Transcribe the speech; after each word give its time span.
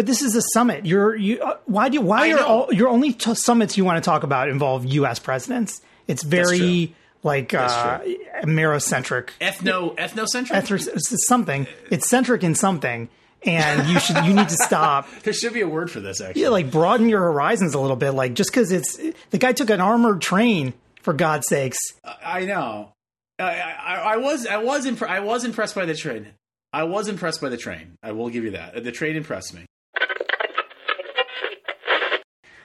but 0.00 0.06
this 0.06 0.22
is 0.22 0.34
a 0.34 0.40
summit. 0.54 0.86
You're 0.86 1.14
you. 1.14 1.42
Uh, 1.42 1.58
why 1.66 1.90
do 1.90 2.00
why 2.00 2.32
are 2.32 2.42
all 2.42 2.72
your 2.72 2.88
only 2.88 3.12
t- 3.12 3.34
summits 3.34 3.76
you 3.76 3.84
want 3.84 4.02
to 4.02 4.08
talk 4.08 4.22
about 4.22 4.48
involve 4.48 4.86
U.S. 4.86 5.18
presidents? 5.18 5.82
It's 6.06 6.22
very 6.22 6.94
like 7.22 7.52
uh, 7.52 8.00
Amerocentric, 8.42 9.28
ethno 9.42 9.94
ethnocentric, 9.98 10.52
ethno 10.52 11.16
something. 11.26 11.66
It's 11.90 12.08
centric 12.08 12.42
in 12.42 12.54
something, 12.54 13.10
and 13.42 13.88
you 13.90 14.00
should 14.00 14.24
you 14.24 14.32
need 14.32 14.48
to 14.48 14.54
stop. 14.54 15.06
there 15.24 15.34
should 15.34 15.52
be 15.52 15.60
a 15.60 15.68
word 15.68 15.90
for 15.90 16.00
this. 16.00 16.22
Actually, 16.22 16.44
yeah, 16.44 16.48
like 16.48 16.70
broaden 16.70 17.10
your 17.10 17.20
horizons 17.20 17.74
a 17.74 17.78
little 17.78 17.94
bit. 17.94 18.12
Like 18.12 18.32
just 18.32 18.50
because 18.50 18.72
it's 18.72 18.98
the 19.28 19.36
guy 19.36 19.52
took 19.52 19.68
an 19.68 19.82
armored 19.82 20.22
train 20.22 20.72
for 21.02 21.12
God's 21.12 21.46
sakes. 21.46 21.76
I 22.24 22.46
know. 22.46 22.94
I, 23.38 23.60
I, 23.60 23.94
I 23.96 24.16
was 24.16 24.46
I 24.46 24.56
was 24.56 24.86
I 25.02 25.20
was 25.20 25.44
impressed 25.44 25.74
by 25.74 25.84
the 25.84 25.94
train. 25.94 26.28
I 26.72 26.84
was 26.84 27.06
impressed 27.06 27.42
by 27.42 27.50
the 27.50 27.58
train. 27.58 27.98
I 28.02 28.12
will 28.12 28.30
give 28.30 28.44
you 28.44 28.52
that. 28.52 28.82
The 28.82 28.92
train 28.92 29.14
impressed 29.14 29.52
me. 29.52 29.66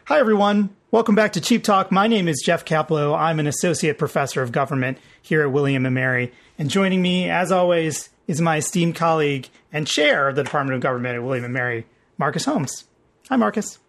Hi, 0.07 0.19
everyone. 0.19 0.69
Welcome 0.91 1.15
back 1.15 1.33
to 1.33 1.41
Cheap 1.41 1.63
Talk. 1.63 1.91
My 1.91 2.05
name 2.05 2.27
is 2.27 2.43
Jeff 2.45 2.63
Kaplow. 2.63 3.17
I'm 3.17 3.39
an 3.39 3.47
associate 3.47 3.97
professor 3.97 4.43
of 4.43 4.51
government 4.51 4.99
here 5.19 5.41
at 5.41 5.51
William 5.51 5.81
& 5.81 5.93
Mary. 5.93 6.31
And 6.59 6.69
joining 6.69 7.01
me, 7.01 7.27
as 7.27 7.51
always, 7.51 8.09
is 8.27 8.39
my 8.39 8.57
esteemed 8.57 8.93
colleague 8.93 9.49
and 9.73 9.87
chair 9.87 10.29
of 10.29 10.35
the 10.35 10.43
Department 10.43 10.75
of 10.75 10.81
Government 10.81 11.15
at 11.15 11.23
William 11.23 11.51
& 11.51 11.53
Mary, 11.53 11.87
Marcus 12.19 12.45
Holmes. 12.45 12.83
Hi, 13.29 13.35
Marcus. 13.35 13.79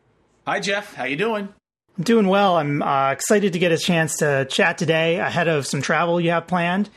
Hi, 0.46 0.58
Jeff. 0.58 0.94
How 0.94 1.04
you 1.04 1.16
doing? 1.16 1.50
I'm 1.98 2.04
doing 2.04 2.28
well. 2.28 2.56
I'm 2.56 2.80
uh, 2.80 3.10
excited 3.10 3.52
to 3.52 3.58
get 3.58 3.72
a 3.72 3.78
chance 3.78 4.16
to 4.16 4.46
chat 4.46 4.78
today 4.78 5.18
ahead 5.18 5.48
of 5.48 5.66
some 5.66 5.82
travel 5.82 6.18
you 6.18 6.30
have 6.30 6.46
planned. 6.46 6.88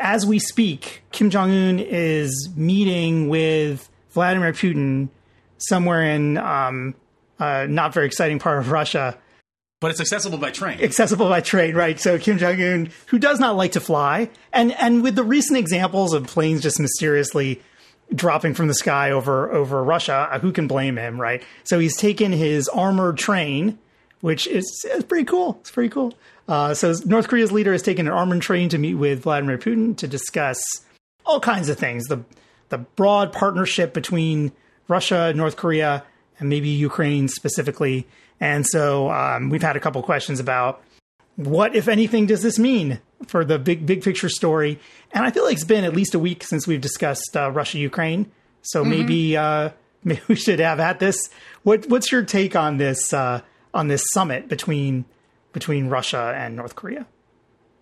As 0.00 0.24
we 0.24 0.38
speak, 0.38 1.02
Kim 1.12 1.28
Jong 1.28 1.50
Un 1.50 1.80
is 1.80 2.48
meeting 2.56 3.28
with 3.28 3.90
Vladimir 4.12 4.54
Putin 4.54 5.10
somewhere 5.58 6.02
in 6.02 6.38
um, 6.38 6.94
uh, 7.38 7.66
not 7.68 7.94
very 7.94 8.06
exciting 8.06 8.38
part 8.38 8.58
of 8.58 8.70
Russia. 8.70 9.18
But 9.80 9.92
it's 9.92 10.00
accessible 10.00 10.38
by 10.38 10.50
train. 10.50 10.80
Accessible 10.80 11.28
by 11.28 11.40
train, 11.40 11.74
right? 11.74 12.00
So 12.00 12.18
Kim 12.18 12.38
Jong 12.38 12.60
Un, 12.60 12.90
who 13.06 13.18
does 13.18 13.38
not 13.38 13.56
like 13.56 13.72
to 13.72 13.80
fly, 13.80 14.28
and 14.52 14.72
and 14.72 15.02
with 15.04 15.14
the 15.14 15.22
recent 15.22 15.56
examples 15.56 16.12
of 16.12 16.26
planes 16.26 16.62
just 16.62 16.80
mysteriously 16.80 17.62
dropping 18.12 18.54
from 18.54 18.66
the 18.66 18.74
sky 18.74 19.12
over 19.12 19.52
over 19.52 19.84
Russia, 19.84 20.28
uh, 20.32 20.38
who 20.40 20.50
can 20.50 20.66
blame 20.66 20.96
him, 20.96 21.20
right? 21.20 21.44
So 21.62 21.78
he's 21.78 21.96
taken 21.96 22.32
his 22.32 22.68
armored 22.68 23.18
train, 23.18 23.78
which 24.20 24.48
is, 24.48 24.84
is 24.92 25.04
pretty 25.04 25.26
cool. 25.26 25.58
It's 25.60 25.70
pretty 25.70 25.90
cool. 25.90 26.14
Uh, 26.48 26.74
so 26.74 26.94
North 27.04 27.28
Korea's 27.28 27.52
leader 27.52 27.72
has 27.72 27.82
taken 27.82 28.08
an 28.08 28.12
armored 28.12 28.42
train 28.42 28.68
to 28.70 28.78
meet 28.78 28.94
with 28.94 29.22
Vladimir 29.22 29.58
Putin 29.58 29.96
to 29.98 30.08
discuss 30.08 30.58
all 31.24 31.38
kinds 31.38 31.68
of 31.68 31.78
things. 31.78 32.04
The 32.06 32.24
the 32.70 32.78
broad 32.78 33.32
partnership 33.32 33.94
between 33.94 34.52
Russia, 34.88 35.26
and 35.28 35.36
North 35.36 35.56
Korea, 35.56 36.04
and 36.38 36.48
maybe 36.48 36.68
Ukraine 36.68 37.28
specifically. 37.28 38.06
And 38.40 38.66
so 38.66 39.10
um, 39.10 39.50
we've 39.50 39.62
had 39.62 39.76
a 39.76 39.80
couple 39.80 40.02
questions 40.02 40.40
about 40.40 40.82
what, 41.36 41.76
if 41.76 41.86
anything, 41.86 42.26
does 42.26 42.42
this 42.42 42.58
mean 42.58 43.00
for 43.26 43.44
the 43.44 43.58
big 43.58 43.86
big 43.86 44.02
picture 44.02 44.28
story? 44.28 44.80
And 45.12 45.24
I 45.24 45.30
feel 45.30 45.44
like 45.44 45.54
it's 45.54 45.64
been 45.64 45.84
at 45.84 45.94
least 45.94 46.14
a 46.14 46.18
week 46.18 46.42
since 46.42 46.66
we've 46.66 46.80
discussed 46.80 47.36
uh, 47.36 47.50
Russia 47.50 47.78
Ukraine. 47.78 48.30
So 48.62 48.80
mm-hmm. 48.80 48.90
maybe 48.90 49.36
uh, 49.36 49.70
maybe 50.04 50.20
we 50.28 50.34
should 50.34 50.58
have 50.58 50.80
at 50.80 50.98
this. 50.98 51.30
What 51.62 51.88
what's 51.88 52.10
your 52.10 52.24
take 52.24 52.56
on 52.56 52.78
this 52.78 53.12
uh, 53.12 53.42
on 53.72 53.88
this 53.88 54.04
summit 54.12 54.48
between 54.48 55.04
between 55.52 55.88
Russia 55.88 56.34
and 56.36 56.56
North 56.56 56.74
Korea? 56.74 57.06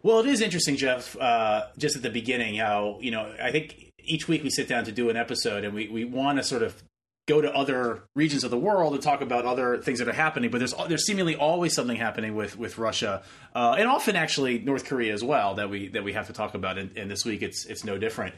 Well, 0.03 0.21
it 0.21 0.27
is 0.27 0.41
interesting, 0.41 0.77
Jeff. 0.77 1.17
Uh, 1.17 1.65
just 1.79 1.97
at 1.97 2.03
the 2.03 2.11
beginning, 2.11 2.57
how 2.57 2.99
you 3.01 3.11
know 3.11 3.35
I 3.43 3.51
think 3.53 3.91
each 3.99 4.29
week 4.29 4.43
we 4.43 4.51
sit 4.51 4.69
down 4.69 4.85
to 4.85 4.93
do 4.93 5.09
an 5.09 5.17
episode, 5.17 5.65
and 5.65 5.75
we 5.75 5.89
we 5.89 6.05
want 6.05 6.39
to 6.39 6.45
sort 6.45 6.63
of 6.63 6.83
go 7.27 7.41
to 7.41 7.53
other 7.53 8.05
regions 8.15 8.45
of 8.45 8.51
the 8.51 8.59
world 8.59 8.95
and 8.95 9.03
talk 9.03 9.21
about 9.21 9.45
other 9.45 9.79
things 9.79 9.99
that 9.99 10.09
are 10.09 10.13
happening. 10.13 10.51
But 10.51 10.59
there's 10.59 10.75
there's 10.89 11.07
seemingly 11.07 11.37
always 11.37 11.75
something 11.75 11.97
happening 11.97 12.35
with 12.37 12.57
with 12.57 12.79
Russia, 12.79 13.23
uh, 13.55 13.77
and 13.79 13.89
often 13.89 14.17
actually 14.17 14.59
North 14.61 14.85
Korea 14.85 15.13
as 15.13 15.25
well 15.25 15.55
that 15.55 15.69
we 15.69 15.89
that 15.89 16.05
we 16.05 16.13
have 16.13 16.29
to 16.29 16.33
talk 16.33 16.55
about. 16.55 16.79
And, 16.79 16.97
and 16.97 17.11
this 17.11 17.25
week 17.25 17.43
it's 17.43 17.67
it's 17.67 17.85
no 17.85 17.99
different. 17.99 18.35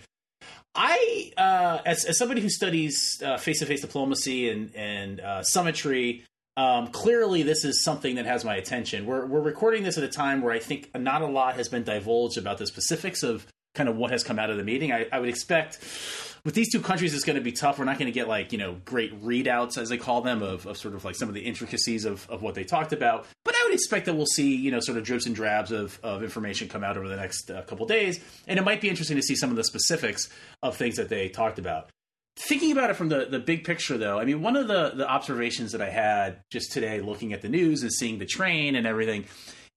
I, 0.75 1.32
uh, 1.37 1.78
as, 1.87 2.04
as 2.04 2.19
somebody 2.19 2.41
who 2.41 2.49
studies 2.49 3.22
face 3.41 3.59
to 3.59 3.66
face 3.66 3.81
diplomacy 3.81 4.49
and 4.49 4.75
and 4.75 5.20
uh, 5.20 5.43
summitry, 5.43 6.25
um, 6.56 6.88
clearly 6.88 7.43
this 7.43 7.65
is 7.65 7.82
something 7.82 8.15
that 8.16 8.26
has 8.26 8.44
my 8.44 8.56
attention. 8.56 9.05
We're 9.06 9.26
we're 9.26 9.41
recording 9.41 9.82
this 9.82 9.99
at 9.99 10.05
a 10.05 10.09
time 10.09 10.41
where 10.41 10.53
I 10.53 10.59
think 10.59 10.91
not 10.97 11.22
a 11.22 11.26
lot 11.26 11.56
has 11.56 11.69
been 11.69 11.84
divulged 11.84 12.38
about 12.38 12.59
the 12.59 12.66
specifics 12.66 13.22
of 13.22 13.47
kind 13.75 13.88
of 13.88 13.97
what 13.97 14.10
has 14.10 14.25
come 14.25 14.38
out 14.38 14.50
of 14.50 14.56
the 14.56 14.65
meeting. 14.65 14.93
I, 14.93 15.06
I 15.12 15.19
would 15.19 15.28
expect 15.28 15.78
with 16.48 16.54
these 16.54 16.72
two 16.72 16.81
countries, 16.81 17.12
it's 17.12 17.25
going 17.25 17.36
to 17.36 17.42
be 17.42 17.53
tough. 17.53 17.78
We're 17.78 17.84
not 17.84 17.98
going 17.98 18.06
to 18.06 18.12
get 18.12 18.26
like 18.26 18.53
you 18.53 18.59
know 18.59 18.78
great 18.86 19.22
readouts 19.22 19.76
as 19.76 19.91
they 19.91 19.98
call 19.98 20.22
them 20.22 20.41
of, 20.41 20.64
of 20.64 20.78
sort 20.78 20.94
of 20.94 21.04
like 21.04 21.14
some 21.14 21.28
of 21.28 21.34
the 21.34 21.42
intricacies 21.42 22.06
of, 22.06 22.26
of 22.31 22.41
what 22.41 22.54
they 22.54 22.64
talked 22.64 22.94
about. 22.94 23.26
But 23.44 23.54
I 23.54 23.64
would 23.64 23.75
expect 23.75 24.06
that 24.06 24.14
we'll 24.14 24.25
see 24.25 24.56
you 24.56 24.70
know 24.70 24.81
sort 24.81 24.97
of 24.97 25.04
drips 25.04 25.26
and 25.26 25.34
drabs 25.34 25.72
of, 25.72 26.00
of 26.03 26.22
information 26.22 26.66
come 26.66 26.82
out 26.82 26.97
over 26.97 27.06
the 27.06 27.16
next 27.16 27.50
uh, 27.50 27.60
couple 27.64 27.84
days, 27.84 28.19
and 28.47 28.58
it 28.58 28.62
might 28.62 28.81
be 28.81 28.88
interesting 28.88 29.19
to 29.19 29.22
see 29.22 29.37
some 29.37 29.50
of 29.50 29.56
the 29.56 29.64
specifics 29.64 30.31
of 30.62 30.75
things 30.75 30.97
that 30.97 31.10
they 31.10 31.28
talked 31.28 31.58
about. 31.58 31.91
Thinking 32.37 32.72
about 32.72 32.88
it 32.88 32.94
from 32.94 33.10
the, 33.10 33.26
the 33.26 33.41
big 33.41 33.64
picture, 33.64 33.98
though, 33.98 34.19
I 34.19 34.25
mean, 34.25 34.41
one 34.41 34.56
of 34.56 34.69
the, 34.69 34.92
the 34.94 35.06
observations 35.06 35.72
that 35.72 35.82
I 35.82 35.91
had 35.91 36.41
just 36.50 36.72
today 36.72 37.03
looking 37.03 37.34
at 37.34 37.42
the 37.42 37.50
news 37.50 37.82
and 37.82 37.92
seeing 37.92 38.19
the 38.19 38.26
train 38.26 38.75
and 38.75 38.87
everything, 38.87 39.26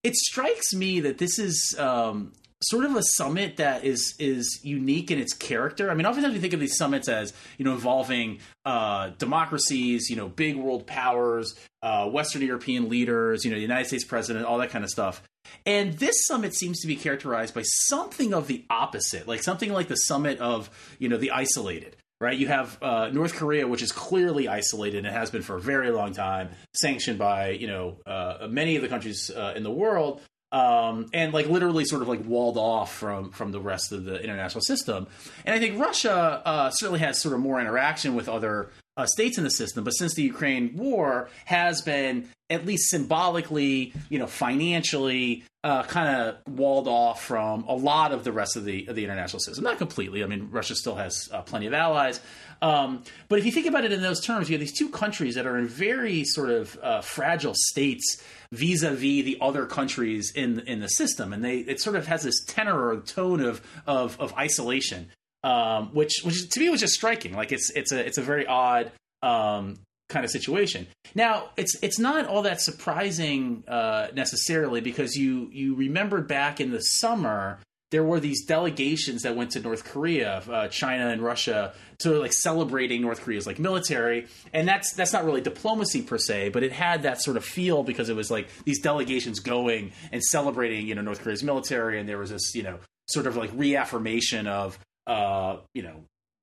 it 0.02 0.14
strikes 0.14 0.72
me 0.72 1.00
that 1.00 1.18
this 1.18 1.38
is 1.38 1.76
um, 1.78 2.32
sort 2.62 2.84
of 2.84 2.96
a 2.96 3.02
summit 3.02 3.56
that 3.56 3.84
is 3.84 4.14
is 4.18 4.60
unique 4.62 5.10
in 5.10 5.18
its 5.18 5.32
character. 5.32 5.90
I 5.90 5.94
mean, 5.94 6.06
oftentimes 6.06 6.34
we 6.34 6.40
think 6.40 6.52
of 6.52 6.60
these 6.60 6.76
summits 6.76 7.08
as 7.08 7.32
you 7.58 7.64
know 7.64 7.72
involving 7.72 8.40
uh, 8.64 9.10
democracies, 9.18 10.08
you 10.08 10.16
know, 10.16 10.28
big 10.28 10.56
world 10.56 10.86
powers, 10.86 11.54
uh, 11.82 12.08
Western 12.08 12.42
European 12.42 12.88
leaders, 12.88 13.44
you 13.44 13.50
know, 13.50 13.56
the 13.56 13.62
United 13.62 13.86
States 13.86 14.04
president, 14.04 14.44
all 14.44 14.58
that 14.58 14.70
kind 14.70 14.84
of 14.84 14.90
stuff. 14.90 15.22
And 15.66 15.94
this 15.94 16.26
summit 16.26 16.54
seems 16.54 16.80
to 16.80 16.86
be 16.86 16.96
characterized 16.96 17.54
by 17.54 17.62
something 17.62 18.32
of 18.32 18.46
the 18.46 18.64
opposite, 18.70 19.26
like 19.28 19.42
something 19.42 19.72
like 19.72 19.88
the 19.88 19.96
summit 19.96 20.38
of 20.38 20.70
you 20.98 21.08
know 21.08 21.16
the 21.16 21.30
isolated. 21.30 21.96
Right, 22.20 22.38
you 22.38 22.46
have 22.46 22.80
uh, 22.80 23.08
North 23.08 23.34
Korea, 23.34 23.66
which 23.66 23.82
is 23.82 23.90
clearly 23.90 24.46
isolated 24.46 25.04
and 25.04 25.12
has 25.12 25.32
been 25.32 25.42
for 25.42 25.56
a 25.56 25.60
very 25.60 25.90
long 25.90 26.12
time, 26.12 26.50
sanctioned 26.72 27.18
by 27.18 27.50
you 27.50 27.66
know 27.66 27.96
uh, 28.06 28.46
many 28.48 28.76
of 28.76 28.82
the 28.82 28.88
countries 28.88 29.28
uh, 29.28 29.54
in 29.56 29.64
the 29.64 29.72
world, 29.72 30.20
um, 30.52 31.08
and 31.12 31.32
like 31.32 31.48
literally 31.48 31.84
sort 31.84 32.02
of 32.02 32.08
like 32.08 32.24
walled 32.24 32.58
off 32.58 32.94
from 32.94 33.30
from 33.30 33.50
the 33.50 33.60
rest 33.60 33.90
of 33.90 34.04
the 34.04 34.22
international 34.22 34.60
system. 34.60 35.08
And 35.44 35.54
I 35.54 35.58
think 35.58 35.80
Russia 35.80 36.42
uh, 36.44 36.70
certainly 36.70 37.00
has 37.00 37.20
sort 37.20 37.34
of 37.34 37.40
more 37.40 37.60
interaction 37.60 38.14
with 38.14 38.28
other 38.28 38.70
uh, 38.96 39.06
states 39.06 39.38
in 39.38 39.44
the 39.44 39.50
system, 39.50 39.84
but 39.84 39.92
since 39.92 40.14
the 40.14 40.22
Ukraine 40.22 40.76
war 40.76 41.30
has 41.46 41.80
been 41.80 42.28
at 42.50 42.66
least 42.66 42.90
symbolically, 42.90 43.94
you 44.10 44.18
know, 44.18 44.26
financially, 44.26 45.42
uh, 45.64 45.82
kind 45.84 46.20
of 46.20 46.54
walled 46.54 46.86
off 46.86 47.24
from 47.24 47.64
a 47.64 47.74
lot 47.74 48.12
of 48.12 48.24
the 48.24 48.32
rest 48.32 48.56
of 48.56 48.64
the 48.66 48.86
of 48.88 48.94
the 48.94 49.04
international 49.04 49.40
system. 49.40 49.64
Not 49.64 49.78
completely. 49.78 50.22
I 50.22 50.26
mean, 50.26 50.48
Russia 50.50 50.74
still 50.74 50.96
has 50.96 51.30
uh, 51.32 51.40
plenty 51.40 51.66
of 51.66 51.72
allies, 51.72 52.20
um, 52.60 53.04
but 53.28 53.38
if 53.38 53.46
you 53.46 53.52
think 53.52 53.66
about 53.66 53.84
it 53.84 53.92
in 53.92 54.02
those 54.02 54.20
terms, 54.20 54.50
you 54.50 54.54
have 54.54 54.60
these 54.60 54.76
two 54.76 54.90
countries 54.90 55.36
that 55.36 55.46
are 55.46 55.56
in 55.56 55.66
very 55.66 56.24
sort 56.24 56.50
of 56.50 56.78
uh, 56.82 57.00
fragile 57.00 57.54
states 57.54 58.22
vis-a-vis 58.52 59.24
the 59.24 59.38
other 59.40 59.66
countries 59.66 60.30
in 60.34 60.60
in 60.60 60.80
the 60.80 60.88
system, 60.88 61.32
and 61.32 61.44
they 61.44 61.58
it 61.58 61.80
sort 61.80 61.96
of 61.96 62.06
has 62.06 62.22
this 62.22 62.44
tenor 62.44 62.88
or 62.88 63.00
tone 63.00 63.40
of 63.40 63.60
of, 63.86 64.20
of 64.20 64.32
isolation, 64.34 65.10
um, 65.42 65.88
which 65.92 66.20
which 66.22 66.48
to 66.50 66.60
me 66.60 66.68
was 66.68 66.80
just 66.80 66.94
striking. 66.94 67.34
Like 67.34 67.50
it's 67.50 67.70
it's 67.70 67.90
a 67.90 68.06
it's 68.06 68.18
a 68.18 68.22
very 68.22 68.46
odd 68.46 68.92
um, 69.22 69.78
kind 70.08 70.24
of 70.24 70.30
situation. 70.30 70.86
Now 71.14 71.50
it's 71.56 71.76
it's 71.82 71.98
not 71.98 72.26
all 72.26 72.42
that 72.42 72.60
surprising 72.60 73.64
uh, 73.66 74.08
necessarily 74.14 74.80
because 74.80 75.16
you 75.16 75.48
you 75.50 75.74
remembered 75.74 76.28
back 76.28 76.60
in 76.60 76.70
the 76.70 76.80
summer 76.80 77.58
there 77.92 78.02
were 78.02 78.18
these 78.18 78.46
delegations 78.46 79.22
that 79.22 79.36
went 79.36 79.50
to 79.50 79.60
North 79.60 79.84
Korea, 79.84 80.38
uh, 80.50 80.68
China 80.68 81.10
and 81.10 81.22
Russia, 81.22 81.74
to 81.98 82.18
like 82.18 82.32
celebrating 82.32 83.02
North 83.02 83.20
Korea's 83.20 83.46
like 83.46 83.58
military, 83.58 84.26
and 84.52 84.66
that's 84.66 84.94
that's 84.94 85.12
not 85.12 85.24
really 85.26 85.42
diplomacy 85.42 86.00
per 86.00 86.16
se, 86.16 86.48
but 86.48 86.62
it 86.62 86.72
had 86.72 87.02
that 87.02 87.20
sort 87.20 87.36
of 87.36 87.44
feel 87.44 87.82
because 87.82 88.08
it 88.08 88.16
was 88.16 88.30
like 88.30 88.48
these 88.64 88.80
delegations 88.80 89.40
going 89.40 89.92
and 90.10 90.22
celebrating, 90.24 90.88
you 90.88 90.94
know, 90.94 91.02
North 91.02 91.20
Korea's 91.20 91.44
military, 91.44 92.00
and 92.00 92.08
there 92.08 92.18
was 92.18 92.30
this, 92.30 92.54
you 92.54 92.62
know, 92.62 92.78
sort 93.08 93.26
of 93.26 93.36
like 93.36 93.50
reaffirmation 93.54 94.46
of, 94.46 94.78
uh, 95.06 95.58
you 95.74 95.82
know, 95.82 95.96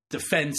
defense 0.08 0.56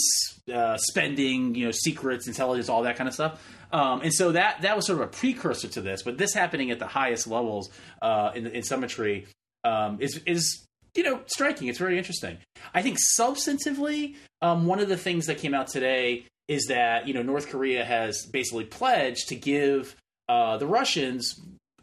uh, 0.52 0.76
spending, 0.76 1.54
you 1.54 1.64
know, 1.64 1.72
secrets, 1.72 2.28
intelligence, 2.28 2.68
all 2.68 2.82
that 2.82 2.96
kind 2.96 3.08
of 3.08 3.14
stuff. 3.14 3.42
Um, 3.72 4.02
and 4.02 4.12
so 4.12 4.32
that 4.32 4.60
that 4.60 4.76
was 4.76 4.86
sort 4.86 5.00
of 5.00 5.06
a 5.06 5.10
precursor 5.10 5.68
to 5.68 5.80
this, 5.80 6.02
but 6.02 6.18
this 6.18 6.34
happening 6.34 6.70
at 6.70 6.78
the 6.78 6.86
highest 6.86 7.26
levels 7.26 7.70
uh, 8.02 8.32
in, 8.34 8.46
in 8.48 8.62
summitry 8.62 9.26
um, 9.64 9.96
is 9.98 10.20
is 10.26 10.66
you 10.94 11.02
know, 11.02 11.20
striking. 11.26 11.68
It's 11.68 11.78
very 11.78 11.98
interesting. 11.98 12.38
I 12.74 12.82
think 12.82 12.98
substantively, 13.18 14.16
um, 14.40 14.66
one 14.66 14.80
of 14.80 14.88
the 14.88 14.96
things 14.96 15.26
that 15.26 15.38
came 15.38 15.54
out 15.54 15.68
today 15.68 16.26
is 16.48 16.66
that 16.66 17.06
you 17.06 17.14
know 17.14 17.22
North 17.22 17.48
Korea 17.48 17.84
has 17.84 18.26
basically 18.26 18.64
pledged 18.64 19.28
to 19.28 19.36
give 19.36 19.96
uh, 20.28 20.58
the 20.58 20.66
Russians 20.66 21.40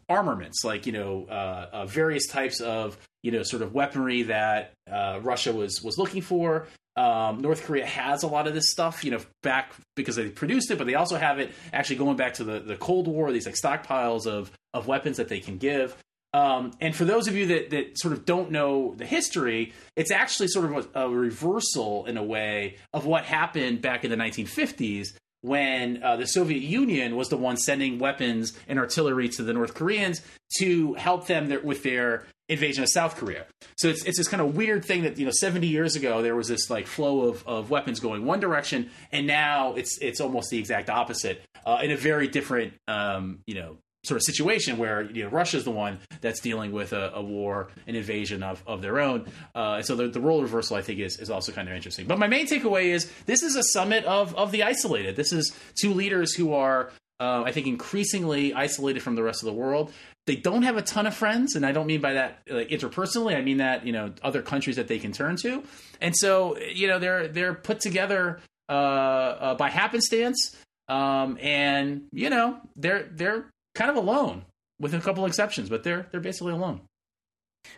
armaments, 0.08 0.64
like 0.64 0.86
you 0.86 0.92
know 0.92 1.26
uh, 1.28 1.66
uh, 1.72 1.86
various 1.86 2.26
types 2.26 2.60
of 2.60 2.98
you 3.22 3.32
know 3.32 3.42
sort 3.42 3.62
of 3.62 3.74
weaponry 3.74 4.22
that 4.24 4.72
uh, 4.90 5.18
Russia 5.22 5.52
was 5.52 5.82
was 5.82 5.98
looking 5.98 6.22
for. 6.22 6.66
Um, 6.96 7.40
North 7.40 7.64
Korea 7.64 7.86
has 7.86 8.24
a 8.24 8.26
lot 8.26 8.46
of 8.46 8.52
this 8.52 8.70
stuff, 8.70 9.04
you 9.04 9.12
know, 9.12 9.20
back 9.42 9.72
because 9.94 10.16
they 10.16 10.28
produced 10.28 10.70
it, 10.70 10.76
but 10.76 10.86
they 10.86 10.96
also 10.96 11.16
have 11.16 11.38
it 11.38 11.52
actually 11.72 11.96
going 11.96 12.16
back 12.16 12.34
to 12.34 12.44
the, 12.44 12.58
the 12.58 12.76
Cold 12.76 13.06
War, 13.06 13.30
these 13.32 13.46
like 13.46 13.54
stockpiles 13.54 14.26
of, 14.26 14.50
of 14.74 14.86
weapons 14.86 15.16
that 15.16 15.28
they 15.28 15.40
can 15.40 15.56
give. 15.56 15.96
Um, 16.32 16.72
and 16.80 16.94
for 16.94 17.04
those 17.04 17.26
of 17.26 17.34
you 17.34 17.46
that, 17.46 17.70
that 17.70 17.98
sort 17.98 18.12
of 18.12 18.24
don't 18.24 18.50
know 18.50 18.94
the 18.94 19.06
history, 19.06 19.72
it's 19.96 20.10
actually 20.10 20.48
sort 20.48 20.72
of 20.72 20.88
a, 20.94 21.06
a 21.06 21.08
reversal 21.08 22.06
in 22.06 22.16
a 22.16 22.22
way 22.22 22.76
of 22.92 23.04
what 23.04 23.24
happened 23.24 23.82
back 23.82 24.04
in 24.04 24.10
the 24.10 24.16
1950s 24.16 25.08
when 25.42 26.02
uh, 26.02 26.16
the 26.16 26.26
Soviet 26.26 26.62
Union 26.62 27.16
was 27.16 27.28
the 27.28 27.36
one 27.36 27.56
sending 27.56 27.98
weapons 27.98 28.58
and 28.68 28.78
artillery 28.78 29.28
to 29.30 29.42
the 29.42 29.52
North 29.52 29.74
Koreans 29.74 30.20
to 30.58 30.94
help 30.94 31.26
them 31.26 31.48
there, 31.48 31.60
with 31.60 31.82
their 31.82 32.26
invasion 32.48 32.82
of 32.82 32.90
South 32.90 33.16
Korea. 33.16 33.46
So 33.76 33.88
it's 33.88 34.04
it's 34.04 34.18
this 34.18 34.28
kind 34.28 34.42
of 34.42 34.54
weird 34.54 34.84
thing 34.84 35.02
that 35.02 35.18
you 35.18 35.24
know 35.24 35.32
70 35.32 35.66
years 35.66 35.96
ago 35.96 36.20
there 36.20 36.36
was 36.36 36.48
this 36.48 36.68
like 36.68 36.86
flow 36.86 37.28
of, 37.28 37.46
of 37.46 37.70
weapons 37.70 38.00
going 38.00 38.24
one 38.24 38.40
direction, 38.40 38.90
and 39.12 39.26
now 39.26 39.74
it's 39.74 39.98
it's 39.98 40.20
almost 40.20 40.50
the 40.50 40.58
exact 40.58 40.90
opposite 40.90 41.42
uh, 41.64 41.78
in 41.82 41.90
a 41.90 41.96
very 41.96 42.28
different 42.28 42.74
um, 42.86 43.40
you 43.46 43.54
know 43.54 43.78
sort 44.04 44.16
of 44.16 44.22
situation 44.22 44.78
where 44.78 45.02
you 45.02 45.28
know 45.28 45.44
the 45.44 45.70
one 45.70 45.98
that's 46.20 46.40
dealing 46.40 46.72
with 46.72 46.92
a, 46.92 47.12
a 47.14 47.22
war, 47.22 47.68
an 47.86 47.94
invasion 47.94 48.42
of, 48.42 48.62
of 48.66 48.82
their 48.82 48.98
own. 48.98 49.26
Uh, 49.54 49.74
and 49.76 49.86
so 49.86 49.94
the, 49.94 50.08
the 50.08 50.20
role 50.20 50.42
reversal, 50.42 50.76
I 50.76 50.82
think, 50.82 51.00
is, 51.00 51.18
is 51.18 51.30
also 51.30 51.52
kind 51.52 51.68
of 51.68 51.74
interesting. 51.74 52.06
But 52.06 52.18
my 52.18 52.26
main 52.26 52.46
takeaway 52.46 52.86
is 52.86 53.10
this 53.26 53.42
is 53.42 53.56
a 53.56 53.62
summit 53.62 54.04
of 54.04 54.34
of 54.36 54.52
the 54.52 54.62
isolated. 54.62 55.16
This 55.16 55.32
is 55.32 55.54
two 55.78 55.92
leaders 55.92 56.34
who 56.34 56.54
are, 56.54 56.90
uh, 57.18 57.42
I 57.44 57.52
think, 57.52 57.66
increasingly 57.66 58.54
isolated 58.54 59.02
from 59.02 59.16
the 59.16 59.22
rest 59.22 59.42
of 59.42 59.46
the 59.46 59.52
world. 59.52 59.92
They 60.26 60.36
don't 60.36 60.62
have 60.62 60.76
a 60.76 60.82
ton 60.82 61.06
of 61.06 61.14
friends, 61.14 61.54
and 61.56 61.66
I 61.66 61.72
don't 61.72 61.86
mean 61.86 62.00
by 62.00 62.14
that 62.14 62.42
like 62.48 62.68
interpersonally. 62.68 63.36
I 63.36 63.42
mean 63.42 63.58
that 63.58 63.86
you 63.86 63.92
know 63.92 64.12
other 64.22 64.42
countries 64.42 64.76
that 64.76 64.88
they 64.88 64.98
can 64.98 65.12
turn 65.12 65.36
to, 65.36 65.62
and 66.00 66.16
so 66.16 66.56
you 66.58 66.88
know 66.88 66.98
they're 66.98 67.28
they're 67.28 67.54
put 67.54 67.80
together 67.80 68.40
uh, 68.68 68.72
uh 68.72 69.54
by 69.56 69.68
happenstance. 69.68 70.56
Um, 70.88 71.38
and 71.40 72.02
you 72.12 72.30
know 72.30 72.58
they're 72.74 73.08
they're 73.12 73.46
kind 73.80 73.90
of 73.90 73.96
alone, 73.96 74.44
with 74.78 74.94
a 74.94 75.00
couple 75.00 75.24
exceptions, 75.24 75.70
but 75.70 75.82
they're 75.82 76.06
they're 76.10 76.20
basically 76.20 76.52
alone. 76.52 76.82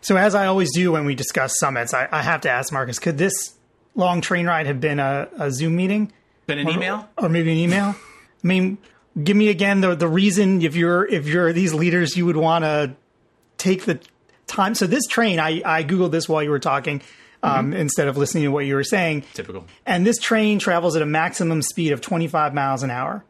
So, 0.01 0.17
as 0.17 0.35
I 0.35 0.47
always 0.47 0.73
do 0.73 0.91
when 0.91 1.05
we 1.05 1.15
discuss 1.15 1.57
summits, 1.57 1.93
I, 1.93 2.07
I 2.11 2.21
have 2.21 2.41
to 2.41 2.49
ask 2.49 2.73
Marcus: 2.73 2.99
Could 2.99 3.17
this 3.17 3.53
long 3.95 4.21
train 4.21 4.45
ride 4.45 4.67
have 4.67 4.81
been 4.81 4.99
a, 4.99 5.29
a 5.39 5.51
Zoom 5.51 5.75
meeting? 5.75 6.11
Been 6.45 6.59
an 6.59 6.67
or, 6.67 6.71
email, 6.71 7.09
or 7.17 7.29
maybe 7.29 7.51
an 7.51 7.57
email? 7.57 7.95
I 7.95 8.47
mean, 8.47 8.77
give 9.21 9.37
me 9.37 9.47
again 9.47 9.81
the 9.81 9.95
the 9.95 10.07
reason 10.07 10.61
if 10.61 10.75
you're 10.75 11.05
if 11.05 11.25
you're 11.25 11.53
these 11.53 11.73
leaders, 11.73 12.17
you 12.17 12.25
would 12.25 12.37
want 12.37 12.65
to 12.65 12.95
take 13.57 13.85
the 13.85 13.99
time. 14.45 14.75
So 14.75 14.87
this 14.87 15.07
train, 15.07 15.39
I 15.39 15.61
I 15.65 15.83
googled 15.83 16.11
this 16.11 16.27
while 16.27 16.43
you 16.43 16.49
were 16.49 16.59
talking. 16.59 17.01
Um, 17.41 17.71
mm-hmm. 17.71 17.81
Instead 17.81 18.07
of 18.07 18.15
listening 18.15 18.45
to 18.45 18.51
what 18.51 18.65
you 18.65 18.75
were 18.75 18.85
saying, 18.85 19.25
typical. 19.33 19.65
And 19.85 20.07
this 20.07 20.17
train 20.17 20.59
travels 20.59 20.95
at 20.95 21.01
a 21.01 21.05
maximum 21.05 21.61
speed 21.61 21.91
of 21.91 21.99
25 21.99 22.53
miles 22.53 22.83
an 22.83 22.89
hour. 22.89 23.25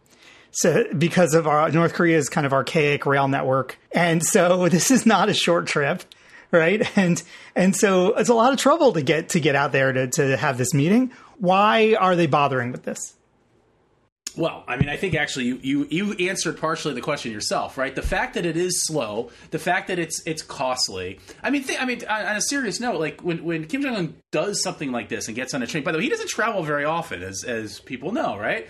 So 0.53 0.85
because 0.97 1.33
of 1.33 1.47
our 1.47 1.69
North 1.71 1.93
Korea's 1.93 2.29
kind 2.29 2.45
of 2.45 2.53
archaic 2.53 3.05
rail 3.05 3.27
network. 3.27 3.77
And 3.91 4.23
so 4.23 4.69
this 4.69 4.91
is 4.91 5.05
not 5.05 5.29
a 5.29 5.33
short 5.33 5.67
trip, 5.67 6.03
right? 6.51 6.85
And 6.97 7.21
and 7.55 7.75
so 7.75 8.13
it's 8.13 8.29
a 8.29 8.33
lot 8.33 8.53
of 8.53 8.59
trouble 8.59 8.93
to 8.93 9.01
get 9.01 9.29
to 9.29 9.39
get 9.39 9.55
out 9.55 9.71
there 9.71 9.91
to 9.91 10.07
to 10.07 10.37
have 10.37 10.57
this 10.57 10.73
meeting. 10.73 11.11
Why 11.37 11.95
are 11.99 12.15
they 12.15 12.27
bothering 12.27 12.71
with 12.71 12.83
this? 12.83 13.15
Well, 14.35 14.63
I 14.67 14.77
mean, 14.77 14.89
I 14.89 14.97
think 14.97 15.13
actually 15.13 15.45
you, 15.45 15.59
you 15.61 15.87
you 15.91 16.13
answered 16.27 16.57
partially 16.57 16.95
the 16.95 17.01
question 17.01 17.31
yourself, 17.31 17.77
right? 17.77 17.93
The 17.93 18.01
fact 18.01 18.33
that 18.33 18.47
it 18.47 18.57
is 18.57 18.83
slow, 18.87 19.29
the 19.51 19.59
fact 19.59 19.89
that 19.89 19.99
it's 19.99 20.23
it's 20.25 20.41
costly. 20.41 21.19
I 21.43 21.51
mean, 21.51 21.63
th- 21.63 21.79
I 21.79 21.85
mean, 21.85 22.03
on 22.09 22.35
a 22.35 22.41
serious 22.41 22.79
note, 22.79 22.99
like 22.99 23.21
when 23.21 23.43
when 23.43 23.65
Kim 23.65 23.83
Jong 23.83 23.95
Un 23.95 24.15
does 24.31 24.63
something 24.63 24.91
like 24.91 25.09
this 25.09 25.27
and 25.27 25.35
gets 25.35 25.53
on 25.53 25.61
a 25.61 25.67
train. 25.67 25.83
By 25.83 25.91
the 25.91 25.99
way, 25.99 26.05
he 26.05 26.09
doesn't 26.09 26.29
travel 26.29 26.63
very 26.63 26.83
often, 26.83 27.21
as 27.21 27.43
as 27.43 27.79
people 27.81 28.11
know, 28.11 28.35
right? 28.35 28.67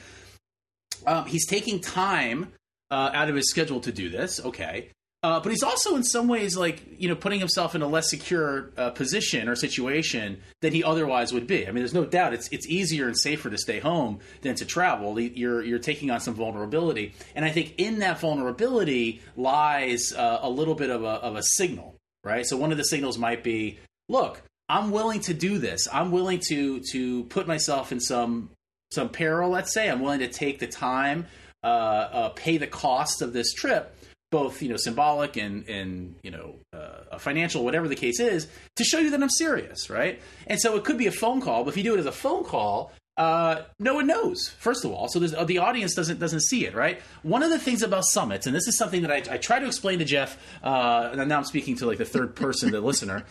Um, 1.06 1.26
he's 1.26 1.46
taking 1.46 1.80
time 1.80 2.54
uh, 2.92 3.12
out 3.14 3.30
of 3.30 3.36
his 3.36 3.50
schedule 3.50 3.80
to 3.82 3.92
do 3.92 4.10
this. 4.10 4.40
Okay. 4.44 4.90
Uh, 5.24 5.40
but 5.40 5.52
he's 5.52 5.64
also 5.64 5.96
in 5.96 6.04
some 6.04 6.28
ways 6.28 6.58
like 6.58 6.84
you 7.00 7.08
know 7.08 7.16
putting 7.16 7.40
himself 7.40 7.76
in 7.76 7.82
a 7.82 7.88
less 7.88 8.10
secure 8.10 8.72
uh, 8.78 8.90
position 8.90 9.48
or 9.48 9.56
situation 9.56 10.42
than 10.62 10.74
he 10.74 10.84
otherwise 10.84 11.32
would 11.32 11.48
be. 11.48 11.66
I 11.66 11.68
mean, 11.68 11.78
there's 11.78 11.94
no 11.94 12.04
doubt 12.04 12.34
it's 12.34 12.50
it's 12.50 12.68
easier 12.68 13.08
and 13.08 13.18
safer 13.18 13.50
to 13.50 13.58
stay 13.58 13.80
home 13.80 14.20
than 14.42 14.56
to 14.56 14.66
travel. 14.66 15.18
You're 15.18 15.64
you're 15.64 15.80
taking 15.80 16.12
on 16.12 16.20
some 16.20 16.34
vulnerability, 16.34 17.14
and 17.36 17.46
I 17.46 17.52
think 17.52 17.76
in 17.78 18.00
that 18.00 18.20
vulnerability 18.20 19.22
lies 19.38 20.12
uh, 20.12 20.40
a 20.42 20.50
little 20.50 20.76
bit 20.76 20.90
of 20.90 21.04
a 21.04 21.08
of 21.08 21.38
a 21.38 21.44
signal, 21.44 21.96
right? 22.26 22.46
So 22.46 22.58
one 22.58 22.74
of 22.74 22.78
the 22.78 22.84
signals 22.84 23.18
might 23.18 23.46
be, 23.46 23.80
look, 24.10 24.42
I'm 24.68 24.92
willing 24.92 25.22
to 25.22 25.34
do 25.34 25.58
this. 25.58 25.88
I'm 25.92 26.12
willing 26.12 26.42
to 26.50 26.82
to 26.92 27.24
put 27.26 27.48
myself 27.48 27.94
in 27.94 28.02
some 28.02 28.50
some 28.94 29.10
peril, 29.10 29.50
let's 29.50 29.74
say, 29.74 29.90
I'm 29.90 30.00
willing 30.00 30.20
to 30.20 30.28
take 30.28 30.60
the 30.60 30.68
time, 30.68 31.28
uh, 31.64 31.68
uh, 31.68 32.30
pay 32.30 32.58
the 32.58 32.68
cost 32.68 33.22
of 33.22 33.34
this 33.34 33.54
trip, 33.54 33.96
both 34.32 34.62
you 34.62 34.70
know 34.70 34.78
symbolic 34.78 35.38
and 35.38 35.68
and 35.70 36.16
you 36.24 36.32
know 36.32 36.56
uh, 36.74 37.18
financial, 37.20 37.64
whatever 37.64 37.88
the 37.88 37.96
case 37.96 38.20
is, 38.20 38.48
to 38.76 38.84
show 38.84 39.00
you 39.00 39.12
that 39.12 39.22
I'm 39.22 39.30
serious, 39.30 39.90
right? 39.90 40.22
And 40.48 40.60
so 40.60 40.76
it 40.76 40.84
could 40.84 40.98
be 40.98 41.08
a 41.08 41.12
phone 41.12 41.42
call, 41.42 41.64
but 41.64 41.72
if 41.72 41.78
you 41.78 41.84
do 41.84 41.94
it 41.94 42.00
as 42.00 42.06
a 42.06 42.12
phone 42.12 42.44
call, 42.44 42.92
uh, 43.16 43.62
no 43.80 43.94
one 43.94 44.08
knows. 44.08 44.50
First 44.58 44.86
of 44.86 44.92
all, 44.92 45.08
so 45.08 45.20
the 45.20 45.60
audience 45.60 45.94
doesn't 45.94 46.20
doesn't 46.20 46.42
see 46.42 46.66
it, 46.66 46.74
right? 46.74 47.00
One 47.22 47.44
of 47.44 47.52
the 47.52 47.60
things 47.60 47.84
about 47.84 48.06
summits, 48.06 48.48
and 48.48 48.56
this 48.56 48.68
is 48.68 48.76
something 48.76 49.04
that 49.04 49.12
I, 49.12 49.36
I 49.36 49.38
try 49.38 49.60
to 49.60 49.68
explain 49.68 50.00
to 50.00 50.06
Jeff, 50.06 50.38
uh, 50.64 51.10
and 51.14 51.30
now 51.30 51.38
I'm 51.38 51.44
speaking 51.44 51.76
to 51.78 51.86
like 51.86 52.00
the 52.00 52.06
third 52.06 52.36
person, 52.36 52.72
the 52.72 52.82
listener. 52.92 53.24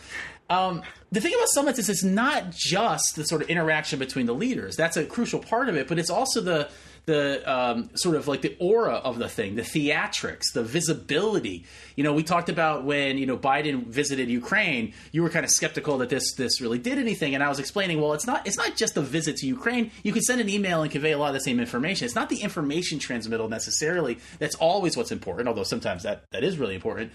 Um, 0.49 0.81
the 1.11 1.21
thing 1.21 1.33
about 1.33 1.49
summits 1.49 1.79
is 1.79 1.89
it's 1.89 2.03
not 2.03 2.51
just 2.51 3.15
the 3.15 3.23
sort 3.23 3.41
of 3.41 3.49
interaction 3.49 3.99
between 3.99 4.25
the 4.25 4.33
leaders. 4.33 4.75
That's 4.75 4.97
a 4.97 5.05
crucial 5.05 5.39
part 5.39 5.69
of 5.69 5.75
it, 5.75 5.87
but 5.87 5.99
it's 5.99 6.09
also 6.09 6.41
the 6.41 6.69
the 7.05 7.43
um, 7.51 7.89
sort 7.95 8.15
of 8.15 8.29
like 8.29 8.41
the 8.41 8.55
aura 8.59 8.93
of 8.93 9.19
the 9.19 9.27
thing, 9.27 9.55
the 9.55 9.61
theatrics, 9.61 10.53
the 10.53 10.63
visibility. 10.63 11.65
You 11.97 12.03
know, 12.03 12.13
we 12.13 12.23
talked 12.23 12.47
about 12.47 12.85
when 12.85 13.17
you 13.17 13.25
know 13.25 13.37
Biden 13.37 13.85
visited 13.85 14.29
Ukraine. 14.29 14.93
You 15.11 15.21
were 15.23 15.29
kind 15.29 15.43
of 15.43 15.51
skeptical 15.51 15.97
that 15.99 16.09
this 16.09 16.33
this 16.35 16.61
really 16.61 16.79
did 16.79 16.97
anything, 16.97 17.35
and 17.35 17.43
I 17.43 17.49
was 17.49 17.59
explaining, 17.59 17.99
well, 17.99 18.13
it's 18.13 18.25
not 18.25 18.47
it's 18.47 18.57
not 18.57 18.75
just 18.75 18.95
a 18.95 19.01
visit 19.01 19.37
to 19.37 19.47
Ukraine. 19.47 19.91
You 20.03 20.13
can 20.13 20.21
send 20.21 20.39
an 20.39 20.49
email 20.49 20.81
and 20.81 20.91
convey 20.91 21.11
a 21.11 21.17
lot 21.17 21.27
of 21.27 21.33
the 21.33 21.41
same 21.41 21.59
information. 21.59 22.05
It's 22.05 22.15
not 22.15 22.29
the 22.29 22.41
information 22.41 22.99
transmittal 22.99 23.49
necessarily 23.49 24.19
that's 24.39 24.55
always 24.55 24.95
what's 24.95 25.11
important, 25.11 25.47
although 25.47 25.63
sometimes 25.63 26.03
that 26.03 26.23
that 26.31 26.43
is 26.43 26.57
really 26.57 26.75
important 26.75 27.11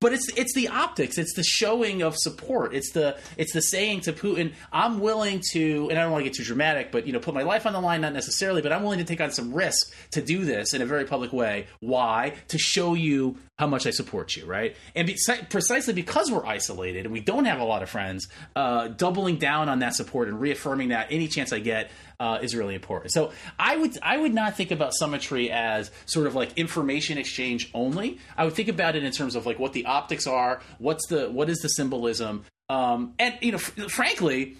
but 0.00 0.12
it's 0.12 0.28
it's 0.36 0.54
the 0.54 0.68
optics. 0.68 1.18
It's 1.18 1.34
the 1.34 1.42
showing 1.42 2.02
of 2.02 2.16
support. 2.16 2.74
It's 2.74 2.92
the 2.92 3.18
it's 3.36 3.52
the 3.52 3.62
saying 3.62 4.00
to 4.02 4.12
putin 4.12 4.52
i'm 4.72 5.00
willing 5.00 5.40
to 5.52 5.88
and 5.90 5.98
i 5.98 6.02
don't 6.02 6.12
want 6.12 6.24
to 6.24 6.28
get 6.28 6.36
too 6.36 6.44
dramatic 6.44 6.90
but 6.92 7.06
you 7.06 7.12
know 7.12 7.18
put 7.18 7.34
my 7.34 7.42
life 7.42 7.66
on 7.66 7.72
the 7.72 7.80
line 7.80 8.00
not 8.00 8.12
necessarily 8.12 8.62
but 8.62 8.72
i'm 8.72 8.82
willing 8.82 8.98
to 8.98 9.04
take 9.04 9.20
on 9.20 9.30
some 9.30 9.52
risk 9.52 9.92
to 10.10 10.20
do 10.20 10.44
this 10.44 10.74
in 10.74 10.82
a 10.82 10.86
very 10.86 11.04
public 11.04 11.32
way. 11.32 11.66
Why? 11.80 12.34
To 12.48 12.58
show 12.58 12.94
you 12.94 13.36
how 13.58 13.66
much 13.66 13.86
i 13.86 13.90
support 13.90 14.36
you 14.36 14.46
right? 14.46 14.76
And 14.94 15.06
be, 15.06 15.16
precisely 15.50 15.94
because 15.94 16.30
we're 16.30 16.46
isolated 16.46 17.04
and 17.04 17.12
we 17.12 17.20
don't 17.20 17.44
have 17.44 17.60
a 17.60 17.64
lot 17.64 17.82
of 17.82 17.90
friends 17.90 18.28
uh, 18.56 18.88
doubling 18.88 19.36
down 19.36 19.68
on 19.68 19.80
that 19.80 19.94
support 19.94 20.28
and 20.28 20.40
reaffirming 20.40 20.88
that 20.88 21.08
any 21.10 21.28
chance 21.28 21.52
i 21.52 21.58
get 21.58 21.90
uh, 22.20 22.38
is 22.42 22.54
really 22.54 22.74
important. 22.74 23.12
So 23.12 23.32
I 23.58 23.76
would 23.76 23.96
I 24.02 24.16
would 24.16 24.34
not 24.34 24.56
think 24.56 24.70
about 24.70 24.94
summitry 24.94 25.50
as 25.50 25.90
sort 26.06 26.26
of 26.26 26.34
like 26.34 26.56
information 26.56 27.18
exchange 27.18 27.70
only. 27.74 28.18
I 28.36 28.44
would 28.44 28.54
think 28.54 28.68
about 28.68 28.96
it 28.96 29.04
in 29.04 29.12
terms 29.12 29.36
of 29.36 29.46
like 29.46 29.58
what 29.58 29.72
the 29.72 29.86
optics 29.86 30.26
are, 30.26 30.60
what's 30.78 31.06
the 31.08 31.30
what 31.30 31.48
is 31.48 31.58
the 31.58 31.68
symbolism, 31.68 32.44
um, 32.68 33.14
and 33.18 33.34
you 33.40 33.52
know, 33.52 33.58
f- 33.58 33.90
frankly, 33.90 34.56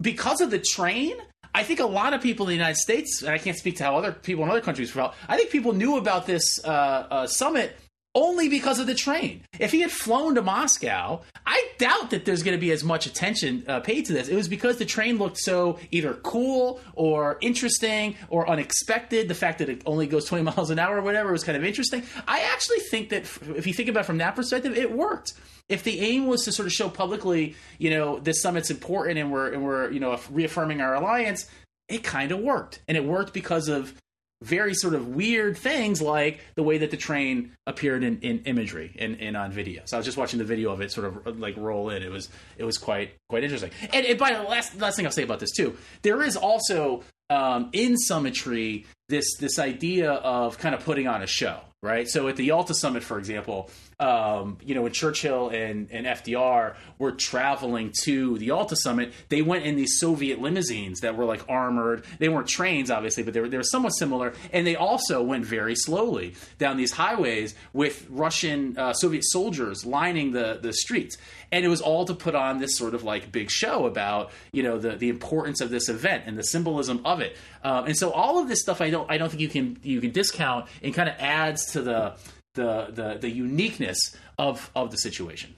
because 0.00 0.40
of 0.40 0.50
the 0.50 0.58
train. 0.58 1.14
I 1.54 1.64
think 1.64 1.80
a 1.80 1.86
lot 1.86 2.14
of 2.14 2.22
people 2.22 2.46
in 2.46 2.48
the 2.48 2.54
United 2.54 2.78
States, 2.78 3.20
and 3.20 3.30
I 3.30 3.36
can't 3.36 3.58
speak 3.58 3.76
to 3.76 3.84
how 3.84 3.94
other 3.98 4.10
people 4.10 4.42
in 4.42 4.48
other 4.48 4.62
countries 4.62 4.90
felt. 4.90 5.12
I 5.28 5.36
think 5.36 5.50
people 5.50 5.74
knew 5.74 5.98
about 5.98 6.24
this 6.24 6.58
uh, 6.64 6.68
uh, 6.68 7.26
summit 7.26 7.76
only 8.14 8.48
because 8.48 8.78
of 8.78 8.86
the 8.86 8.94
train. 8.94 9.42
If 9.58 9.72
he 9.72 9.80
had 9.80 9.90
flown 9.90 10.34
to 10.34 10.42
Moscow, 10.42 11.22
I 11.46 11.68
doubt 11.78 12.10
that 12.10 12.24
there's 12.24 12.42
going 12.42 12.56
to 12.56 12.60
be 12.60 12.70
as 12.70 12.84
much 12.84 13.06
attention 13.06 13.64
uh, 13.66 13.80
paid 13.80 14.06
to 14.06 14.12
this. 14.12 14.28
It 14.28 14.36
was 14.36 14.48
because 14.48 14.76
the 14.76 14.84
train 14.84 15.18
looked 15.18 15.38
so 15.38 15.78
either 15.90 16.14
cool 16.14 16.80
or 16.94 17.38
interesting 17.40 18.16
or 18.28 18.48
unexpected. 18.48 19.28
The 19.28 19.34
fact 19.34 19.58
that 19.58 19.68
it 19.68 19.82
only 19.86 20.06
goes 20.06 20.26
20 20.26 20.44
miles 20.56 20.70
an 20.70 20.78
hour 20.78 20.98
or 20.98 21.02
whatever 21.02 21.32
was 21.32 21.44
kind 21.44 21.56
of 21.56 21.64
interesting. 21.64 22.02
I 22.28 22.40
actually 22.52 22.80
think 22.80 23.08
that 23.10 23.22
if 23.56 23.66
you 23.66 23.72
think 23.72 23.88
about 23.88 24.00
it 24.00 24.06
from 24.06 24.18
that 24.18 24.36
perspective, 24.36 24.76
it 24.76 24.92
worked. 24.92 25.34
If 25.68 25.84
the 25.84 26.00
aim 26.00 26.26
was 26.26 26.44
to 26.44 26.52
sort 26.52 26.66
of 26.66 26.72
show 26.72 26.88
publicly, 26.88 27.54
you 27.78 27.90
know, 27.90 28.18
this 28.18 28.42
summit's 28.42 28.70
important 28.70 29.18
and 29.18 29.32
we're 29.32 29.52
and 29.52 29.64
we're 29.64 29.90
you 29.90 30.00
know 30.00 30.18
reaffirming 30.30 30.80
our 30.80 30.94
alliance, 30.94 31.48
it 31.88 32.02
kind 32.02 32.32
of 32.32 32.40
worked, 32.40 32.82
and 32.88 32.96
it 32.96 33.04
worked 33.04 33.32
because 33.32 33.68
of 33.68 33.94
very 34.42 34.74
sort 34.74 34.94
of 34.94 35.08
weird 35.08 35.56
things 35.56 36.02
like 36.02 36.40
the 36.54 36.62
way 36.62 36.78
that 36.78 36.90
the 36.90 36.96
train 36.96 37.52
appeared 37.66 38.02
in, 38.04 38.20
in 38.20 38.40
imagery 38.44 38.94
and, 38.98 39.20
and 39.20 39.36
on 39.36 39.52
video. 39.52 39.82
So 39.86 39.96
I 39.96 39.98
was 39.98 40.06
just 40.06 40.18
watching 40.18 40.38
the 40.38 40.44
video 40.44 40.72
of 40.72 40.80
it 40.80 40.90
sort 40.92 41.06
of 41.26 41.38
like 41.38 41.56
roll 41.56 41.90
in. 41.90 42.02
It 42.02 42.10
was 42.10 42.28
it 42.58 42.64
was 42.64 42.78
quite 42.78 43.14
quite 43.28 43.44
interesting. 43.44 43.70
And, 43.92 44.04
and 44.06 44.18
by 44.18 44.34
the 44.34 44.42
last 44.42 44.78
last 44.80 44.96
thing 44.96 45.06
I'll 45.06 45.12
say 45.12 45.22
about 45.22 45.40
this 45.40 45.52
too, 45.52 45.76
there 46.02 46.22
is 46.22 46.36
also 46.36 47.02
um, 47.30 47.70
in 47.72 47.96
summitry 47.96 48.86
this 49.08 49.36
this 49.38 49.58
idea 49.58 50.12
of 50.12 50.58
kind 50.58 50.74
of 50.74 50.84
putting 50.84 51.06
on 51.06 51.22
a 51.22 51.26
show. 51.26 51.60
right? 51.82 52.08
So 52.08 52.28
at 52.28 52.36
the 52.36 52.44
Yalta 52.44 52.74
summit, 52.74 53.02
for 53.02 53.18
example, 53.18 53.70
um, 54.02 54.58
you 54.64 54.74
know, 54.74 54.82
when 54.82 54.92
Churchill 54.92 55.48
and, 55.50 55.88
and 55.92 56.06
FDR 56.06 56.74
were 56.98 57.12
traveling 57.12 57.92
to 58.02 58.36
the 58.38 58.46
Yalta 58.46 58.74
summit, 58.74 59.12
they 59.28 59.42
went 59.42 59.64
in 59.64 59.76
these 59.76 60.00
Soviet 60.00 60.40
limousines 60.40 61.00
that 61.00 61.16
were 61.16 61.24
like 61.24 61.44
armored. 61.48 62.04
They 62.18 62.28
weren't 62.28 62.48
trains, 62.48 62.90
obviously, 62.90 63.22
but 63.22 63.32
they 63.32 63.40
were, 63.40 63.48
they 63.48 63.56
were 63.56 63.62
somewhat 63.62 63.90
similar. 63.90 64.34
And 64.52 64.66
they 64.66 64.74
also 64.74 65.22
went 65.22 65.46
very 65.46 65.76
slowly 65.76 66.34
down 66.58 66.78
these 66.78 66.90
highways 66.90 67.54
with 67.72 68.04
Russian 68.10 68.76
uh, 68.76 68.92
Soviet 68.92 69.22
soldiers 69.24 69.86
lining 69.86 70.32
the, 70.32 70.58
the 70.60 70.72
streets. 70.72 71.16
And 71.52 71.64
it 71.64 71.68
was 71.68 71.80
all 71.80 72.04
to 72.06 72.14
put 72.14 72.34
on 72.34 72.58
this 72.58 72.76
sort 72.76 72.94
of 72.94 73.04
like 73.04 73.30
big 73.30 73.50
show 73.50 73.86
about, 73.86 74.32
you 74.52 74.64
know, 74.64 74.78
the, 74.78 74.96
the 74.96 75.10
importance 75.10 75.60
of 75.60 75.70
this 75.70 75.88
event 75.88 76.24
and 76.26 76.36
the 76.36 76.42
symbolism 76.42 77.02
of 77.04 77.20
it. 77.20 77.36
Um, 77.62 77.86
and 77.86 77.96
so 77.96 78.10
all 78.10 78.40
of 78.40 78.48
this 78.48 78.62
stuff, 78.62 78.80
I 78.80 78.90
don't, 78.90 79.08
I 79.08 79.16
don't 79.16 79.28
think 79.28 79.42
you 79.42 79.48
can, 79.48 79.78
you 79.84 80.00
can 80.00 80.10
discount 80.10 80.66
and 80.82 80.92
kind 80.92 81.08
of 81.08 81.14
adds 81.20 81.72
to 81.72 81.82
the, 81.82 82.14
the 82.54 82.88
the 82.90 83.18
the 83.20 83.30
uniqueness 83.30 84.16
of 84.38 84.70
of 84.74 84.90
the 84.90 84.96
situation. 84.96 85.56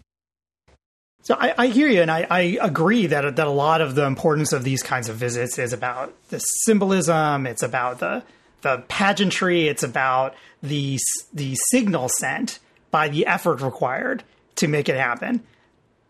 So 1.22 1.36
I, 1.40 1.54
I, 1.56 1.66
hear 1.68 1.88
you, 1.88 2.02
and 2.02 2.10
I, 2.10 2.26
I, 2.28 2.58
agree 2.60 3.06
that 3.06 3.36
that 3.36 3.46
a 3.46 3.50
lot 3.50 3.80
of 3.80 3.94
the 3.94 4.04
importance 4.04 4.52
of 4.52 4.62
these 4.62 4.82
kinds 4.82 5.08
of 5.08 5.16
visits 5.16 5.58
is 5.58 5.72
about 5.72 6.12
the 6.28 6.38
symbolism. 6.38 7.46
It's 7.46 7.62
about 7.62 7.98
the 7.98 8.22
the 8.60 8.84
pageantry. 8.88 9.66
It's 9.68 9.82
about 9.82 10.34
the 10.62 10.98
the 11.32 11.56
signal 11.70 12.10
sent 12.18 12.58
by 12.90 13.08
the 13.08 13.26
effort 13.26 13.62
required 13.62 14.22
to 14.56 14.68
make 14.68 14.90
it 14.90 14.96
happen. 14.96 15.42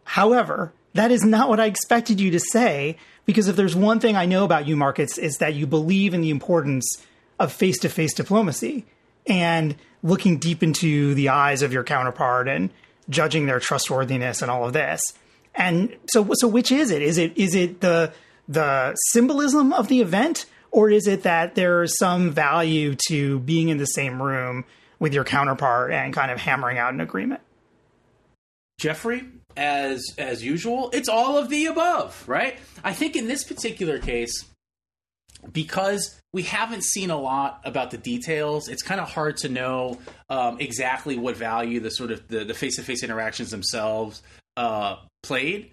However, 0.02 0.72
that 0.94 1.12
is 1.12 1.24
not 1.24 1.48
what 1.48 1.60
I 1.60 1.66
expected 1.66 2.20
you 2.20 2.32
to 2.32 2.40
say. 2.40 2.96
Because 3.26 3.48
if 3.48 3.56
there's 3.56 3.76
one 3.76 4.00
thing 4.00 4.16
I 4.16 4.26
know 4.26 4.44
about 4.44 4.66
you, 4.66 4.76
Marcus, 4.76 5.16
is 5.16 5.38
that 5.38 5.54
you 5.54 5.66
believe 5.66 6.12
in 6.12 6.20
the 6.20 6.30
importance 6.30 6.86
of 7.38 7.52
face 7.52 7.78
to 7.80 7.88
face 7.88 8.12
diplomacy. 8.12 8.84
And 9.26 9.76
looking 10.02 10.36
deep 10.38 10.62
into 10.62 11.14
the 11.14 11.30
eyes 11.30 11.62
of 11.62 11.72
your 11.72 11.82
counterpart 11.82 12.46
and 12.46 12.70
judging 13.08 13.46
their 13.46 13.60
trustworthiness 13.60 14.42
and 14.42 14.50
all 14.50 14.66
of 14.66 14.72
this. 14.72 15.00
And 15.54 15.96
so, 16.10 16.28
so 16.34 16.48
which 16.48 16.70
is 16.70 16.90
it? 16.90 17.02
Is 17.02 17.18
it 17.18 17.36
is 17.36 17.54
it 17.54 17.80
the 17.80 18.12
the 18.48 18.94
symbolism 19.12 19.72
of 19.72 19.88
the 19.88 20.00
event, 20.00 20.46
or 20.70 20.90
is 20.90 21.06
it 21.06 21.22
that 21.22 21.54
there's 21.54 21.96
some 21.98 22.30
value 22.30 22.96
to 23.08 23.38
being 23.40 23.68
in 23.68 23.78
the 23.78 23.86
same 23.86 24.22
room 24.22 24.64
with 24.98 25.14
your 25.14 25.24
counterpart 25.24 25.92
and 25.92 26.12
kind 26.12 26.30
of 26.30 26.38
hammering 26.38 26.78
out 26.78 26.92
an 26.92 27.00
agreement? 27.00 27.40
Jeffrey, 28.78 29.24
as 29.56 30.04
as 30.18 30.42
usual, 30.42 30.90
it's 30.92 31.08
all 31.08 31.38
of 31.38 31.48
the 31.48 31.66
above, 31.66 32.24
right? 32.26 32.58
I 32.82 32.92
think 32.92 33.14
in 33.14 33.28
this 33.28 33.44
particular 33.44 33.98
case, 33.98 34.44
because 35.52 36.20
we 36.32 36.42
haven't 36.42 36.84
seen 36.84 37.10
a 37.10 37.18
lot 37.18 37.60
about 37.64 37.90
the 37.90 37.98
details 37.98 38.68
it's 38.68 38.82
kind 38.82 39.00
of 39.00 39.10
hard 39.10 39.36
to 39.36 39.48
know 39.48 39.98
um, 40.30 40.58
exactly 40.60 41.18
what 41.18 41.36
value 41.36 41.80
the 41.80 41.90
sort 41.90 42.10
of 42.10 42.26
the, 42.28 42.44
the 42.44 42.54
face-to-face 42.54 43.02
interactions 43.02 43.50
themselves 43.50 44.22
uh, 44.56 44.96
played 45.22 45.70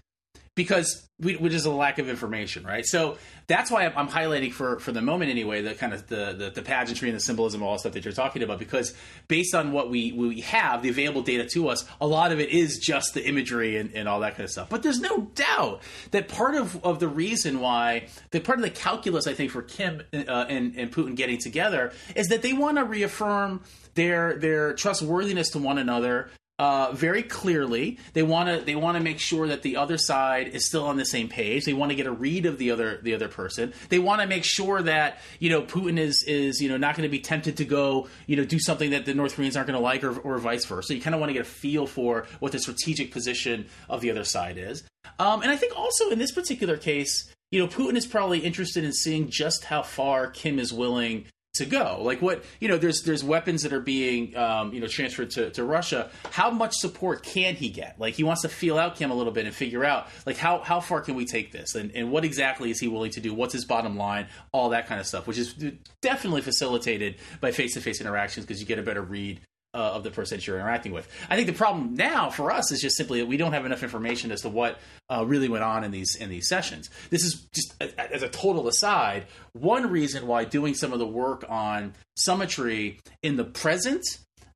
because 0.56 1.08
we, 1.20 1.36
which 1.36 1.54
is 1.54 1.66
a 1.66 1.72
lack 1.72 2.00
of 2.00 2.10
information, 2.10 2.66
right? 2.66 2.86
So 2.86 3.18
that's 3.52 3.70
why 3.70 3.86
I'm, 3.86 4.08
highlighting 4.08 4.54
for 4.54 4.80
for 4.80 4.92
the 4.92 5.02
moment 5.02 5.30
anyway 5.32 5.62
the 5.62 5.74
kind 5.76 5.94
of 5.94 6.08
the, 6.08 6.34
the, 6.34 6.50
the 6.50 6.62
pageantry 6.62 7.10
and 7.10 7.16
the 7.16 7.22
symbolism, 7.22 7.62
all 7.62 7.74
the 7.74 7.80
stuff 7.80 7.94
that 7.94 8.06
you're 8.06 8.14
talking 8.14 8.44
about, 8.44 8.60
because 8.60 8.94
based 9.28 9.54
on 9.54 9.72
what 9.72 9.90
we 9.90 10.12
we 10.12 10.42
have, 10.42 10.82
the 10.82 10.90
available 10.90 11.22
data 11.22 11.48
to 11.50 11.70
us, 11.70 11.86
a 12.00 12.08
lot 12.08 12.32
of 12.32 12.40
it 12.40 12.50
is 12.50 12.80
just 12.80 13.14
the 13.14 13.28
imagery 13.28 13.78
and, 13.78 13.94
and 13.94 14.08
all 14.08 14.22
that 14.22 14.32
kind 14.32 14.44
of 14.44 14.52
stuff. 14.52 14.70
But 14.70 14.84
there's 14.84 15.00
no 15.00 15.30
doubt 15.36 15.82
that 16.12 16.28
part 16.28 16.56
of, 16.56 16.84
of 16.84 17.00
the 17.00 17.08
reason 17.08 17.60
why 17.60 18.08
the 18.32 18.40
part 18.40 18.58
of 18.58 18.64
the 18.64 18.70
calculus 18.70 19.28
I 19.28 19.34
think 19.34 19.52
for 19.52 19.62
Kim 19.62 20.02
uh, 20.14 20.46
and 20.48 20.76
and 20.76 20.92
Putin 20.92 21.16
getting 21.16 21.38
together 21.38 21.92
is 22.16 22.28
that 22.28 22.42
they 22.42 22.54
want 22.54 22.78
to 22.78 22.84
reaffirm 22.84 23.62
their 23.96 24.38
their 24.38 24.74
trustworthiness 24.74 25.50
to 25.52 25.60
one 25.60 25.78
another 25.78 26.30
uh, 26.62 26.92
very 26.94 27.24
clearly. 27.24 27.98
They 28.14 28.22
want 28.22 28.48
to 28.48 28.64
they 28.64 28.76
want 28.76 28.96
to 28.96 29.04
make 29.04 29.18
sure 29.18 29.48
that 29.48 29.64
the 29.64 29.78
other 29.78 29.98
side 29.98 30.50
is 30.50 30.64
still 30.64 30.86
on 30.86 30.96
the 30.96 31.06
same 31.06 31.28
page. 31.28 31.66
They 31.66 31.74
want 31.74 31.90
to 31.90 31.96
get 31.96 32.06
a 32.06 32.12
read 32.12 32.46
of 32.46 32.60
the 32.60 32.70
other 32.70 33.00
the 33.02 33.16
other 33.16 33.28
person. 33.28 33.74
They 33.90 33.98
want 33.98 34.22
to 34.22 34.28
make 34.28 34.44
sure 34.44 34.80
that 34.80 35.22
you 35.40 35.50
know 35.50 35.64
Putin 35.64 35.98
is 35.98 36.24
is 36.28 36.62
you 36.62 36.70
know 36.70 36.78
not 36.78 36.96
going 36.96 37.10
to 37.10 37.12
be 37.12 37.20
tempted 37.20 37.58
to 37.58 37.66
go 37.66 38.10
you 38.28 38.36
know 38.36 38.46
do 38.46 38.60
something 38.60 38.92
that 38.92 39.06
the 39.06 39.16
North 39.16 39.36
Koreans 39.36 39.58
aren't 39.58 39.70
going 39.70 39.80
to 39.80 39.84
like 39.84 40.04
or, 40.04 40.16
or 40.20 40.38
vice 40.38 40.66
versa. 40.66 40.90
So 40.90 40.94
you 40.94 41.02
kind 41.02 41.16
of 41.16 41.20
want 41.20 41.32
to 41.32 41.34
get 41.34 41.42
a 41.42 41.50
feel 41.50 41.88
for 41.88 42.28
what 42.40 42.52
the 42.52 42.60
strategic 42.60 43.12
position 43.12 43.66
of 43.90 44.02
the 44.02 44.12
other 44.12 44.24
side 44.24 44.60
is. 44.60 44.84
Um, 45.18 45.42
and 45.42 45.50
I 45.50 45.56
think 45.56 45.76
also 45.76 46.12
in 46.12 46.20
this 46.20 46.32
particular 46.32 46.78
case, 46.78 47.34
you 47.50 47.60
know, 47.60 47.68
Putin 47.68 47.96
is 47.96 48.06
probably 48.06 48.38
interested 48.38 48.84
in 48.84 48.94
seeing 48.94 49.32
just 49.32 49.64
how 49.64 49.82
far 49.82 50.28
Kim 50.28 50.60
is 50.60 50.72
willing 50.72 51.26
to 51.62 51.66
go. 51.66 52.00
Like 52.02 52.22
what 52.22 52.44
you 52.60 52.68
know 52.68 52.78
there's 52.78 53.02
there's 53.04 53.24
weapons 53.24 53.64
that 53.64 53.74
are 53.74 53.80
being 53.80 54.36
um, 54.36 54.74
you 54.74 54.80
know 54.80 54.88
transferred 54.88 55.32
to, 55.32 55.50
to 55.52 55.64
russia. 55.64 56.10
How 56.32 56.52
much 56.52 56.76
support 56.76 57.24
can 57.24 57.56
he 57.56 57.70
get? 57.70 58.00
Like 58.00 58.16
he 58.16 58.24
wants 58.24 58.42
to 58.42 58.50
feel 58.50 58.78
out 58.78 58.96
kim 58.96 59.12
a 59.12 59.16
little 59.16 59.34
bit 59.34 59.46
and 59.46 59.56
figure 59.56 59.86
out 59.86 60.08
like 60.26 60.38
how 60.38 60.60
how 60.60 60.80
far 60.80 61.02
can 61.02 61.16
we 61.16 61.26
take 61.26 61.52
this? 61.52 61.76
And, 61.76 61.92
and 61.96 62.12
what 62.12 62.26
exactly 62.26 62.72
is 62.72 62.80
he 62.80 62.88
willing 62.88 63.12
to 63.12 63.20
do? 63.20 63.34
What's 63.34 63.54
his 63.54 63.66
bottom 63.66 63.98
line? 63.98 64.28
All 64.52 64.70
that 64.70 64.88
kind 64.88 65.00
of 65.00 65.08
stuff 65.08 65.28
which 65.28 65.38
is 65.38 65.54
definitely 66.02 66.42
facilitated 66.42 67.16
by 67.40 67.52
face-to-face 67.52 68.02
interactions 68.02 68.46
because 68.46 68.60
you 68.60 68.68
get 68.68 68.80
a 68.80 68.84
better 68.84 69.02
read 69.02 69.40
uh, 69.74 69.78
of 69.78 70.04
the 70.04 70.12
person 70.12 70.38
that 70.38 70.48
you're 70.48 70.58
interacting 70.58 70.92
with. 70.92 71.08
I 71.30 71.36
think 71.36 71.48
the 71.48 71.54
problem 71.54 71.96
now 71.96 72.30
for 72.30 72.52
us 72.52 72.72
is 72.72 72.82
just 72.82 72.98
simply 72.98 73.20
that 73.20 73.28
we 73.28 73.38
don't 73.38 73.54
have 73.54 73.66
enough 73.66 73.84
information 73.84 74.32
as 74.32 74.42
to 74.42 74.50
what 74.50 74.80
uh, 75.10 75.26
really 75.26 75.50
went 75.50 75.64
on 75.64 75.84
in 75.84 75.92
these 75.92 76.16
in 76.16 76.30
these 76.30 76.48
sessions. 76.48 76.90
This 77.10 77.24
is 77.24 77.48
just 77.54 77.74
as 77.98 78.24
a 78.24 78.30
total 78.30 78.68
aside, 78.68 79.28
one 79.54 79.90
reason 79.90 80.28
why 80.28 80.46
doing 80.46 80.74
some 80.74 80.94
of 80.94 81.00
the 81.00 81.08
work 81.08 81.46
on 81.48 81.94
summitry 82.16 83.00
in 83.24 83.38
the 83.38 83.46
present 83.46 84.04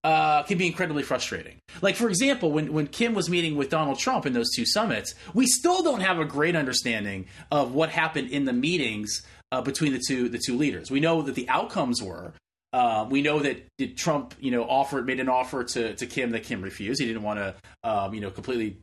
uh, 0.04 0.44
can 0.44 0.58
be 0.60 0.68
incredibly 0.68 1.02
frustrating. 1.02 1.58
Like, 1.82 1.96
for 1.96 2.10
example, 2.10 2.52
when, 2.52 2.72
when 2.74 2.86
Kim 2.86 3.16
was 3.16 3.28
meeting 3.28 3.56
with 3.56 3.70
Donald 3.70 3.98
Trump 3.98 4.28
in 4.28 4.34
those 4.34 4.52
two 4.56 4.66
summits, 4.66 5.16
we 5.34 5.48
still 5.48 5.82
don't 5.82 6.02
have 6.02 6.20
a 6.20 6.26
great 6.26 6.56
understanding 6.56 7.26
of 7.50 7.74
what 7.74 7.90
happened 7.90 8.30
in 8.30 8.46
the 8.46 8.54
meetings 8.54 9.26
uh, 9.52 9.62
between 9.62 9.94
the 9.94 10.02
two 10.08 10.30
the 10.30 10.38
two 10.38 10.56
leaders. 10.58 10.92
We 10.92 11.00
know 11.00 11.24
that 11.24 11.34
the 11.34 11.50
outcomes 11.50 12.04
were 12.04 12.34
uh, 12.76 13.08
we 13.10 13.22
know 13.22 13.40
that 13.40 13.96
Trump, 13.96 14.34
you 14.38 14.52
know, 14.52 14.66
offered 14.66 15.06
made 15.06 15.22
an 15.22 15.30
offer 15.30 15.64
to, 15.64 15.96
to 15.96 16.06
Kim 16.06 16.32
that 16.32 16.44
Kim 16.44 16.62
refused. 16.62 17.00
He 17.00 17.08
didn't 17.08 17.24
want 17.24 17.40
to, 17.40 17.56
um, 17.86 18.14
you 18.14 18.20
know, 18.20 18.30
completely 18.30 18.80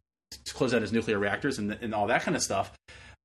close 0.55 0.73
down 0.73 0.81
his 0.81 0.93
nuclear 0.93 1.19
reactors 1.19 1.59
and, 1.59 1.77
and 1.83 1.95
all 1.95 2.07
that 2.07 2.23
kind 2.23 2.35
of 2.35 2.43
stuff. 2.43 2.73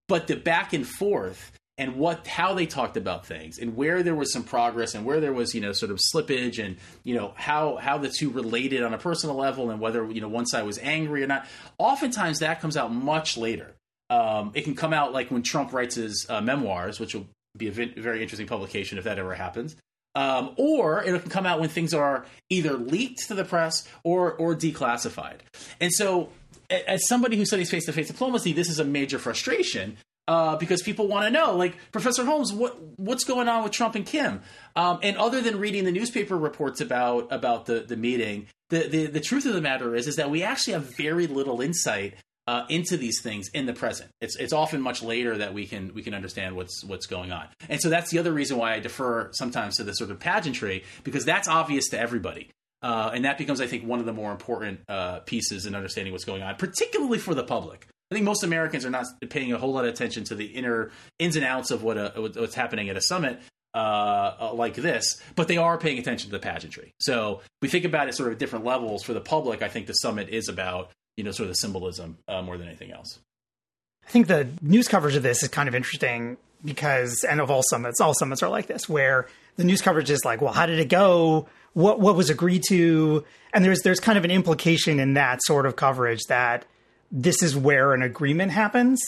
But 0.10 0.28
the 0.28 0.36
back 0.36 0.74
and 0.74 0.86
forth 0.86 1.54
and 1.78 1.96
what 1.96 2.28
how 2.28 2.54
they 2.54 2.66
talked 2.66 2.98
about 2.98 3.26
things 3.26 3.60
and 3.60 3.78
where 3.78 4.04
there 4.04 4.14
was 4.14 4.34
some 4.34 4.44
progress 4.44 4.94
and 4.94 5.06
where 5.06 5.22
there 5.22 5.32
was 5.32 5.56
you 5.56 5.62
know 5.62 5.72
sort 5.72 5.90
of 5.90 6.00
slippage 6.14 6.62
and 6.62 6.76
you 7.06 7.16
know 7.16 7.32
how 7.38 7.78
how 7.78 7.98
the 7.98 8.10
two 8.10 8.30
related 8.30 8.84
on 8.84 8.94
a 8.94 8.98
personal 8.98 9.38
level 9.38 9.70
and 9.70 9.80
whether 9.80 10.06
you 10.12 10.20
know 10.20 10.28
one 10.28 10.46
side 10.46 10.66
was 10.66 10.80
angry 10.80 11.24
or 11.24 11.28
not 11.28 11.46
oftentimes 11.78 12.40
that 12.40 12.60
comes 12.60 12.76
out 12.76 12.92
much 12.92 13.38
later 13.38 13.74
um, 14.10 14.52
it 14.54 14.64
can 14.64 14.76
come 14.76 14.92
out 14.92 15.14
like 15.14 15.30
when 15.30 15.44
trump 15.44 15.72
writes 15.72 15.96
his 15.96 16.26
uh, 16.30 16.42
memoirs 16.42 17.00
which 17.00 17.14
will 17.14 17.28
be 17.56 17.68
a 17.68 17.72
very 17.72 18.22
interesting 18.22 18.48
publication 18.48 18.98
if 18.98 19.04
that 19.04 19.20
ever 19.20 19.36
happens 19.36 19.76
um, 20.18 20.54
or 20.58 21.04
it 21.04 21.22
can 21.22 21.30
come 21.30 21.46
out 21.46 21.60
when 21.60 21.70
things 21.70 21.94
are 21.94 22.26
either 22.50 22.74
leaked 22.74 23.28
to 23.28 23.36
the 23.36 23.46
press 23.46 23.88
or 24.04 24.34
or 24.34 24.56
declassified. 24.56 25.42
And 25.80 25.94
so, 25.94 26.30
as 26.70 27.08
somebody 27.08 27.38
who 27.38 27.46
studies 27.46 27.70
face 27.70 27.86
to 27.86 27.94
face 27.94 28.08
diplomacy, 28.08 28.52
this 28.52 28.68
is 28.68 28.80
a 28.80 28.84
major 28.84 29.20
frustration 29.20 29.98
uh, 30.28 30.56
because 30.58 30.82
people 30.82 31.08
want 31.08 31.26
to 31.26 31.30
know, 31.30 31.56
like 31.56 31.78
Professor 31.92 32.26
Holmes, 32.26 32.52
what 32.52 32.82
what's 32.98 33.26
going 33.26 33.48
on 33.48 33.64
with 33.64 33.72
Trump 33.72 33.94
and 33.94 34.08
Kim? 34.08 34.42
Um, 34.76 35.00
and 35.04 35.18
other 35.18 35.40
than 35.40 35.60
reading 35.60 35.86
the 35.86 35.92
newspaper 35.92 36.36
reports 36.36 36.82
about 36.82 37.32
about 37.32 37.68
the 37.68 37.82
the 37.82 37.96
meeting, 37.96 38.48
the, 38.70 38.88
the 38.88 39.06
the 39.06 39.22
truth 39.22 39.46
of 39.46 39.54
the 39.54 39.62
matter 39.62 39.96
is 39.96 40.08
is 40.08 40.16
that 40.16 40.32
we 40.32 40.42
actually 40.42 40.74
have 40.74 40.96
very 40.96 41.28
little 41.28 41.62
insight 41.62 42.16
uh, 42.48 42.66
into 42.70 42.98
these 42.98 43.22
things 43.22 43.50
in 43.54 43.66
the 43.66 43.74
present. 43.74 44.10
It's 44.22 44.36
it's 44.38 44.54
often 44.54 44.82
much 44.82 45.04
later 45.04 45.38
that 45.38 45.54
we 45.54 45.68
can 45.68 45.94
we 45.94 46.02
can 46.02 46.14
understand 46.14 46.56
what's 46.56 46.84
what's 46.84 47.06
going 47.06 47.32
on, 47.32 47.48
and 47.70 47.82
so 47.82 47.90
that's 47.90 48.10
the 48.10 48.20
other 48.20 48.32
reason 48.32 48.58
why 48.58 48.74
I 48.74 48.80
defer 48.80 49.30
sometimes 49.34 49.78
to 49.78 49.84
the 49.84 49.94
sort 49.94 50.12
of 50.12 50.20
pageantry 50.20 50.84
because 51.04 51.26
that's 51.26 51.48
obvious 51.48 51.90
to 51.90 52.00
everybody, 52.00 52.50
uh, 52.82 53.12
and 53.14 53.26
that 53.26 53.38
becomes 53.38 53.60
I 53.60 53.68
think 53.68 53.86
one 53.86 54.00
of 54.00 54.06
the 54.06 54.14
more 54.14 54.32
important 54.32 54.80
uh, 54.88 55.20
pieces 55.20 55.66
in 55.66 55.76
understanding 55.76 56.14
what's 56.14 56.26
going 56.26 56.42
on, 56.42 56.56
particularly 56.56 57.20
for 57.20 57.36
the 57.36 57.44
public. 57.44 57.88
I 58.10 58.16
think 58.16 58.24
most 58.26 58.44
Americans 58.44 58.86
are 58.86 58.90
not 58.90 59.06
paying 59.30 59.52
a 59.52 59.58
whole 59.58 59.74
lot 59.74 59.84
of 59.84 59.94
attention 59.94 60.24
to 60.26 60.36
the 60.36 60.46
inner 60.46 60.92
ins 61.20 61.36
and 61.36 61.44
outs 61.44 61.72
of 61.72 61.84
what 61.84 61.98
a, 61.98 62.14
what's 62.16 62.56
happening 62.56 62.88
at 62.88 62.96
a 62.96 63.02
summit 63.02 63.42
uh, 63.76 64.36
uh, 64.40 64.54
like 64.54 64.76
this, 64.76 65.22
but 65.36 65.50
they 65.50 65.58
are 65.58 65.78
paying 65.78 66.00
attention 66.00 66.30
to 66.30 66.32
the 66.32 66.40
pageantry. 66.40 66.94
So 67.02 67.42
we 67.62 67.68
think 67.68 67.84
about 67.84 68.08
it 68.08 68.16
sort 68.16 68.32
of 68.32 68.38
different 68.38 68.64
levels 68.64 69.04
for 69.04 69.14
the 69.14 69.20
public. 69.20 69.62
I 69.62 69.68
think 69.68 69.88
the 69.88 69.94
summit 69.94 70.30
is 70.30 70.48
about 70.48 70.92
you 71.18 71.24
know, 71.24 71.32
sort 71.32 71.46
of 71.46 71.50
the 71.50 71.56
symbolism 71.56 72.18
uh, 72.28 72.42
more 72.42 72.58
than 72.58 72.68
anything 72.68 72.92
else. 72.92 73.20
I 74.08 74.10
think 74.10 74.28
the 74.28 74.48
news 74.62 74.88
coverage 74.88 75.16
of 75.16 75.24
this 75.24 75.44
is 75.44 75.50
kind 75.50 75.68
of 75.68 75.76
interesting 75.76 76.38
because, 76.64 77.26
and 77.30 77.42
of 77.42 77.52
all 77.52 77.64
summits, 77.64 78.00
all 78.00 78.14
summits 78.14 78.42
are 78.42 78.50
like 78.50 78.68
this, 78.68 78.88
where 78.88 79.28
the 79.58 79.66
news 79.66 79.82
coverage 79.82 80.10
is 80.10 80.24
like, 80.24 80.40
well, 80.42 80.54
how 80.54 80.66
did 80.66 80.80
it 80.80 80.88
go? 80.88 81.50
What 81.74 82.00
what 82.00 82.16
was 82.16 82.30
agreed 82.30 82.64
to? 82.70 83.26
And 83.54 83.66
there's 83.66 83.82
there's 83.82 84.00
kind 84.00 84.18
of 84.18 84.24
an 84.24 84.32
implication 84.32 85.00
in 85.00 85.16
that 85.16 85.44
sort 85.44 85.66
of 85.66 85.76
coverage 85.76 86.22
that 86.30 86.66
this 87.12 87.44
is 87.44 87.56
where 87.56 87.94
an 87.94 88.02
agreement 88.02 88.52
happens. 88.52 89.02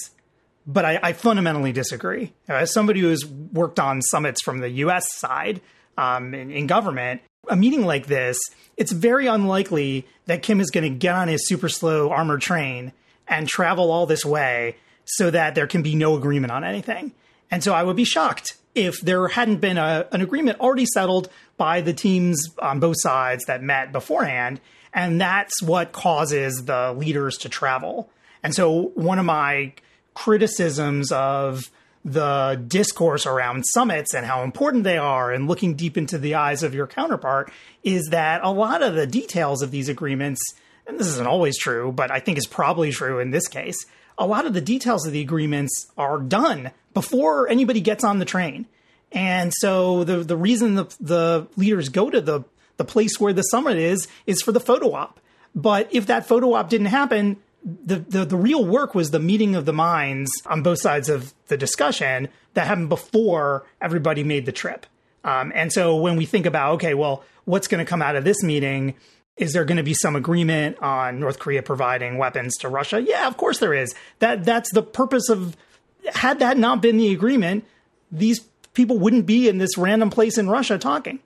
But 0.68 0.86
I, 0.86 1.00
I 1.01 1.13
fundamentally 1.13 1.72
disagree. 1.72 2.34
As 2.48 2.74
somebody 2.74 3.00
who 3.00 3.10
has 3.10 3.25
worked 3.25 3.80
on 3.80 4.01
summits 4.01 4.44
from 4.44 4.60
the 4.60 4.70
U.S. 4.70 5.06
side 5.16 5.62
um, 5.98 6.34
in, 6.36 6.51
in 6.51 6.68
government, 6.68 7.22
a 7.48 7.55
meeting 7.55 7.86
like 7.86 8.08
this, 8.08 8.38
it's 8.77 8.91
very 8.91 9.27
unlikely 9.27 10.08
that 10.25 10.43
Kim 10.43 10.60
is 10.60 10.69
going 10.69 10.84
to 10.84 10.98
get 10.98 11.15
on 11.15 11.27
his 11.27 11.48
super 11.48 11.69
slow 11.69 12.10
armored 12.10 12.41
train 12.41 12.91
and 13.27 13.48
travel 13.48 13.91
all 13.91 14.05
this 14.05 14.25
way 14.25 14.75
so 15.05 15.31
that 15.31 15.55
there 15.55 15.67
can 15.67 15.81
be 15.81 15.96
no 15.96 16.15
agreement 16.15 16.51
on 16.51 16.63
anything. 16.63 17.13
And 17.51 17.63
so 17.63 17.74
I 17.74 17.84
would 17.84 17.96
be 17.96 18.05
shocked 18.05 18.58
if 18.75 19.01
there 19.01 19.27
hadn't 19.27 19.60
been 19.60 19.77
a, 19.77 20.08
an 20.12 20.22
agreement 20.22 20.60
already 20.60 20.86
settled 20.86 21.29
by 21.58 21.81
the 21.81 21.93
teams 21.93 22.50
on 22.60 22.79
both 22.79 22.98
sides 23.00 23.46
that 23.46 23.63
met 23.63 23.91
beforehand. 23.91 24.62
And 24.93 25.19
that's 25.19 25.62
what 25.62 25.91
causes 25.91 26.65
the 26.65 26.93
leaders 26.93 27.38
to 27.39 27.50
travel. 27.50 28.10
And 28.43 28.53
so 28.53 28.91
one 28.96 29.19
of 29.19 29.25
my 29.25 29.74
criticisms 30.13 31.12
of 31.12 31.69
the 32.06 32.62
discourse 32.68 33.25
around 33.25 33.63
summits 33.63 34.13
and 34.13 34.25
how 34.25 34.44
important 34.44 34.84
they 34.84 34.98
are 34.98 35.32
and 35.32 35.48
looking 35.48 35.75
deep 35.75 35.98
into 35.98 36.18
the 36.18 36.36
eyes 36.36 36.63
of 36.63 36.74
your 36.74 36.88
counterpart 36.88 37.51
is 37.84 38.08
that 38.12 38.41
a 38.44 38.51
lot 38.51 38.82
of 38.82 38.96
the 38.96 39.08
details 39.08 39.62
of 39.62 39.72
these 39.72 39.89
agreements, 39.89 40.41
and 40.88 40.98
this 40.98 41.08
isn't 41.08 41.27
always 41.27 41.58
true, 41.58 41.91
but 41.91 42.10
I 42.10 42.20
think 42.20 42.38
is 42.38 42.48
probably 42.48 42.91
true 42.91 43.20
in 43.20 43.32
this 43.32 43.48
case, 43.48 43.86
a 44.18 44.25
lot 44.25 44.46
of 44.46 44.53
the 44.53 44.62
details 44.62 45.06
of 45.06 45.13
the 45.13 45.22
agreements 45.22 45.88
are 45.98 46.20
done 46.20 46.72
before 46.94 47.50
anybody 47.50 47.82
gets 47.82 48.03
on 48.03 48.20
the 48.20 48.25
train. 48.25 48.65
And 49.12 49.51
so 49.56 50.03
the 50.03 50.18
the 50.18 50.38
reason 50.38 50.75
the 50.75 50.96
the 51.00 51.48
leaders 51.56 51.89
go 51.89 52.10
to 52.10 52.22
the 52.22 52.44
the 52.77 52.86
place 52.86 53.20
where 53.20 53.34
the 53.34 53.41
summit 53.44 53.77
is 53.77 54.08
is 54.27 54.41
for 54.41 54.51
the 54.51 54.60
photo 54.60 54.94
op. 54.94 55.20
But 55.56 55.89
if 55.91 56.08
that 56.08 56.27
photo 56.27 56.53
op 56.53 56.70
didn't 56.70 56.88
happen, 56.88 57.38
the, 57.63 57.98
the, 57.98 58.25
the 58.25 58.38
real 58.38 58.63
work 58.63 58.96
was 58.96 59.12
the 59.12 59.20
meeting 59.20 59.56
of 59.56 59.66
the 59.66 59.74
minds 59.74 60.32
on 60.46 60.63
both 60.63 60.80
sides 60.80 61.10
of 61.10 61.34
the 61.48 61.58
discussion 61.58 62.30
that 62.54 62.68
happened 62.68 62.89
before 62.89 63.66
everybody 63.82 64.24
made 64.24 64.46
the 64.46 64.51
trip. 64.51 64.86
Um, 65.24 65.51
and 65.54 65.72
so 65.72 65.98
when 65.98 66.16
we 66.16 66.25
think 66.25 66.46
about, 66.46 66.75
okay, 66.75 66.94
well, 66.94 67.24
what's 67.46 67.68
going 67.68 67.84
to 67.84 67.89
come 67.89 68.01
out 68.01 68.16
of 68.16 68.24
this 68.24 68.42
meeting? 68.44 68.96
Is 69.38 69.54
there 69.54 69.66
going 69.66 69.78
to 69.78 69.84
be 69.84 69.94
some 69.94 70.16
agreement 70.16 70.78
on 70.82 71.20
North 71.20 71.39
Korea 71.39 71.62
providing 71.63 72.18
weapons 72.18 72.56
to 72.58 72.70
Russia? 72.70 73.01
Yeah, 73.01 73.28
of 73.28 73.38
course 73.38 73.60
there 73.60 73.74
is. 73.74 73.94
That 74.20 74.46
that's 74.46 74.72
the 74.72 74.84
purpose 74.84 75.30
of. 75.30 75.56
Had 76.13 76.39
that 76.39 76.58
not 76.58 76.82
been 76.82 76.98
the 76.98 77.12
agreement, 77.12 77.66
these 78.12 78.39
people 78.74 78.98
wouldn't 78.98 79.25
be 79.25 79.50
in 79.50 79.58
this 79.58 79.78
random 79.78 80.10
place 80.10 80.38
in 80.38 80.50
Russia 80.50 80.78
talking. 80.78 81.20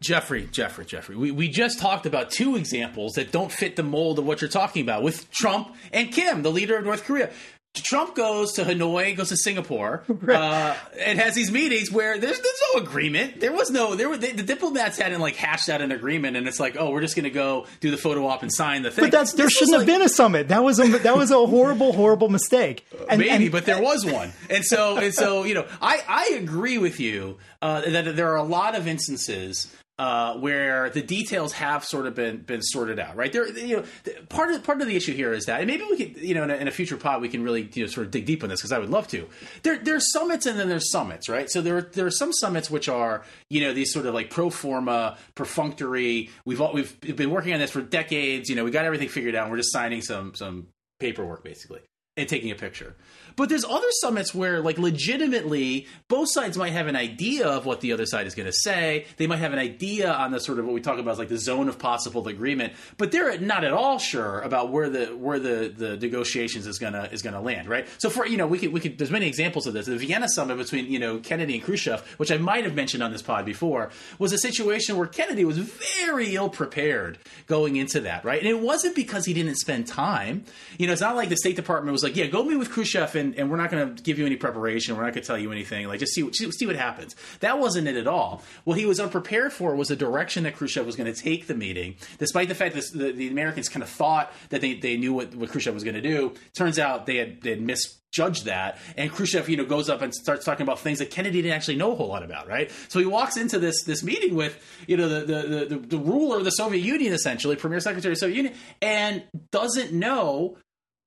Jeffrey, 0.00 0.48
Jeffrey, 0.52 0.84
Jeffrey. 0.84 1.16
We, 1.16 1.30
we 1.30 1.48
just 1.48 1.78
talked 1.78 2.06
about 2.06 2.30
two 2.30 2.56
examples 2.56 3.14
that 3.14 3.32
don't 3.32 3.50
fit 3.52 3.76
the 3.76 3.82
mold 3.82 4.18
of 4.18 4.26
what 4.26 4.40
you're 4.40 4.50
talking 4.50 4.82
about 4.82 5.02
with 5.02 5.30
Trump 5.30 5.74
and 5.92 6.12
Kim, 6.12 6.42
the 6.42 6.52
leader 6.52 6.76
of 6.76 6.84
North 6.84 7.04
Korea. 7.04 7.30
Trump 7.74 8.16
goes 8.16 8.54
to 8.54 8.64
Hanoi, 8.64 9.14
goes 9.16 9.28
to 9.28 9.36
Singapore, 9.36 10.02
uh, 10.28 10.74
and 10.98 11.18
has 11.20 11.34
these 11.34 11.52
meetings 11.52 11.92
where 11.92 12.18
there's 12.18 12.40
there's 12.40 12.62
no 12.74 12.80
agreement. 12.80 13.38
There 13.40 13.52
was 13.52 13.70
no 13.70 13.94
there 13.94 14.08
were 14.08 14.16
the, 14.16 14.32
the 14.32 14.42
diplomats 14.42 14.98
hadn't 14.98 15.20
like 15.20 15.36
hashed 15.36 15.68
out 15.68 15.80
an 15.80 15.92
agreement, 15.92 16.36
and 16.36 16.48
it's 16.48 16.58
like, 16.58 16.76
oh, 16.76 16.90
we're 16.90 17.02
just 17.02 17.14
going 17.14 17.24
to 17.24 17.30
go 17.30 17.66
do 17.80 17.90
the 17.92 17.96
photo 17.96 18.26
op 18.26 18.42
and 18.42 18.52
sign 18.52 18.82
the 18.82 18.90
thing. 18.90 19.04
But 19.04 19.12
that's 19.12 19.34
there 19.34 19.46
This 19.46 19.52
shouldn't 19.52 19.74
have 19.74 19.82
like- 19.86 19.86
been 19.98 20.02
a 20.02 20.08
summit. 20.08 20.48
That 20.48 20.64
was 20.64 20.80
a 20.80 20.88
that 21.00 21.16
was 21.16 21.30
a 21.30 21.46
horrible, 21.46 21.92
horrible 21.92 22.28
mistake. 22.30 22.84
And, 23.08 23.20
Maybe, 23.20 23.30
and- 23.30 23.52
but 23.52 23.64
there 23.64 23.80
was 23.80 24.04
one, 24.04 24.32
and 24.50 24.64
so 24.64 24.96
and 24.98 25.14
so 25.14 25.44
you 25.44 25.54
know, 25.54 25.66
I 25.80 26.02
I 26.08 26.24
agree 26.36 26.78
with 26.78 26.98
you 26.98 27.36
uh, 27.62 27.82
that 27.82 28.16
there 28.16 28.32
are 28.32 28.36
a 28.36 28.42
lot 28.42 28.74
of 28.74 28.88
instances. 28.88 29.72
Uh, 29.98 30.34
where 30.34 30.90
the 30.90 31.02
details 31.02 31.52
have 31.54 31.84
sort 31.84 32.06
of 32.06 32.14
been 32.14 32.36
been 32.36 32.62
sorted 32.62 33.00
out, 33.00 33.16
right? 33.16 33.32
There, 33.32 33.48
you 33.48 33.78
know, 33.78 33.84
part 34.28 34.52
of 34.52 34.62
part 34.62 34.80
of 34.80 34.86
the 34.86 34.94
issue 34.94 35.12
here 35.12 35.32
is 35.32 35.46
that, 35.46 35.60
and 35.60 35.66
maybe 35.66 35.82
we 35.90 35.96
could, 35.96 36.22
you 36.22 36.34
know, 36.34 36.44
in 36.44 36.50
a, 36.50 36.54
in 36.54 36.68
a 36.68 36.70
future 36.70 36.96
pod, 36.96 37.20
we 37.20 37.28
can 37.28 37.42
really, 37.42 37.68
you 37.74 37.82
know, 37.82 37.90
sort 37.90 38.06
of 38.06 38.12
dig 38.12 38.24
deep 38.24 38.44
on 38.44 38.48
this 38.48 38.60
because 38.60 38.70
I 38.70 38.78
would 38.78 38.90
love 38.90 39.08
to. 39.08 39.26
There, 39.64 39.76
there's 39.76 40.12
summits 40.12 40.46
and 40.46 40.56
then 40.56 40.68
there's 40.68 40.92
summits, 40.92 41.28
right? 41.28 41.50
So 41.50 41.60
there, 41.62 41.80
there 41.82 42.06
are 42.06 42.12
some 42.12 42.32
summits 42.32 42.70
which 42.70 42.88
are, 42.88 43.24
you 43.50 43.60
know, 43.60 43.72
these 43.72 43.92
sort 43.92 44.06
of 44.06 44.14
like 44.14 44.30
pro 44.30 44.50
forma, 44.50 45.18
perfunctory. 45.34 46.30
We've 46.44 46.60
all, 46.60 46.72
we've 46.72 47.00
been 47.00 47.30
working 47.30 47.52
on 47.52 47.58
this 47.58 47.72
for 47.72 47.82
decades. 47.82 48.48
You 48.48 48.54
know, 48.54 48.62
we 48.62 48.70
got 48.70 48.84
everything 48.84 49.08
figured 49.08 49.34
out. 49.34 49.50
We're 49.50 49.56
just 49.56 49.72
signing 49.72 50.02
some 50.02 50.32
some 50.36 50.68
paperwork 51.00 51.42
basically 51.42 51.80
and 52.16 52.28
taking 52.28 52.52
a 52.52 52.54
picture. 52.54 52.94
But 53.38 53.48
there's 53.48 53.64
other 53.64 53.86
summits 54.00 54.34
where, 54.34 54.60
like, 54.60 54.78
legitimately, 54.78 55.86
both 56.08 56.28
sides 56.28 56.58
might 56.58 56.72
have 56.72 56.88
an 56.88 56.96
idea 56.96 57.46
of 57.46 57.66
what 57.66 57.80
the 57.80 57.92
other 57.92 58.04
side 58.04 58.26
is 58.26 58.34
going 58.34 58.46
to 58.46 58.52
say. 58.52 59.06
They 59.16 59.28
might 59.28 59.38
have 59.38 59.52
an 59.52 59.60
idea 59.60 60.12
on 60.12 60.32
the 60.32 60.40
sort 60.40 60.58
of 60.58 60.64
what 60.64 60.74
we 60.74 60.80
talk 60.80 60.98
about 60.98 61.12
as 61.12 61.18
like 61.20 61.28
the 61.28 61.38
zone 61.38 61.68
of 61.68 61.78
possible 61.78 62.26
agreement, 62.26 62.72
but 62.96 63.12
they're 63.12 63.38
not 63.38 63.62
at 63.62 63.72
all 63.72 64.00
sure 64.00 64.40
about 64.40 64.72
where 64.72 64.90
the 64.90 65.06
where 65.16 65.38
the, 65.38 65.72
the 65.74 65.96
negotiations 65.96 66.66
is 66.66 66.80
gonna 66.80 67.08
is 67.12 67.22
gonna 67.22 67.40
land, 67.40 67.68
right? 67.68 67.86
So 67.98 68.10
for 68.10 68.26
you 68.26 68.36
know, 68.36 68.48
we 68.48 68.58
could 68.58 68.72
we 68.72 68.80
could 68.80 68.98
there's 68.98 69.10
many 69.10 69.28
examples 69.28 69.68
of 69.68 69.72
this. 69.72 69.86
The 69.86 69.96
Vienna 69.96 70.28
summit 70.28 70.58
between 70.58 70.90
you 70.90 70.98
know 70.98 71.18
Kennedy 71.18 71.54
and 71.54 71.62
Khrushchev, 71.62 72.00
which 72.16 72.32
I 72.32 72.38
might 72.38 72.64
have 72.64 72.74
mentioned 72.74 73.04
on 73.04 73.12
this 73.12 73.22
pod 73.22 73.44
before, 73.44 73.90
was 74.18 74.32
a 74.32 74.38
situation 74.38 74.96
where 74.96 75.06
Kennedy 75.06 75.44
was 75.44 75.58
very 75.58 76.34
ill 76.34 76.48
prepared 76.48 77.18
going 77.46 77.76
into 77.76 78.00
that, 78.00 78.24
right? 78.24 78.40
And 78.40 78.48
it 78.48 78.60
wasn't 78.60 78.96
because 78.96 79.24
he 79.26 79.32
didn't 79.32 79.56
spend 79.56 79.86
time. 79.86 80.44
You 80.76 80.88
know, 80.88 80.92
it's 80.92 81.02
not 81.02 81.14
like 81.14 81.28
the 81.28 81.36
State 81.36 81.54
Department 81.54 81.92
was 81.92 82.02
like, 82.02 82.16
yeah, 82.16 82.26
go 82.26 82.42
meet 82.42 82.56
with 82.56 82.70
Khrushchev 82.70 83.14
and, 83.14 83.27
and 83.36 83.50
we're 83.50 83.56
not 83.56 83.70
going 83.70 83.94
to 83.94 84.02
give 84.02 84.18
you 84.18 84.26
any 84.26 84.36
preparation. 84.36 84.96
We're 84.96 85.02
not 85.02 85.12
going 85.12 85.22
to 85.22 85.26
tell 85.26 85.38
you 85.38 85.52
anything. 85.52 85.86
Like, 85.88 86.00
just 86.00 86.14
see, 86.14 86.30
see, 86.32 86.66
what 86.66 86.76
happens. 86.76 87.16
That 87.40 87.58
wasn't 87.58 87.88
it 87.88 87.96
at 87.96 88.06
all. 88.06 88.42
What 88.64 88.78
he 88.78 88.86
was 88.86 89.00
unprepared 89.00 89.52
for 89.52 89.74
was 89.74 89.88
the 89.88 89.96
direction 89.96 90.44
that 90.44 90.56
Khrushchev 90.56 90.86
was 90.86 90.96
going 90.96 91.12
to 91.12 91.20
take 91.20 91.46
the 91.46 91.54
meeting, 91.54 91.96
despite 92.18 92.48
the 92.48 92.54
fact 92.54 92.74
that 92.74 92.84
the, 92.94 93.12
the 93.12 93.28
Americans 93.28 93.68
kind 93.68 93.82
of 93.82 93.88
thought 93.88 94.32
that 94.50 94.60
they, 94.60 94.74
they 94.74 94.96
knew 94.96 95.12
what, 95.12 95.34
what 95.34 95.50
Khrushchev 95.50 95.74
was 95.74 95.84
going 95.84 95.96
to 95.96 96.02
do. 96.02 96.34
Turns 96.56 96.78
out 96.78 97.06
they 97.06 97.16
had, 97.16 97.42
they 97.42 97.50
had 97.50 97.60
misjudged 97.60 98.44
that. 98.46 98.78
And 98.96 99.10
Khrushchev, 99.10 99.48
you 99.48 99.56
know, 99.56 99.64
goes 99.64 99.88
up 99.88 100.02
and 100.02 100.14
starts 100.14 100.44
talking 100.44 100.62
about 100.62 100.78
things 100.80 100.98
that 100.98 101.10
Kennedy 101.10 101.42
didn't 101.42 101.54
actually 101.54 101.76
know 101.76 101.92
a 101.92 101.94
whole 101.94 102.08
lot 102.08 102.22
about, 102.22 102.48
right? 102.48 102.70
So 102.88 102.98
he 102.98 103.06
walks 103.06 103.36
into 103.36 103.58
this 103.58 103.84
this 103.84 104.02
meeting 104.02 104.34
with, 104.34 104.58
you 104.86 104.96
know, 104.96 105.08
the, 105.08 105.20
the, 105.20 105.66
the, 105.66 105.78
the 105.78 105.98
ruler 105.98 106.38
of 106.38 106.44
the 106.44 106.50
Soviet 106.50 106.82
Union, 106.82 107.12
essentially, 107.12 107.56
Premier 107.56 107.80
Secretary 107.80 108.12
of 108.12 108.16
the 108.16 108.20
Soviet 108.20 108.36
Union, 108.36 108.54
and 108.82 109.24
doesn't 109.50 109.92
know 109.92 110.56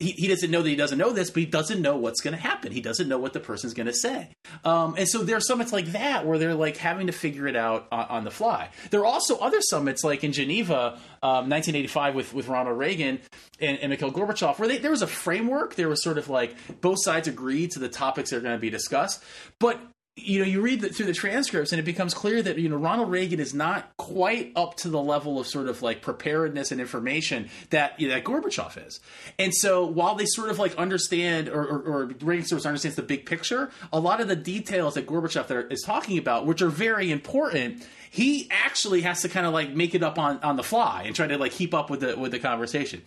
he, 0.01 0.11
he 0.11 0.27
doesn't 0.27 0.49
know 0.49 0.61
that 0.61 0.69
he 0.69 0.75
doesn't 0.75 0.97
know 0.97 1.11
this, 1.11 1.29
but 1.29 1.41
he 1.41 1.45
doesn't 1.45 1.81
know 1.81 1.95
what's 1.95 2.21
going 2.21 2.35
to 2.35 2.41
happen. 2.41 2.71
He 2.71 2.81
doesn't 2.81 3.07
know 3.07 3.17
what 3.17 3.33
the 3.33 3.39
person's 3.39 3.73
going 3.73 3.87
to 3.87 3.93
say. 3.93 4.29
Um, 4.65 4.95
and 4.97 5.07
so 5.07 5.19
there 5.23 5.37
are 5.37 5.41
summits 5.41 5.71
like 5.71 5.87
that 5.93 6.25
where 6.25 6.37
they're 6.37 6.55
like 6.55 6.77
having 6.77 7.07
to 7.07 7.13
figure 7.13 7.47
it 7.47 7.55
out 7.55 7.87
on, 7.91 8.05
on 8.05 8.23
the 8.23 8.31
fly. 8.31 8.69
There 8.89 9.01
are 9.01 9.05
also 9.05 9.37
other 9.37 9.61
summits 9.61 10.03
like 10.03 10.23
in 10.23 10.33
Geneva, 10.33 10.99
um, 11.21 11.49
1985 11.49 12.15
with, 12.15 12.33
with 12.33 12.47
Ronald 12.47 12.77
Reagan 12.77 13.19
and, 13.59 13.77
and 13.79 13.89
Mikhail 13.91 14.11
Gorbachev, 14.11 14.57
where 14.59 14.67
they, 14.67 14.79
there 14.79 14.91
was 14.91 15.01
a 15.01 15.07
framework. 15.07 15.75
There 15.75 15.89
was 15.89 16.03
sort 16.03 16.17
of 16.17 16.29
like 16.29 16.55
both 16.81 16.97
sides 17.01 17.27
agreed 17.27 17.71
to 17.71 17.79
the 17.79 17.89
topics 17.89 18.31
that 18.31 18.37
are 18.37 18.41
going 18.41 18.55
to 18.55 18.61
be 18.61 18.69
discussed. 18.69 19.23
But 19.59 19.79
you 20.17 20.39
know, 20.39 20.45
you 20.45 20.61
read 20.61 20.81
the, 20.81 20.89
through 20.89 21.05
the 21.05 21.13
transcripts, 21.13 21.71
and 21.71 21.79
it 21.79 21.83
becomes 21.83 22.13
clear 22.13 22.41
that 22.41 22.57
you 22.57 22.67
know 22.67 22.75
Ronald 22.75 23.09
Reagan 23.09 23.39
is 23.39 23.53
not 23.53 23.95
quite 23.95 24.51
up 24.57 24.75
to 24.77 24.89
the 24.89 25.01
level 25.01 25.39
of 25.39 25.47
sort 25.47 25.69
of 25.69 25.81
like 25.81 26.01
preparedness 26.01 26.71
and 26.71 26.81
information 26.81 27.49
that 27.69 27.97
you 27.99 28.09
know, 28.09 28.15
that 28.15 28.25
Gorbachev 28.25 28.85
is. 28.85 28.99
And 29.39 29.55
so, 29.55 29.85
while 29.85 30.15
they 30.15 30.25
sort 30.25 30.49
of 30.49 30.59
like 30.59 30.75
understand, 30.75 31.47
or, 31.47 31.65
or, 31.65 31.79
or 31.79 32.05
Reagan 32.21 32.45
sort 32.45 32.61
of 32.61 32.65
understands 32.65 32.97
the 32.97 33.03
big 33.03 33.25
picture, 33.25 33.71
a 33.93 33.99
lot 34.01 34.19
of 34.19 34.27
the 34.27 34.35
details 34.35 34.95
that 34.95 35.07
Gorbachev 35.07 35.47
there 35.47 35.65
is 35.67 35.81
talking 35.81 36.17
about, 36.17 36.45
which 36.45 36.61
are 36.61 36.69
very 36.69 37.09
important, 37.09 37.87
he 38.09 38.49
actually 38.51 39.01
has 39.01 39.21
to 39.21 39.29
kind 39.29 39.45
of 39.45 39.53
like 39.53 39.73
make 39.73 39.95
it 39.95 40.03
up 40.03 40.19
on 40.19 40.39
on 40.39 40.57
the 40.57 40.63
fly 40.63 41.03
and 41.05 41.15
try 41.15 41.27
to 41.27 41.37
like 41.37 41.53
keep 41.53 41.73
up 41.73 41.89
with 41.89 42.01
the 42.01 42.17
with 42.17 42.31
the 42.31 42.39
conversation. 42.39 43.01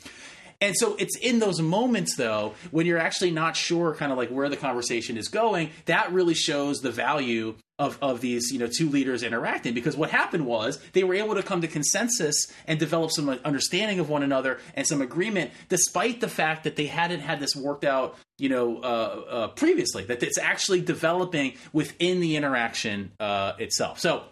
And 0.64 0.74
so 0.74 0.96
it's 0.98 1.18
in 1.18 1.40
those 1.40 1.60
moments, 1.60 2.16
though, 2.16 2.54
when 2.70 2.86
you're 2.86 2.98
actually 2.98 3.32
not 3.32 3.54
sure 3.54 3.94
kind 3.94 4.10
of 4.10 4.16
like 4.16 4.30
where 4.30 4.48
the 4.48 4.56
conversation 4.56 5.18
is 5.18 5.28
going, 5.28 5.68
that 5.84 6.10
really 6.10 6.32
shows 6.32 6.80
the 6.80 6.90
value 6.90 7.54
of, 7.78 7.98
of 8.00 8.22
these, 8.22 8.50
you 8.50 8.58
know, 8.58 8.66
two 8.66 8.88
leaders 8.88 9.22
interacting. 9.22 9.74
Because 9.74 9.94
what 9.94 10.08
happened 10.08 10.46
was 10.46 10.78
they 10.94 11.04
were 11.04 11.16
able 11.16 11.34
to 11.34 11.42
come 11.42 11.60
to 11.60 11.68
consensus 11.68 12.50
and 12.66 12.78
develop 12.78 13.10
some 13.10 13.28
understanding 13.44 13.98
of 14.00 14.08
one 14.08 14.22
another 14.22 14.58
and 14.74 14.86
some 14.86 15.02
agreement, 15.02 15.50
despite 15.68 16.22
the 16.22 16.28
fact 16.28 16.64
that 16.64 16.76
they 16.76 16.86
hadn't 16.86 17.20
had 17.20 17.40
this 17.40 17.54
worked 17.54 17.84
out, 17.84 18.16
you 18.38 18.48
know, 18.48 18.78
uh, 18.78 18.86
uh, 19.28 19.48
previously, 19.48 20.04
that 20.04 20.22
it's 20.22 20.38
actually 20.38 20.80
developing 20.80 21.52
within 21.74 22.20
the 22.20 22.36
interaction 22.36 23.12
uh, 23.20 23.52
itself. 23.58 24.00
So 24.00 24.24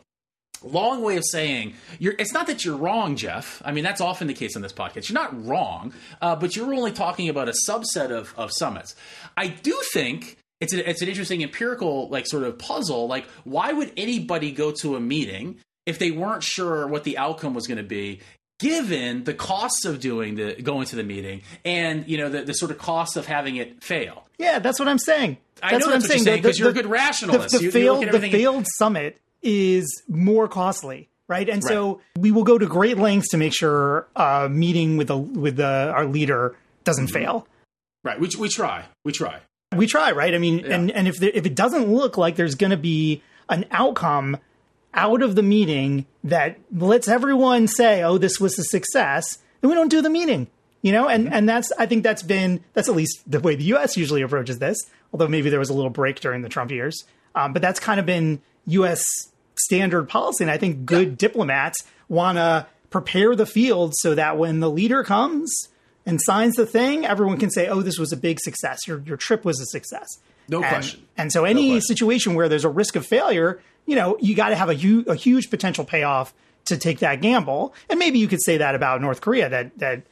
long 0.64 1.02
way 1.02 1.16
of 1.16 1.24
saying 1.30 1.74
you're 1.98 2.14
it's 2.18 2.32
not 2.32 2.46
that 2.46 2.64
you're 2.64 2.76
wrong 2.76 3.16
jeff 3.16 3.60
i 3.64 3.72
mean 3.72 3.84
that's 3.84 4.00
often 4.00 4.26
the 4.26 4.34
case 4.34 4.54
on 4.56 4.62
this 4.62 4.72
podcast 4.72 5.08
you're 5.08 5.14
not 5.20 5.46
wrong 5.46 5.92
uh, 6.20 6.34
but 6.36 6.54
you're 6.56 6.72
only 6.74 6.92
talking 6.92 7.28
about 7.28 7.48
a 7.48 7.54
subset 7.68 8.10
of, 8.10 8.34
of 8.36 8.50
summits 8.52 8.94
i 9.36 9.46
do 9.48 9.78
think 9.92 10.36
it's, 10.60 10.72
a, 10.72 10.88
it's 10.88 11.02
an 11.02 11.08
interesting 11.08 11.42
empirical 11.42 12.08
like 12.08 12.26
sort 12.26 12.44
of 12.44 12.58
puzzle 12.58 13.06
like 13.08 13.24
why 13.44 13.72
would 13.72 13.92
anybody 13.96 14.52
go 14.52 14.70
to 14.72 14.96
a 14.96 15.00
meeting 15.00 15.58
if 15.86 15.98
they 15.98 16.10
weren't 16.10 16.42
sure 16.44 16.86
what 16.86 17.04
the 17.04 17.18
outcome 17.18 17.54
was 17.54 17.66
going 17.66 17.78
to 17.78 17.82
be 17.82 18.20
given 18.60 19.24
the 19.24 19.34
costs 19.34 19.84
of 19.84 19.98
doing 19.98 20.36
the 20.36 20.54
going 20.62 20.86
to 20.86 20.94
the 20.96 21.02
meeting 21.02 21.42
and 21.64 22.06
you 22.08 22.16
know 22.16 22.28
the, 22.28 22.42
the 22.42 22.52
sort 22.54 22.70
of 22.70 22.78
cost 22.78 23.16
of 23.16 23.26
having 23.26 23.56
it 23.56 23.82
fail 23.82 24.24
Yeah, 24.38 24.60
that's 24.60 24.78
what 24.78 24.86
I'm 24.88 24.98
saying. 24.98 25.38
I 25.62 25.72
That's 25.72 25.84
know 25.84 25.90
what 25.92 25.94
I'm 25.96 26.00
that's 26.00 26.08
what 26.10 26.16
you're 26.16 26.24
saying. 26.24 26.24
saying, 26.24 26.42
The- 26.42 26.48
'cause 26.48 26.58
you're 26.58 26.70
a 26.70 26.72
good 26.72 26.86
rationalist. 26.86 27.50
The, 27.52 27.58
the 27.58 27.64
You- 27.64 27.70
failed, 27.72 28.04
the 28.10 28.20
failed 28.20 28.66
summit 28.78 29.18
is 29.42 30.02
more 30.08 30.48
costly, 30.48 31.08
right? 31.28 31.48
And 31.48 31.62
so 31.64 32.00
we 32.16 32.30
will 32.30 32.44
go 32.44 32.58
to 32.58 32.66
great 32.66 32.98
lengths 32.98 33.28
to 33.30 33.36
make 33.36 33.54
sure 33.54 34.06
a 34.16 34.48
meeting 34.48 34.96
with 34.96 35.08
the 35.08 35.16
with 35.18 35.56
the, 35.56 35.90
our 35.94 36.06
leader 36.06 36.56
doesn't 36.84 37.06
Mm-hmm. 37.06 37.14
fail. 37.14 37.46
right 38.04 38.18
we, 38.20 38.28
we 38.38 38.48
try 38.48 38.84
we 39.04 39.12
try 39.12 39.40
We 39.76 39.86
try, 39.86 40.12
right? 40.12 40.34
I 40.34 40.38
mean, 40.38 40.64
and 40.70 40.90
and 40.90 41.08
if 41.08 41.18
there, 41.18 41.30
if 41.32 41.46
it 41.46 41.54
doesn't 41.54 41.92
look 41.92 42.16
like 42.18 42.36
there's 42.36 42.54
going 42.56 42.70
to 42.72 42.76
be 42.76 43.22
an 43.48 43.64
outcome 43.70 44.36
out 44.94 45.22
of 45.22 45.34
the 45.34 45.42
meeting 45.42 46.04
that 46.24 46.58
lets 46.70 47.08
everyone 47.08 47.66
say, 47.66 48.02
"Oh, 48.02 48.18
this 48.18 48.38
was 48.38 48.58
a 48.58 48.64
success," 48.64 49.38
then 49.60 49.70
we 49.70 49.74
don't 49.74 49.88
do 49.90 50.02
the 50.02 50.10
meeting. 50.10 50.48
You 50.82 50.92
know, 50.92 51.08
and 51.08 51.32
and 51.32 51.48
that's 51.48 51.72
I 51.78 51.86
think 51.86 52.02
that's 52.02 52.22
been 52.22 52.60
that's 52.74 52.88
at 52.88 52.94
least 52.96 53.22
the 53.26 53.40
way 53.40 53.54
the 53.54 53.64
U.S. 53.74 53.96
usually 53.96 54.20
approaches 54.22 54.58
this. 54.58 54.76
Although 55.12 55.28
maybe 55.28 55.48
there 55.48 55.60
was 55.60 55.70
a 55.70 55.74
little 55.74 55.90
break 55.90 56.20
during 56.20 56.42
the 56.42 56.48
Trump 56.48 56.70
years, 56.72 57.04
um, 57.34 57.52
but 57.52 57.62
that's 57.62 57.78
kind 57.80 57.98
of 58.00 58.04
been 58.06 58.42
U.S. 58.66 59.00
standard 59.56 60.08
policy, 60.08 60.44
and 60.44 60.50
I 60.50 60.58
think 60.58 60.84
good 60.84 61.08
yeah. 61.08 61.14
diplomats 61.16 61.78
want 62.08 62.38
to 62.38 62.66
prepare 62.90 63.34
the 63.34 63.46
field 63.46 63.94
so 63.96 64.14
that 64.14 64.38
when 64.38 64.60
the 64.60 64.70
leader 64.70 65.02
comes 65.02 65.68
and 66.04 66.20
signs 66.20 66.56
the 66.56 66.66
thing, 66.66 67.06
everyone 67.06 67.38
can 67.38 67.50
say, 67.50 67.68
"Oh, 67.68 67.82
this 67.82 67.98
was 67.98 68.12
a 68.12 68.16
big 68.16 68.40
success. 68.40 68.86
Your 68.86 69.00
your 69.00 69.16
trip 69.16 69.44
was 69.44 69.60
a 69.60 69.66
success." 69.66 70.08
No 70.48 70.58
and, 70.58 70.66
question. 70.66 71.06
And 71.16 71.32
so, 71.32 71.44
any 71.44 71.74
no 71.74 71.80
situation 71.80 72.34
where 72.34 72.48
there's 72.48 72.64
a 72.64 72.68
risk 72.68 72.96
of 72.96 73.06
failure, 73.06 73.60
you 73.86 73.96
know, 73.96 74.16
you 74.20 74.34
got 74.34 74.50
to 74.50 74.56
have 74.56 74.68
a, 74.68 74.74
hu- 74.74 75.04
a 75.06 75.14
huge 75.14 75.50
potential 75.50 75.84
payoff 75.84 76.34
to 76.66 76.76
take 76.76 77.00
that 77.00 77.20
gamble. 77.20 77.74
And 77.88 77.98
maybe 77.98 78.18
you 78.18 78.28
could 78.28 78.42
say 78.42 78.58
that 78.58 78.74
about 78.74 79.00
North 79.00 79.20
Korea 79.20 79.48
that 79.48 79.78
that 79.78 80.02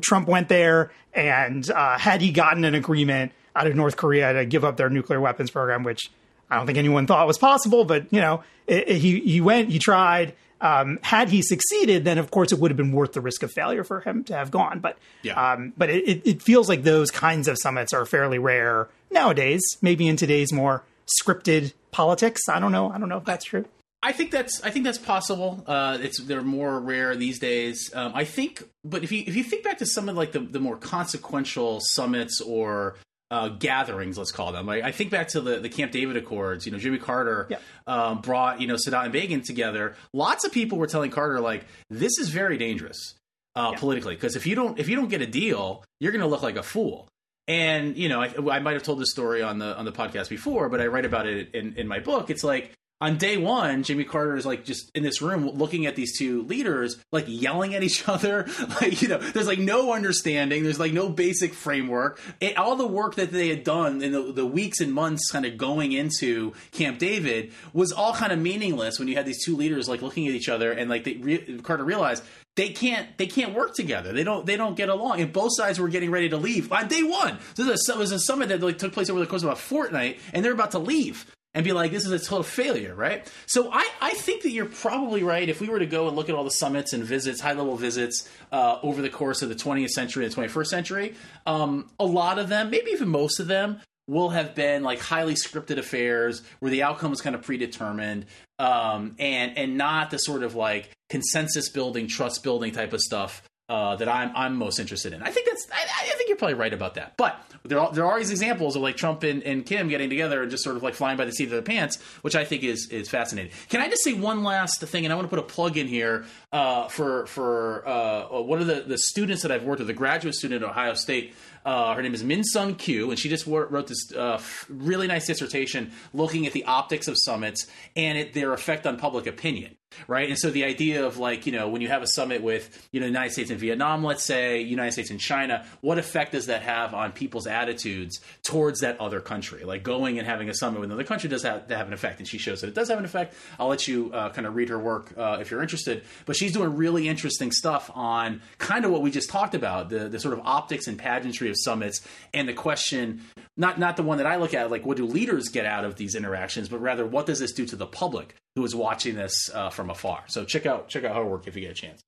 Trump 0.00 0.28
went 0.28 0.48
there 0.48 0.90
and 1.12 1.68
uh, 1.70 1.98
had 1.98 2.20
he 2.20 2.32
gotten 2.32 2.64
an 2.64 2.74
agreement 2.74 3.32
out 3.54 3.66
of 3.66 3.74
North 3.74 3.96
Korea 3.96 4.32
to 4.32 4.46
give 4.46 4.64
up 4.64 4.76
their 4.76 4.88
nuclear 4.88 5.20
weapons 5.20 5.50
program, 5.50 5.82
which 5.82 6.10
I 6.50 6.56
don't 6.56 6.66
think 6.66 6.78
anyone 6.78 7.06
thought 7.06 7.22
it 7.22 7.26
was 7.26 7.38
possible, 7.38 7.84
but 7.84 8.06
you 8.12 8.20
know, 8.20 8.42
it, 8.66 8.88
it, 8.88 8.96
he 8.98 9.20
he 9.20 9.40
went, 9.40 9.70
he 9.70 9.78
tried. 9.78 10.34
Um, 10.62 10.98
had 11.00 11.30
he 11.30 11.40
succeeded, 11.40 12.04
then 12.04 12.18
of 12.18 12.30
course 12.30 12.52
it 12.52 12.58
would 12.58 12.70
have 12.70 12.76
been 12.76 12.92
worth 12.92 13.12
the 13.12 13.22
risk 13.22 13.42
of 13.42 13.50
failure 13.50 13.82
for 13.82 14.00
him 14.00 14.24
to 14.24 14.34
have 14.34 14.50
gone. 14.50 14.80
But 14.80 14.98
yeah. 15.22 15.52
um, 15.52 15.72
but 15.76 15.88
it, 15.88 16.26
it 16.26 16.42
feels 16.42 16.68
like 16.68 16.82
those 16.82 17.10
kinds 17.10 17.48
of 17.48 17.56
summits 17.58 17.94
are 17.94 18.04
fairly 18.04 18.38
rare 18.38 18.88
nowadays. 19.10 19.62
Maybe 19.80 20.06
in 20.06 20.16
today's 20.16 20.52
more 20.52 20.84
scripted 21.22 21.72
politics. 21.92 22.42
I 22.48 22.60
don't 22.60 22.72
know. 22.72 22.90
I 22.90 22.98
don't 22.98 23.08
know 23.08 23.16
if 23.18 23.24
that's 23.24 23.44
true. 23.44 23.64
I 24.02 24.12
think 24.12 24.30
that's 24.30 24.62
I 24.62 24.70
think 24.70 24.84
that's 24.84 24.98
possible. 24.98 25.62
Uh, 25.66 25.98
it's 26.00 26.20
they're 26.20 26.42
more 26.42 26.80
rare 26.80 27.14
these 27.16 27.38
days. 27.38 27.90
Um, 27.94 28.12
I 28.14 28.24
think, 28.24 28.64
but 28.82 29.04
if 29.04 29.12
you 29.12 29.24
if 29.26 29.36
you 29.36 29.44
think 29.44 29.64
back 29.64 29.78
to 29.78 29.86
some 29.86 30.08
of 30.08 30.16
like 30.16 30.32
the, 30.32 30.40
the 30.40 30.60
more 30.60 30.76
consequential 30.76 31.80
summits 31.80 32.40
or 32.40 32.96
uh, 33.30 33.48
gatherings, 33.48 34.18
let's 34.18 34.32
call 34.32 34.52
them. 34.52 34.66
Like 34.66 34.82
I 34.82 34.92
think 34.92 35.10
back 35.10 35.28
to 35.28 35.40
the, 35.40 35.60
the 35.60 35.68
Camp 35.68 35.92
David 35.92 36.16
Accords. 36.16 36.66
You 36.66 36.72
know, 36.72 36.78
Jimmy 36.78 36.98
Carter 36.98 37.48
yeah. 37.50 37.58
um, 37.86 38.20
brought 38.20 38.60
you 38.60 38.66
know 38.66 38.74
Sadat 38.74 39.04
and 39.04 39.12
Begin 39.12 39.42
together. 39.42 39.94
Lots 40.12 40.44
of 40.44 40.52
people 40.52 40.78
were 40.78 40.86
telling 40.86 41.10
Carter 41.10 41.40
like 41.40 41.66
this 41.88 42.18
is 42.18 42.28
very 42.28 42.58
dangerous 42.58 43.14
uh, 43.54 43.70
yeah. 43.72 43.78
politically 43.78 44.14
because 44.14 44.36
if 44.36 44.46
you 44.46 44.54
don't 44.54 44.78
if 44.78 44.88
you 44.88 44.96
don't 44.96 45.08
get 45.08 45.22
a 45.22 45.26
deal, 45.26 45.84
you're 46.00 46.12
going 46.12 46.22
to 46.22 46.28
look 46.28 46.42
like 46.42 46.56
a 46.56 46.62
fool. 46.62 47.08
And 47.46 47.96
you 47.96 48.08
know, 48.08 48.20
I, 48.20 48.56
I 48.56 48.58
might 48.60 48.74
have 48.74 48.82
told 48.82 49.00
this 49.00 49.10
story 49.10 49.42
on 49.42 49.58
the 49.58 49.76
on 49.76 49.84
the 49.84 49.92
podcast 49.92 50.28
before, 50.28 50.68
but 50.68 50.80
I 50.80 50.86
write 50.86 51.04
about 51.04 51.26
it 51.26 51.54
in, 51.54 51.74
in 51.76 51.88
my 51.88 51.98
book. 51.98 52.30
It's 52.30 52.44
like 52.44 52.72
on 53.00 53.16
day 53.16 53.38
one, 53.38 53.82
Jimmy 53.82 54.04
Carter 54.04 54.36
is 54.36 54.44
like 54.44 54.64
just 54.64 54.90
in 54.94 55.02
this 55.02 55.22
room 55.22 55.48
looking 55.48 55.86
at 55.86 55.96
these 55.96 56.18
two 56.18 56.42
leaders, 56.42 56.98
like 57.12 57.24
yelling 57.26 57.74
at 57.74 57.82
each 57.82 58.06
other. 58.08 58.46
Like, 58.80 59.00
you 59.00 59.08
know, 59.08 59.18
there's 59.18 59.46
like 59.46 59.58
no 59.58 59.92
understanding. 59.92 60.64
There's 60.64 60.78
like 60.78 60.92
no 60.92 61.08
basic 61.08 61.54
framework. 61.54 62.20
It, 62.40 62.56
all 62.58 62.76
the 62.76 62.86
work 62.86 63.14
that 63.14 63.32
they 63.32 63.48
had 63.48 63.64
done 63.64 64.02
in 64.02 64.12
the, 64.12 64.32
the 64.32 64.46
weeks 64.46 64.80
and 64.80 64.92
months 64.92 65.30
kind 65.30 65.46
of 65.46 65.56
going 65.56 65.92
into 65.92 66.52
Camp 66.72 66.98
David 66.98 67.52
was 67.72 67.92
all 67.92 68.12
kind 68.12 68.32
of 68.32 68.38
meaningless 68.38 68.98
when 68.98 69.08
you 69.08 69.14
had 69.14 69.26
these 69.26 69.44
two 69.44 69.56
leaders 69.56 69.88
like 69.88 70.02
looking 70.02 70.28
at 70.28 70.34
each 70.34 70.48
other 70.48 70.72
and 70.72 70.90
like 70.90 71.04
they, 71.04 71.14
re- 71.14 71.60
Carter 71.62 71.84
realized 71.84 72.22
they 72.56 72.68
can't 72.68 73.16
they 73.16 73.26
can't 73.26 73.54
work 73.54 73.74
together. 73.74 74.12
They 74.12 74.24
don't 74.24 74.44
they 74.44 74.56
don't 74.56 74.76
get 74.76 74.88
along, 74.90 75.20
and 75.20 75.32
both 75.32 75.52
sides 75.54 75.78
were 75.78 75.88
getting 75.88 76.10
ready 76.10 76.28
to 76.28 76.36
leave 76.36 76.70
on 76.72 76.88
day 76.88 77.02
one. 77.02 77.38
So 77.54 77.64
this 77.64 77.88
was 77.88 78.12
a 78.12 78.18
summit 78.18 78.50
that 78.50 78.60
like 78.60 78.76
took 78.76 78.92
place 78.92 79.08
over 79.08 79.20
the 79.20 79.26
course 79.26 79.42
of 79.42 79.48
a 79.48 79.56
fortnight, 79.56 80.18
and 80.34 80.44
they're 80.44 80.52
about 80.52 80.72
to 80.72 80.78
leave 80.78 81.24
and 81.54 81.64
be 81.64 81.72
like, 81.72 81.90
this 81.90 82.06
is 82.06 82.12
a 82.12 82.18
total 82.18 82.42
failure, 82.42 82.94
right? 82.94 83.30
So 83.46 83.70
I, 83.72 83.88
I 84.00 84.10
think 84.10 84.42
that 84.42 84.50
you're 84.50 84.66
probably 84.66 85.22
right. 85.22 85.48
If 85.48 85.60
we 85.60 85.68
were 85.68 85.80
to 85.80 85.86
go 85.86 86.06
and 86.06 86.16
look 86.16 86.28
at 86.28 86.34
all 86.34 86.44
the 86.44 86.50
summits 86.50 86.92
and 86.92 87.02
visits, 87.02 87.40
high 87.40 87.54
level 87.54 87.76
visits 87.76 88.28
uh, 88.52 88.78
over 88.82 89.02
the 89.02 89.10
course 89.10 89.42
of 89.42 89.48
the 89.48 89.54
20th 89.54 89.88
century 89.88 90.24
and 90.24 90.34
21st 90.34 90.66
century, 90.66 91.14
um, 91.46 91.90
a 91.98 92.04
lot 92.04 92.38
of 92.38 92.48
them, 92.48 92.70
maybe 92.70 92.90
even 92.92 93.08
most 93.08 93.40
of 93.40 93.48
them, 93.48 93.80
will 94.06 94.30
have 94.30 94.54
been 94.54 94.82
like 94.82 94.98
highly 94.98 95.34
scripted 95.34 95.78
affairs 95.78 96.42
where 96.58 96.70
the 96.70 96.82
outcome 96.82 97.12
is 97.12 97.20
kind 97.20 97.36
of 97.36 97.42
predetermined 97.42 98.26
um, 98.58 99.14
and 99.20 99.56
and 99.56 99.76
not 99.76 100.10
the 100.10 100.18
sort 100.18 100.42
of 100.42 100.56
like 100.56 100.90
consensus 101.08 101.70
building, 101.70 102.08
trust 102.08 102.42
building 102.42 102.72
type 102.72 102.92
of 102.92 103.00
stuff 103.00 103.42
uh, 103.70 103.94
that 103.94 104.08
I'm 104.08 104.32
I'm 104.34 104.56
most 104.56 104.80
interested 104.80 105.12
in. 105.12 105.22
I 105.22 105.30
think 105.30 105.46
that's 105.46 105.68
I, 105.72 105.76
I, 106.02 106.16
think 106.16 106.28
you're 106.28 106.36
probably 106.36 106.54
right 106.54 106.74
about 106.74 106.94
that. 106.94 107.16
But 107.16 107.40
there 107.64 107.78
are, 107.78 107.92
there 107.92 108.04
are 108.04 108.18
these 108.18 108.32
examples 108.32 108.74
of 108.74 108.82
like 108.82 108.96
Trump 108.96 109.22
and, 109.22 109.44
and 109.44 109.64
Kim 109.64 109.88
getting 109.88 110.10
together 110.10 110.42
and 110.42 110.50
just 110.50 110.64
sort 110.64 110.76
of 110.76 110.82
like 110.82 110.94
flying 110.94 111.16
by 111.16 111.24
the 111.24 111.30
seat 111.30 111.44
of 111.44 111.50
their 111.50 111.62
pants, 111.62 112.02
which 112.22 112.34
I 112.34 112.44
think 112.44 112.64
is 112.64 112.88
is 112.88 113.08
fascinating. 113.08 113.52
Can 113.68 113.80
I 113.80 113.88
just 113.88 114.02
say 114.02 114.12
one 114.12 114.42
last 114.42 114.80
thing? 114.80 115.06
And 115.06 115.12
I 115.12 115.16
want 115.16 115.30
to 115.30 115.30
put 115.30 115.38
a 115.38 115.46
plug 115.46 115.76
in 115.76 115.86
here 115.86 116.24
uh, 116.52 116.88
for 116.88 117.26
for 117.26 117.86
uh, 117.86 118.40
one 118.40 118.60
of 118.60 118.66
the 118.66 118.80
the 118.80 118.98
students 118.98 119.42
that 119.42 119.52
I've 119.52 119.62
worked 119.62 119.78
with, 119.78 119.88
a 119.88 119.94
graduate 119.94 120.34
student 120.34 120.64
at 120.64 120.68
Ohio 120.68 120.94
State. 120.94 121.34
Uh, 121.64 121.94
her 121.94 122.02
name 122.02 122.14
is 122.14 122.24
Minseon 122.24 122.74
Ku, 122.76 123.10
and 123.10 123.18
she 123.18 123.28
just 123.28 123.46
wrote 123.46 123.86
this 123.86 124.12
uh, 124.14 124.40
really 124.68 125.06
nice 125.06 125.28
dissertation 125.28 125.92
looking 126.12 126.46
at 126.46 126.54
the 126.54 126.64
optics 126.64 127.06
of 127.06 127.16
summits 127.16 127.68
and 127.94 128.18
it, 128.18 128.32
their 128.32 128.52
effect 128.52 128.86
on 128.86 128.96
public 128.96 129.26
opinion 129.26 129.76
right? 130.06 130.28
And 130.28 130.38
so 130.38 130.50
the 130.50 130.64
idea 130.64 131.04
of 131.04 131.18
like, 131.18 131.46
you 131.46 131.52
know, 131.52 131.68
when 131.68 131.82
you 131.82 131.88
have 131.88 132.02
a 132.02 132.06
summit 132.06 132.42
with, 132.42 132.88
you 132.92 133.00
know, 133.00 133.06
the 133.06 133.12
United 133.12 133.32
States 133.32 133.50
and 133.50 133.58
Vietnam, 133.58 134.04
let's 134.04 134.24
say, 134.24 134.60
United 134.60 134.92
States 134.92 135.10
and 135.10 135.20
China, 135.20 135.66
what 135.80 135.98
effect 135.98 136.32
does 136.32 136.46
that 136.46 136.62
have 136.62 136.94
on 136.94 137.12
people's 137.12 137.46
attitudes 137.46 138.20
towards 138.42 138.80
that 138.80 139.00
other 139.00 139.20
country? 139.20 139.64
Like 139.64 139.82
going 139.82 140.18
and 140.18 140.26
having 140.26 140.48
a 140.48 140.54
summit 140.54 140.80
with 140.80 140.88
another 140.88 141.04
country 141.04 141.28
does 141.28 141.42
have, 141.42 141.68
have 141.70 141.86
an 141.86 141.92
effect. 141.92 142.18
And 142.18 142.28
she 142.28 142.38
shows 142.38 142.60
that 142.60 142.68
it 142.68 142.74
does 142.74 142.88
have 142.88 142.98
an 142.98 143.04
effect. 143.04 143.34
I'll 143.58 143.68
let 143.68 143.86
you 143.88 144.12
uh, 144.12 144.30
kind 144.30 144.46
of 144.46 144.54
read 144.54 144.68
her 144.68 144.78
work 144.78 145.12
uh, 145.16 145.38
if 145.40 145.50
you're 145.50 145.62
interested. 145.62 146.04
But 146.26 146.36
she's 146.36 146.52
doing 146.52 146.76
really 146.76 147.08
interesting 147.08 147.52
stuff 147.52 147.90
on 147.94 148.42
kind 148.58 148.84
of 148.84 148.90
what 148.90 149.02
we 149.02 149.10
just 149.10 149.30
talked 149.30 149.54
about, 149.54 149.90
the, 149.90 150.08
the 150.08 150.20
sort 150.20 150.34
of 150.34 150.40
optics 150.44 150.86
and 150.86 150.98
pageantry 150.98 151.50
of 151.50 151.56
summits 151.58 152.00
and 152.32 152.48
the 152.48 152.54
question, 152.54 153.22
not, 153.56 153.78
not 153.78 153.96
the 153.96 154.02
one 154.02 154.18
that 154.18 154.26
I 154.26 154.36
look 154.36 154.54
at, 154.54 154.70
like 154.70 154.86
what 154.86 154.96
do 154.96 155.06
leaders 155.06 155.48
get 155.48 155.66
out 155.66 155.84
of 155.84 155.96
these 155.96 156.14
interactions, 156.14 156.68
but 156.68 156.80
rather 156.80 157.06
what 157.06 157.26
does 157.26 157.38
this 157.38 157.52
do 157.52 157.66
to 157.66 157.76
the 157.76 157.86
public? 157.86 158.34
Who 158.56 158.64
is 158.64 158.74
watching 158.74 159.14
this 159.14 159.50
uh, 159.54 159.70
from 159.70 159.90
afar. 159.90 160.24
So 160.28 160.44
check 160.44 160.66
out 160.66 160.88
check 160.88 161.04
out 161.04 161.16
her 161.16 161.24
work 161.24 161.46
if 161.46 161.54
you 161.54 161.62
get 161.62 161.70
a 161.70 161.74
chance. 161.74 162.00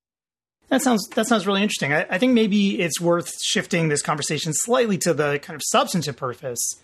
That 0.68 0.82
sounds 0.82 1.06
that 1.08 1.26
sounds 1.26 1.46
really 1.46 1.62
interesting. 1.62 1.92
I, 1.92 2.06
I, 2.08 2.18
think 2.18 2.32
maybe 2.32 2.80
it's 2.80 3.00
worth 3.00 3.30
shifting 3.42 3.88
this 3.88 4.02
conversation 4.02 4.52
slightly 4.54 4.96
to 4.98 5.12
the 5.12 5.38
kind 5.40 5.54
of 5.54 5.62
substantive 5.66 6.16
purpose 6.16 6.76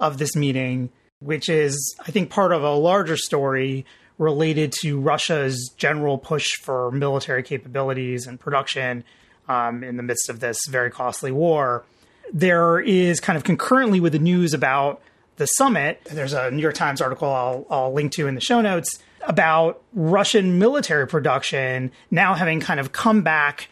of 0.00 0.18
this 0.18 0.34
meeting, 0.34 0.90
which 1.20 1.48
is 1.48 1.94
I 2.00 2.10
think 2.10 2.30
part 2.30 2.52
of 2.52 2.62
a 2.62 2.72
larger 2.72 3.16
story 3.16 3.86
related 4.18 4.72
to 4.80 4.98
Russia's 4.98 5.72
general 5.76 6.18
push 6.18 6.48
for 6.62 6.90
military 6.90 7.42
capabilities 7.42 8.26
and 8.26 8.40
production 8.40 9.04
um, 9.48 9.84
in 9.84 9.96
the 9.96 10.02
midst 10.02 10.28
of 10.28 10.40
this 10.40 10.58
very 10.68 10.90
costly 10.90 11.30
war. 11.30 11.84
There 12.32 12.80
is 12.80 13.20
kind 13.20 13.36
of 13.36 13.44
concurrently 13.44 14.00
with 14.00 14.12
the 14.12 14.18
news 14.18 14.54
about 14.54 15.00
the 15.36 15.46
summit. 15.46 16.00
There's 16.10 16.32
a 16.32 16.50
New 16.50 16.62
York 16.62 16.74
Times 16.74 17.00
article 17.00 17.28
I'll, 17.28 17.66
I'll 17.70 17.92
link 17.92 18.12
to 18.12 18.26
in 18.26 18.34
the 18.34 18.40
show 18.40 18.60
notes 18.60 18.98
about 19.26 19.82
Russian 19.92 20.58
military 20.58 21.06
production 21.06 21.90
now 22.10 22.34
having 22.34 22.60
kind 22.60 22.80
of 22.80 22.92
come 22.92 23.22
back 23.22 23.68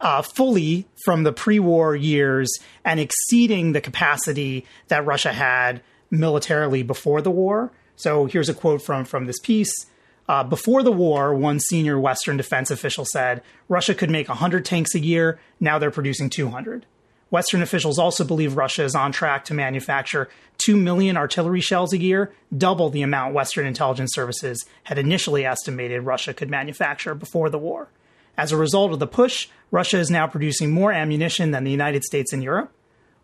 uh, 0.00 0.22
fully 0.22 0.86
from 1.04 1.24
the 1.24 1.32
pre-war 1.32 1.94
years 1.94 2.50
and 2.84 3.00
exceeding 3.00 3.72
the 3.72 3.80
capacity 3.80 4.64
that 4.88 5.04
Russia 5.04 5.32
had 5.32 5.82
militarily 6.10 6.82
before 6.82 7.20
the 7.20 7.30
war. 7.30 7.70
So 7.96 8.26
here's 8.26 8.48
a 8.48 8.54
quote 8.54 8.82
from 8.82 9.04
from 9.04 9.26
this 9.26 9.38
piece. 9.40 9.86
Uh, 10.28 10.44
before 10.44 10.82
the 10.82 10.92
war, 10.92 11.34
one 11.34 11.58
senior 11.58 11.98
Western 11.98 12.36
defense 12.36 12.70
official 12.70 13.04
said 13.06 13.42
Russia 13.68 13.94
could 13.94 14.10
make 14.10 14.28
100 14.28 14.64
tanks 14.64 14.94
a 14.94 15.00
year. 15.00 15.38
Now 15.58 15.78
they're 15.78 15.90
producing 15.90 16.28
200. 16.28 16.84
Western 17.30 17.62
officials 17.62 17.98
also 17.98 18.24
believe 18.24 18.56
Russia 18.56 18.84
is 18.84 18.94
on 18.94 19.12
track 19.12 19.44
to 19.46 19.54
manufacture 19.54 20.28
2 20.58 20.76
million 20.76 21.16
artillery 21.16 21.60
shells 21.60 21.92
a 21.92 21.98
year, 21.98 22.32
double 22.56 22.90
the 22.90 23.02
amount 23.02 23.34
Western 23.34 23.66
intelligence 23.66 24.12
services 24.14 24.64
had 24.84 24.98
initially 24.98 25.44
estimated 25.44 26.02
Russia 26.02 26.32
could 26.32 26.50
manufacture 26.50 27.14
before 27.14 27.50
the 27.50 27.58
war. 27.58 27.88
As 28.36 28.52
a 28.52 28.56
result 28.56 28.92
of 28.92 28.98
the 28.98 29.06
push, 29.06 29.48
Russia 29.70 29.98
is 29.98 30.10
now 30.10 30.26
producing 30.26 30.70
more 30.70 30.92
ammunition 30.92 31.50
than 31.50 31.64
the 31.64 31.70
United 31.70 32.04
States 32.04 32.32
and 32.32 32.42
Europe. 32.42 32.72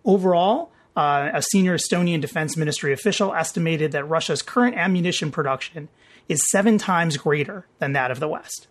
Overall, 0.04 0.70
uh, 0.96 1.30
a 1.32 1.42
senior 1.42 1.76
Estonian 1.76 2.20
Defense 2.20 2.56
Ministry 2.56 2.92
official 2.92 3.34
estimated 3.34 3.92
that 3.92 4.04
Russia's 4.04 4.42
current 4.42 4.76
ammunition 4.76 5.30
production 5.30 5.88
is 6.28 6.40
seven 6.50 6.78
times 6.78 7.16
greater 7.16 7.66
than 7.78 7.92
that 7.92 8.10
of 8.10 8.20
the 8.20 8.28
West. 8.28 8.66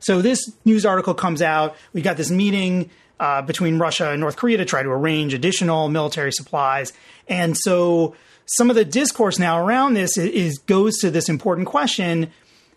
So 0.00 0.20
this 0.20 0.52
news 0.64 0.84
article 0.84 1.14
comes 1.14 1.40
out. 1.40 1.76
We 1.92 2.02
got 2.02 2.16
this 2.16 2.30
meeting 2.30 2.90
uh, 3.18 3.42
between 3.42 3.78
Russia 3.78 4.10
and 4.10 4.20
North 4.20 4.36
Korea 4.36 4.58
to 4.58 4.64
try 4.64 4.82
to 4.82 4.90
arrange 4.90 5.34
additional 5.34 5.88
military 5.88 6.32
supplies. 6.32 6.92
And 7.28 7.56
so 7.56 8.14
some 8.46 8.70
of 8.70 8.76
the 8.76 8.84
discourse 8.84 9.38
now 9.38 9.64
around 9.64 9.94
this 9.94 10.16
is, 10.16 10.30
is 10.30 10.58
goes 10.58 10.98
to 10.98 11.10
this 11.10 11.28
important 11.28 11.66
question: 11.66 12.30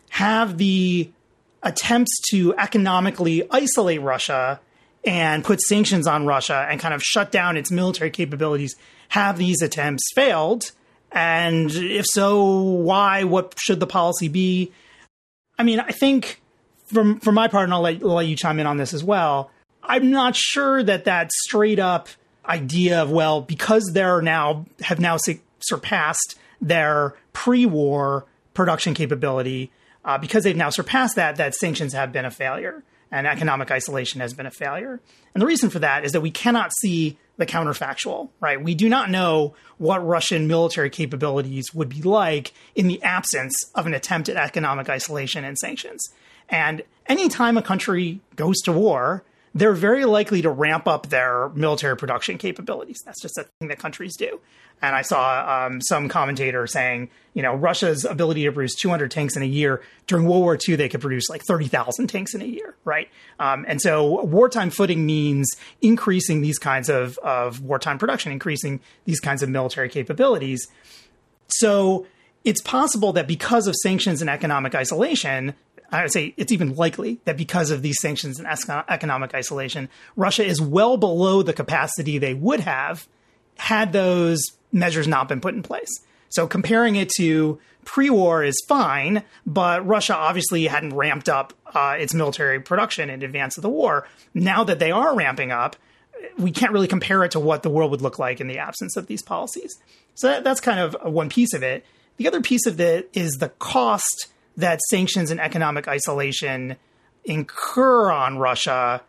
Have 0.09 0.57
the 0.57 1.09
attempts 1.61 2.17
to 2.31 2.55
economically 2.55 3.43
isolate 3.51 4.01
Russia 4.01 4.59
and 5.05 5.43
put 5.43 5.61
sanctions 5.61 6.07
on 6.07 6.25
Russia 6.25 6.67
and 6.69 6.79
kind 6.79 6.93
of 6.93 7.01
shut 7.03 7.31
down 7.31 7.57
its 7.57 7.71
military 7.71 8.09
capabilities 8.09 8.75
have 9.09 9.37
these 9.37 9.61
attempts 9.61 10.03
failed? 10.13 10.71
And 11.11 11.71
if 11.71 12.05
so, 12.05 12.61
why? 12.61 13.23
What 13.23 13.55
should 13.59 13.79
the 13.79 13.87
policy 13.87 14.27
be? 14.27 14.71
I 15.57 15.63
mean, 15.63 15.79
I 15.79 15.91
think 15.91 16.41
from 16.85 17.19
from 17.19 17.35
my 17.35 17.47
part, 17.47 17.65
and 17.65 17.73
I'll 17.73 17.81
let, 17.81 18.01
I'll 18.01 18.15
let 18.15 18.27
you 18.27 18.35
chime 18.35 18.59
in 18.59 18.67
on 18.67 18.77
this 18.77 18.93
as 18.93 19.03
well. 19.03 19.51
I'm 19.89 20.11
not 20.11 20.35
sure 20.35 20.83
that 20.83 21.05
that 21.05 21.31
straight 21.31 21.79
up 21.79 22.07
idea 22.45 23.01
of 23.01 23.11
well, 23.11 23.41
because 23.41 23.91
they're 23.93 24.21
now 24.21 24.67
have 24.81 24.99
now 24.99 25.17
surpassed 25.59 26.35
their 26.61 27.15
pre-war 27.33 28.25
production 28.53 28.93
capability, 28.93 29.71
uh, 30.05 30.17
because 30.17 30.43
they've 30.43 30.55
now 30.55 30.69
surpassed 30.69 31.15
that, 31.15 31.37
that 31.37 31.55
sanctions 31.55 31.93
have 31.93 32.11
been 32.11 32.25
a 32.25 32.31
failure 32.31 32.83
and 33.11 33.25
economic 33.25 33.71
isolation 33.71 34.21
has 34.21 34.33
been 34.33 34.45
a 34.45 34.51
failure. 34.51 34.99
And 35.33 35.41
the 35.41 35.47
reason 35.47 35.71
for 35.71 35.79
that 35.79 36.05
is 36.05 36.11
that 36.11 36.21
we 36.21 36.31
cannot 36.31 36.71
see 36.81 37.17
the 37.37 37.45
counterfactual, 37.45 38.29
right? 38.39 38.61
We 38.61 38.75
do 38.75 38.89
not 38.89 39.09
know 39.09 39.55
what 39.77 40.05
Russian 40.05 40.47
military 40.47 40.91
capabilities 40.91 41.73
would 41.73 41.89
be 41.89 42.03
like 42.03 42.53
in 42.75 42.87
the 42.87 43.01
absence 43.01 43.55
of 43.73 43.87
an 43.87 43.95
attempt 43.95 44.29
at 44.29 44.37
economic 44.37 44.89
isolation 44.89 45.43
and 45.43 45.57
sanctions. 45.57 46.07
And 46.49 46.83
anytime 47.07 47.57
a 47.57 47.61
country 47.61 48.19
goes 48.35 48.59
to 48.61 48.71
war, 48.71 49.23
they're 49.53 49.73
very 49.73 50.05
likely 50.05 50.41
to 50.41 50.49
ramp 50.49 50.87
up 50.87 51.09
their 51.09 51.49
military 51.49 51.97
production 51.97 52.37
capabilities. 52.37 52.99
That's 53.05 53.21
just 53.21 53.37
a 53.37 53.45
thing 53.59 53.69
that 53.69 53.79
countries 53.79 54.15
do. 54.15 54.39
And 54.81 54.95
I 54.95 55.01
saw 55.01 55.65
um, 55.65 55.81
some 55.81 56.07
commentator 56.07 56.65
saying, 56.65 57.09
you 57.33 57.41
know, 57.41 57.53
Russia's 57.53 58.05
ability 58.05 58.43
to 58.45 58.51
produce 58.51 58.75
200 58.75 59.11
tanks 59.11 59.35
in 59.35 59.43
a 59.43 59.47
year 59.47 59.81
during 60.07 60.25
World 60.25 60.41
War 60.43 60.57
II, 60.67 60.75
they 60.77 60.87
could 60.87 61.01
produce 61.01 61.29
like 61.29 61.43
30,000 61.43 62.07
tanks 62.07 62.33
in 62.33 62.41
a 62.41 62.45
year, 62.45 62.75
right? 62.85 63.09
Um, 63.39 63.65
and 63.67 63.81
so 63.81 64.23
wartime 64.23 64.69
footing 64.69 65.05
means 65.05 65.49
increasing 65.81 66.41
these 66.41 66.57
kinds 66.57 66.89
of, 66.89 67.17
of 67.19 67.61
wartime 67.61 67.97
production, 67.97 68.31
increasing 68.31 68.79
these 69.05 69.19
kinds 69.19 69.43
of 69.43 69.49
military 69.49 69.89
capabilities. 69.89 70.65
So 71.47 72.07
it's 72.45 72.61
possible 72.61 73.11
that 73.13 73.27
because 73.27 73.67
of 73.67 73.75
sanctions 73.75 74.21
and 74.21 74.29
economic 74.29 74.75
isolation, 74.75 75.55
I 75.91 76.03
would 76.03 76.11
say 76.11 76.33
it's 76.37 76.51
even 76.51 76.75
likely 76.75 77.19
that 77.25 77.37
because 77.37 77.71
of 77.71 77.81
these 77.81 77.99
sanctions 77.99 78.39
and 78.39 78.47
economic 78.87 79.33
isolation, 79.33 79.89
Russia 80.15 80.45
is 80.45 80.61
well 80.61 80.97
below 80.97 81.41
the 81.41 81.53
capacity 81.53 82.17
they 82.17 82.33
would 82.33 82.59
have 82.59 83.07
had 83.57 83.91
those 83.91 84.41
measures 84.71 85.07
not 85.07 85.27
been 85.27 85.41
put 85.41 85.53
in 85.53 85.63
place. 85.63 85.89
So 86.29 86.47
comparing 86.47 86.95
it 86.95 87.09
to 87.17 87.59
pre-war 87.85 88.43
is 88.43 88.63
fine, 88.67 89.23
but 89.45 89.85
Russia 89.85 90.15
obviously 90.15 90.67
hadn't 90.67 90.95
ramped 90.95 91.27
up 91.27 91.53
uh, 91.73 91.97
its 91.99 92.13
military 92.13 92.59
production 92.59 93.09
in 93.09 93.23
advance 93.23 93.57
of 93.57 93.63
the 93.63 93.69
war. 93.69 94.07
Now 94.33 94.63
that 94.63 94.79
they 94.79 94.91
are 94.91 95.15
ramping 95.15 95.51
up, 95.51 95.75
we 96.37 96.51
can't 96.51 96.71
really 96.71 96.87
compare 96.87 97.23
it 97.23 97.31
to 97.31 97.39
what 97.39 97.63
the 97.63 97.69
world 97.69 97.91
would 97.91 98.01
look 98.01 98.19
like 98.19 98.39
in 98.39 98.47
the 98.47 98.59
absence 98.59 98.95
of 98.95 99.07
these 99.07 99.23
policies. 99.23 99.75
So 100.13 100.27
that, 100.27 100.43
that's 100.43 100.61
kind 100.61 100.79
of 100.79 100.95
one 101.11 101.29
piece 101.29 101.53
of 101.53 101.63
it. 101.63 101.85
The 102.17 102.27
other 102.27 102.41
piece 102.41 102.65
of 102.65 102.79
it 102.79 103.09
is 103.13 103.37
the 103.37 103.49
cost 103.49 104.27
that 104.59 104.81
sanctions 104.89 105.31
and 105.31 105.39
economic 105.39 105.87
isolation 105.87 106.75
incur 107.23 108.11
on 108.11 108.37
Russia 108.37 109.01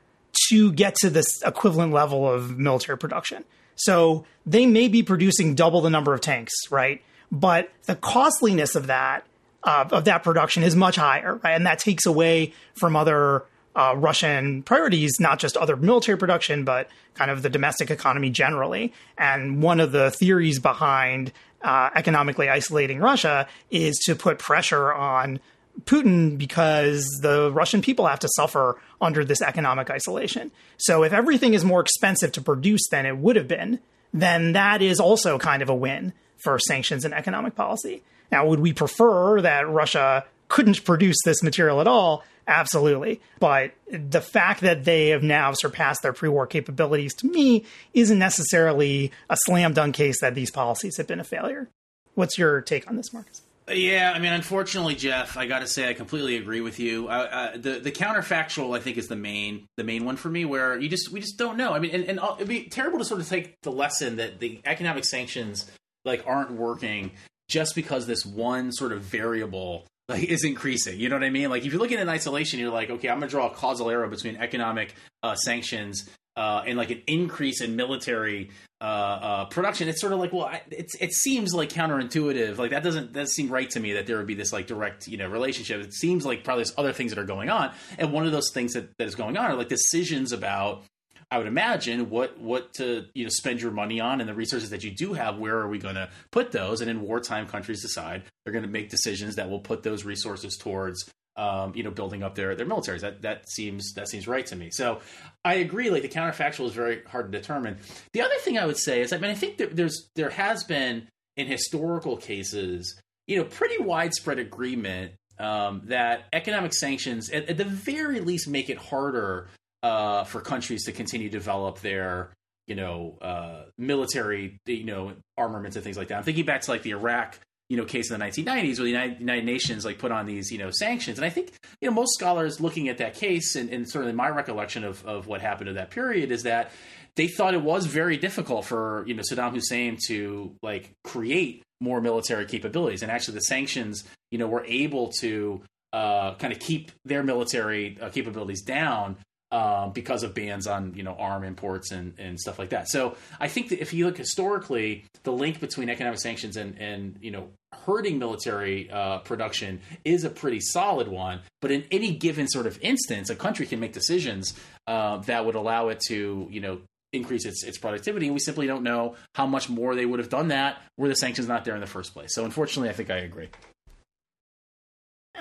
to 0.48 0.72
get 0.72 0.94
to 0.96 1.10
this 1.10 1.42
equivalent 1.44 1.92
level 1.92 2.28
of 2.28 2.58
military 2.58 2.98
production. 2.98 3.44
So 3.76 4.24
they 4.46 4.66
may 4.66 4.88
be 4.88 5.02
producing 5.02 5.54
double 5.54 5.80
the 5.80 5.90
number 5.90 6.14
of 6.14 6.20
tanks, 6.20 6.52
right? 6.70 7.02
But 7.32 7.70
the 7.84 7.96
costliness 7.96 8.74
of 8.74 8.88
that 8.88 9.24
uh, 9.62 9.86
of 9.90 10.06
that 10.06 10.22
production 10.22 10.62
is 10.62 10.74
much 10.74 10.96
higher, 10.96 11.34
right? 11.42 11.52
And 11.52 11.66
that 11.66 11.78
takes 11.78 12.06
away 12.06 12.54
from 12.74 12.96
other 12.96 13.44
uh, 13.76 13.94
Russian 13.96 14.62
priorities, 14.62 15.12
not 15.20 15.38
just 15.38 15.56
other 15.56 15.76
military 15.76 16.16
production, 16.16 16.64
but 16.64 16.88
kind 17.14 17.30
of 17.30 17.42
the 17.42 17.50
domestic 17.50 17.90
economy 17.90 18.30
generally. 18.30 18.92
And 19.18 19.62
one 19.62 19.80
of 19.80 19.92
the 19.92 20.10
theories 20.10 20.58
behind 20.58 21.32
uh, 21.62 21.90
economically 21.94 22.48
isolating 22.48 23.00
Russia 23.00 23.48
is 23.70 23.96
to 24.06 24.14
put 24.14 24.38
pressure 24.38 24.92
on 24.92 25.40
Putin 25.84 26.36
because 26.36 27.06
the 27.22 27.50
Russian 27.52 27.82
people 27.82 28.06
have 28.06 28.20
to 28.20 28.28
suffer 28.34 28.80
under 29.00 29.24
this 29.24 29.42
economic 29.42 29.90
isolation. 29.90 30.50
So 30.76 31.02
if 31.02 31.12
everything 31.12 31.54
is 31.54 31.64
more 31.64 31.80
expensive 31.80 32.32
to 32.32 32.42
produce 32.42 32.88
than 32.90 33.06
it 33.06 33.16
would 33.16 33.36
have 33.36 33.48
been, 33.48 33.80
then 34.12 34.52
that 34.52 34.82
is 34.82 35.00
also 35.00 35.38
kind 35.38 35.62
of 35.62 35.68
a 35.68 35.74
win 35.74 36.12
for 36.42 36.58
sanctions 36.58 37.04
and 37.04 37.14
economic 37.14 37.54
policy. 37.54 38.02
Now, 38.32 38.46
would 38.46 38.60
we 38.60 38.72
prefer 38.72 39.40
that 39.40 39.68
Russia 39.68 40.24
couldn't 40.48 40.84
produce 40.84 41.16
this 41.24 41.42
material 41.42 41.80
at 41.80 41.88
all? 41.88 42.24
Absolutely. 42.46 43.20
But 43.38 43.72
the 43.90 44.20
fact 44.20 44.60
that 44.62 44.84
they 44.84 45.08
have 45.08 45.22
now 45.22 45.52
surpassed 45.52 46.02
their 46.02 46.12
pre 46.12 46.28
war 46.28 46.46
capabilities 46.46 47.14
to 47.16 47.28
me 47.28 47.64
isn't 47.94 48.18
necessarily 48.18 49.12
a 49.28 49.36
slam 49.44 49.72
dunk 49.72 49.94
case 49.94 50.20
that 50.20 50.34
these 50.34 50.50
policies 50.50 50.96
have 50.96 51.06
been 51.06 51.20
a 51.20 51.24
failure. 51.24 51.68
What's 52.14 52.38
your 52.38 52.60
take 52.60 52.88
on 52.88 52.96
this, 52.96 53.12
Marcus? 53.12 53.42
Yeah, 53.72 54.12
I 54.14 54.18
mean, 54.18 54.32
unfortunately, 54.32 54.96
Jeff, 54.96 55.36
I 55.36 55.46
got 55.46 55.60
to 55.60 55.66
say 55.66 55.88
I 55.88 55.94
completely 55.94 56.36
agree 56.36 56.60
with 56.60 56.80
you. 56.80 57.08
Uh, 57.08 57.10
uh, 57.10 57.56
the 57.56 57.78
the 57.78 57.92
counterfactual, 57.92 58.76
I 58.76 58.80
think, 58.80 58.96
is 58.96 59.08
the 59.08 59.16
main 59.16 59.66
the 59.76 59.84
main 59.84 60.04
one 60.04 60.16
for 60.16 60.28
me, 60.28 60.44
where 60.44 60.78
you 60.78 60.88
just 60.88 61.12
we 61.12 61.20
just 61.20 61.38
don't 61.38 61.56
know. 61.56 61.72
I 61.72 61.78
mean, 61.78 61.92
and, 61.92 62.04
and 62.04 62.20
it'd 62.36 62.48
be 62.48 62.64
terrible 62.64 62.98
to 62.98 63.04
sort 63.04 63.20
of 63.20 63.28
take 63.28 63.60
the 63.62 63.70
lesson 63.70 64.16
that 64.16 64.40
the 64.40 64.60
economic 64.64 65.04
sanctions 65.04 65.70
like 66.04 66.24
aren't 66.26 66.52
working 66.52 67.12
just 67.48 67.74
because 67.74 68.06
this 68.06 68.24
one 68.24 68.72
sort 68.72 68.92
of 68.92 69.02
variable 69.02 69.84
like 70.10 70.24
is 70.24 70.44
increasing. 70.44 70.98
You 70.98 71.08
know 71.08 71.16
what 71.16 71.24
I 71.24 71.30
mean? 71.30 71.48
Like 71.50 71.64
if 71.64 71.72
you're 71.72 71.80
looking 71.80 71.98
in 71.98 72.08
isolation, 72.08 72.58
you're 72.58 72.72
like, 72.72 72.90
okay, 72.90 73.08
I'm 73.08 73.20
gonna 73.20 73.30
draw 73.30 73.46
a 73.46 73.54
causal 73.54 73.90
arrow 73.90 74.08
between 74.10 74.36
economic 74.36 74.94
uh, 75.22 75.36
sanctions 75.36 76.10
uh, 76.36 76.62
and 76.66 76.76
like 76.76 76.90
an 76.90 77.02
increase 77.06 77.60
in 77.60 77.76
military 77.76 78.50
uh, 78.80 78.84
uh, 78.84 79.44
production. 79.46 79.88
It's 79.88 80.00
sort 80.00 80.12
of 80.12 80.18
like, 80.18 80.32
well, 80.32 80.46
I, 80.46 80.62
it's 80.70 80.94
it 80.96 81.12
seems 81.12 81.54
like 81.54 81.68
counterintuitive. 81.68 82.58
Like 82.58 82.70
that 82.70 82.82
doesn't 82.82 83.12
that 83.12 83.28
seem 83.28 83.48
right 83.50 83.70
to 83.70 83.80
me 83.80 83.92
that 83.94 84.06
there 84.06 84.16
would 84.16 84.26
be 84.26 84.34
this 84.34 84.52
like 84.52 84.66
direct 84.66 85.06
you 85.06 85.16
know 85.16 85.28
relationship. 85.28 85.80
It 85.80 85.94
seems 85.94 86.26
like 86.26 86.44
probably 86.44 86.64
there's 86.64 86.74
other 86.76 86.92
things 86.92 87.12
that 87.12 87.20
are 87.20 87.26
going 87.26 87.48
on, 87.48 87.72
and 87.98 88.12
one 88.12 88.26
of 88.26 88.32
those 88.32 88.50
things 88.52 88.72
that, 88.72 88.90
that 88.98 89.06
is 89.06 89.14
going 89.14 89.36
on 89.36 89.44
are 89.50 89.54
like 89.54 89.68
decisions 89.68 90.32
about 90.32 90.84
I 91.30 91.38
would 91.38 91.46
imagine 91.46 92.10
what 92.10 92.38
what 92.38 92.74
to 92.74 93.06
you 93.14 93.24
know 93.24 93.30
spend 93.30 93.60
your 93.60 93.70
money 93.70 94.00
on 94.00 94.20
and 94.20 94.28
the 94.28 94.34
resources 94.34 94.70
that 94.70 94.82
you 94.82 94.90
do 94.90 95.12
have. 95.12 95.38
Where 95.38 95.58
are 95.58 95.68
we 95.68 95.78
going 95.78 95.94
to 95.94 96.10
put 96.30 96.50
those? 96.52 96.80
And 96.80 96.90
in 96.90 97.02
wartime, 97.02 97.46
countries 97.46 97.82
decide 97.82 98.22
they're 98.44 98.52
going 98.52 98.64
to 98.64 98.70
make 98.70 98.90
decisions 98.90 99.36
that 99.36 99.48
will 99.48 99.60
put 99.60 99.82
those 99.82 100.04
resources 100.04 100.56
towards 100.56 101.08
um, 101.36 101.72
you 101.74 101.82
know 101.82 101.90
building 101.90 102.22
up 102.22 102.34
their 102.34 102.54
their 102.56 102.66
militaries. 102.66 103.00
That 103.00 103.22
that 103.22 103.48
seems 103.48 103.92
that 103.94 104.08
seems 104.08 104.26
right 104.26 104.44
to 104.46 104.56
me. 104.56 104.70
So 104.70 105.00
I 105.44 105.54
agree. 105.54 105.90
Like 105.90 106.02
the 106.02 106.08
counterfactual 106.08 106.66
is 106.66 106.72
very 106.72 107.02
hard 107.04 107.30
to 107.30 107.38
determine. 107.38 107.78
The 108.12 108.22
other 108.22 108.36
thing 108.40 108.58
I 108.58 108.66
would 108.66 108.78
say 108.78 109.00
is, 109.00 109.12
I 109.12 109.18
mean, 109.18 109.30
I 109.30 109.34
think 109.34 109.58
that 109.58 109.76
there's 109.76 110.10
there 110.16 110.30
has 110.30 110.64
been 110.64 111.06
in 111.36 111.46
historical 111.46 112.16
cases, 112.16 113.00
you 113.26 113.36
know, 113.36 113.44
pretty 113.44 113.80
widespread 113.82 114.38
agreement 114.40 115.12
um, 115.38 115.82
that 115.84 116.24
economic 116.32 116.74
sanctions, 116.74 117.30
at, 117.30 117.48
at, 117.48 117.56
the 117.56 117.64
very 117.64 118.20
least, 118.20 118.46
make 118.46 118.68
it 118.68 118.76
harder 118.76 119.48
uh, 119.82 120.24
for 120.24 120.40
countries 120.40 120.84
to 120.84 120.92
continue 120.92 121.28
to 121.28 121.38
develop 121.38 121.80
their 121.80 122.30
you 122.66 122.76
know 122.76 123.18
uh, 123.20 123.64
military 123.78 124.58
you 124.66 124.84
know 124.84 125.12
armaments 125.36 125.76
and 125.76 125.84
things 125.84 125.96
like 125.96 126.08
that. 126.08 126.18
I'm 126.18 126.24
thinking 126.24 126.44
back 126.44 126.62
to 126.62 126.70
like 126.70 126.82
the 126.82 126.90
Iraq 126.90 127.38
you 127.68 127.76
know 127.76 127.84
case 127.84 128.10
in 128.10 128.18
the 128.18 128.24
1990s 128.24 128.78
where 128.78 128.84
the 128.84 128.90
United, 128.90 129.20
United, 129.20 129.44
Nations 129.44 129.84
like 129.84 129.98
put 129.98 130.12
on 130.12 130.26
these 130.26 130.50
you 130.52 130.58
know 130.58 130.70
sanctions 130.70 131.18
and 131.18 131.24
I 131.24 131.30
think 131.30 131.52
you 131.80 131.88
know 131.88 131.94
most 131.94 132.14
scholars 132.14 132.60
looking 132.60 132.88
at 132.88 132.98
that 132.98 133.14
case 133.14 133.56
and, 133.56 133.70
and 133.70 133.88
certainly 133.88 134.12
my 134.12 134.28
recollection 134.28 134.84
of, 134.84 135.04
of 135.06 135.26
what 135.26 135.40
happened 135.40 135.68
in 135.68 135.76
that 135.76 135.90
period 135.90 136.30
is 136.30 136.42
that 136.42 136.72
they 137.16 137.26
thought 137.26 137.54
it 137.54 137.62
was 137.62 137.86
very 137.86 138.16
difficult 138.16 138.64
for 138.66 139.04
you 139.06 139.14
know 139.14 139.22
Saddam 139.22 139.52
Hussein 139.52 139.98
to 140.06 140.54
like 140.62 140.90
create 141.04 141.62
more 141.80 142.00
military 142.00 142.44
capabilities 142.44 143.02
and 143.02 143.10
actually 143.10 143.34
the 143.34 143.42
sanctions 143.42 144.04
you 144.30 144.38
know 144.38 144.46
were 144.46 144.64
able 144.66 145.08
to 145.20 145.62
uh, 145.92 146.34
kind 146.34 146.52
of 146.52 146.60
keep 146.60 146.92
their 147.04 147.22
military 147.22 147.98
uh, 148.00 148.10
capabilities 148.10 148.62
down 148.62 149.16
um, 149.52 149.92
because 149.92 150.22
of 150.22 150.34
bans 150.34 150.66
on 150.66 150.94
you 150.94 151.02
know 151.02 151.14
arm 151.14 151.44
imports 151.44 151.90
and, 151.90 152.14
and 152.18 152.38
stuff 152.38 152.58
like 152.58 152.70
that. 152.70 152.88
So 152.88 153.16
I 153.38 153.48
think 153.48 153.70
that 153.70 153.80
if 153.80 153.92
you 153.92 154.06
look 154.06 154.16
historically, 154.16 155.04
the 155.22 155.32
link 155.32 155.60
between 155.60 155.88
economic 155.88 156.20
sanctions 156.20 156.56
and 156.56 156.78
and 156.78 157.16
you 157.20 157.30
know 157.30 157.48
hurting 157.86 158.18
military 158.18 158.90
uh, 158.90 159.18
production 159.18 159.80
is 160.04 160.24
a 160.24 160.30
pretty 160.30 160.60
solid 160.60 161.08
one. 161.08 161.40
But 161.60 161.70
in 161.70 161.84
any 161.90 162.14
given 162.14 162.48
sort 162.48 162.66
of 162.66 162.78
instance, 162.82 163.30
a 163.30 163.36
country 163.36 163.66
can 163.66 163.80
make 163.80 163.92
decisions 163.92 164.54
uh, 164.86 165.18
that 165.18 165.44
would 165.44 165.54
allow 165.54 165.88
it 165.88 166.00
to 166.08 166.46
you 166.50 166.60
know 166.60 166.80
increase 167.12 167.44
its 167.44 167.64
its 167.64 167.78
productivity, 167.78 168.26
and 168.26 168.34
we 168.34 168.40
simply 168.40 168.66
don't 168.66 168.82
know 168.82 169.16
how 169.34 169.46
much 169.46 169.68
more 169.68 169.94
they 169.94 170.06
would 170.06 170.20
have 170.20 170.28
done 170.28 170.48
that 170.48 170.80
were 170.96 171.08
the 171.08 171.16
sanctions 171.16 171.48
not 171.48 171.64
there 171.64 171.74
in 171.74 171.80
the 171.80 171.86
first 171.86 172.12
place. 172.14 172.34
So 172.34 172.44
unfortunately, 172.44 172.88
I 172.88 172.92
think 172.92 173.10
I 173.10 173.18
agree. 173.18 173.48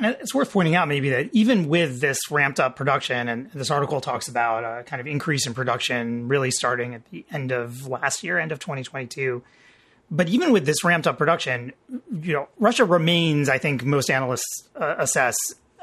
And 0.01 0.15
it's 0.21 0.33
worth 0.33 0.51
pointing 0.51 0.75
out 0.75 0.88
maybe 0.88 1.09
that 1.09 1.29
even 1.33 1.67
with 1.67 1.99
this 1.99 2.31
ramped 2.31 2.59
up 2.59 2.75
production, 2.75 3.27
and 3.27 3.51
this 3.51 3.69
article 3.69 3.99
talks 3.99 4.29
about 4.29 4.63
a 4.63 4.83
kind 4.83 5.01
of 5.01 5.07
increase 5.07 5.45
in 5.45 5.53
production 5.53 6.27
really 6.27 6.51
starting 6.51 6.95
at 6.95 7.09
the 7.12 7.25
end 7.31 7.51
of 7.51 7.85
last 7.88 8.23
year, 8.23 8.39
end 8.39 8.51
of 8.51 8.59
2022. 8.59 9.43
But 10.09 10.29
even 10.29 10.51
with 10.51 10.65
this 10.65 10.83
ramped 10.83 11.05
up 11.05 11.17
production, 11.17 11.73
you 11.89 12.33
know, 12.33 12.47
Russia 12.57 12.85
remains, 12.85 13.49
I 13.49 13.57
think 13.57 13.83
most 13.83 14.09
analysts 14.09 14.67
uh, 14.75 14.95
assess, 14.97 15.35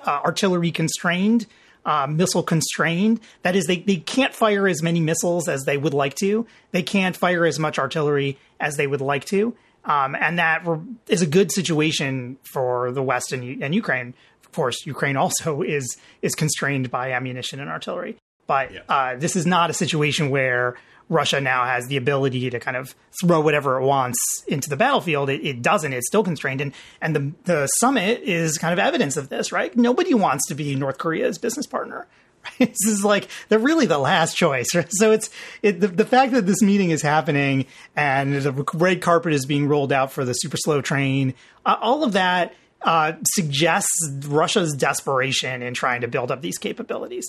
uh, 0.05 0.21
artillery 0.25 0.73
constrained, 0.73 1.47
uh, 1.85 2.07
missile 2.09 2.43
constrained. 2.43 3.21
That 3.43 3.55
is, 3.55 3.67
they, 3.67 3.79
they 3.79 3.97
can't 3.97 4.35
fire 4.35 4.67
as 4.67 4.83
many 4.83 4.99
missiles 4.99 5.49
as 5.49 5.65
they 5.65 5.77
would 5.77 5.95
like 5.95 6.15
to. 6.17 6.47
They 6.73 6.83
can't 6.83 7.17
fire 7.17 7.47
as 7.47 7.59
much 7.59 7.79
artillery 7.79 8.39
as 8.59 8.77
they 8.77 8.87
would 8.87 9.01
like 9.01 9.27
to. 9.27 9.55
Um, 9.87 10.15
and 10.17 10.39
that 10.39 10.67
is 11.09 11.23
a 11.23 11.27
good 11.27 11.53
situation 11.53 12.37
for 12.53 12.91
the 12.93 13.03
West 13.03 13.33
and, 13.33 13.63
and 13.63 13.75
Ukraine 13.75 14.15
Of 14.45 14.53
course, 14.53 14.85
Ukraine 14.85 15.17
also 15.25 15.63
is 15.63 15.97
is 16.23 16.35
constrained 16.35 16.91
by 16.91 17.13
ammunition 17.13 17.61
and 17.61 17.71
artillery. 17.71 18.17
But 18.47 18.73
Yeah. 18.73 18.81
uh, 18.89 19.17
this 19.17 19.35
is 19.37 19.47
not 19.47 19.71
a 19.71 19.75
situation 19.75 20.31
where 20.31 20.75
Russia 21.09 21.41
now 21.41 21.65
has 21.67 21.87
the 21.87 21.97
ability 21.97 22.51
to 22.51 22.59
kind 22.59 22.77
of 22.77 22.95
throw 23.23 23.41
whatever 23.41 23.81
it 23.81 23.85
wants 23.85 24.19
into 24.49 24.69
the 24.69 24.77
battlefield. 24.77 25.31
It, 25.31 25.41
it 25.47 25.63
doesn't. 25.63 25.93
It's 25.93 26.09
still 26.09 26.25
constrained, 26.25 26.61
and 26.61 26.73
and 27.01 27.15
the 27.17 27.33
the 27.45 27.67
summit 27.79 28.23
is 28.23 28.59
kind 28.59 28.73
of 28.73 28.79
evidence 28.81 29.17
of 29.17 29.29
this, 29.29 29.53
right? 29.53 29.77
Nobody 29.77 30.15
wants 30.15 30.47
to 30.49 30.55
be 30.57 30.75
North 30.75 30.99
Korea's 30.99 31.39
business 31.39 31.67
partner. 31.67 32.07
This 32.59 32.87
is 32.87 33.05
like 33.05 33.29
they're 33.49 33.59
really 33.59 33.87
the 33.87 33.99
last 33.99 34.37
choice. 34.37 34.69
So 34.91 35.13
it's 35.13 35.31
it, 35.63 35.81
the, 35.81 35.89
the 35.89 36.05
fact 36.05 36.33
that 36.33 36.47
this 36.47 36.63
meeting 36.63 36.91
is 36.91 37.03
happening 37.03 37.67
and 37.95 38.35
the 38.35 38.53
red 38.75 39.01
carpet 39.03 39.33
is 39.33 39.47
being 39.47 39.69
rolled 39.69 39.93
out 39.93 40.13
for 40.13 40.25
the 40.25 40.33
super 40.33 40.57
slow 40.57 40.81
train. 40.81 41.35
Uh, 41.65 41.77
all 41.81 42.05
of 42.05 42.13
that 42.13 42.55
uh, 42.83 43.13
suggests 43.25 44.11
Russia's 44.27 44.75
desperation 44.75 45.63
in 45.63 45.75
trying 45.75 46.03
to 46.03 46.09
build 46.09 46.31
up 46.31 46.41
these 46.41 46.59
capabilities. 46.59 47.27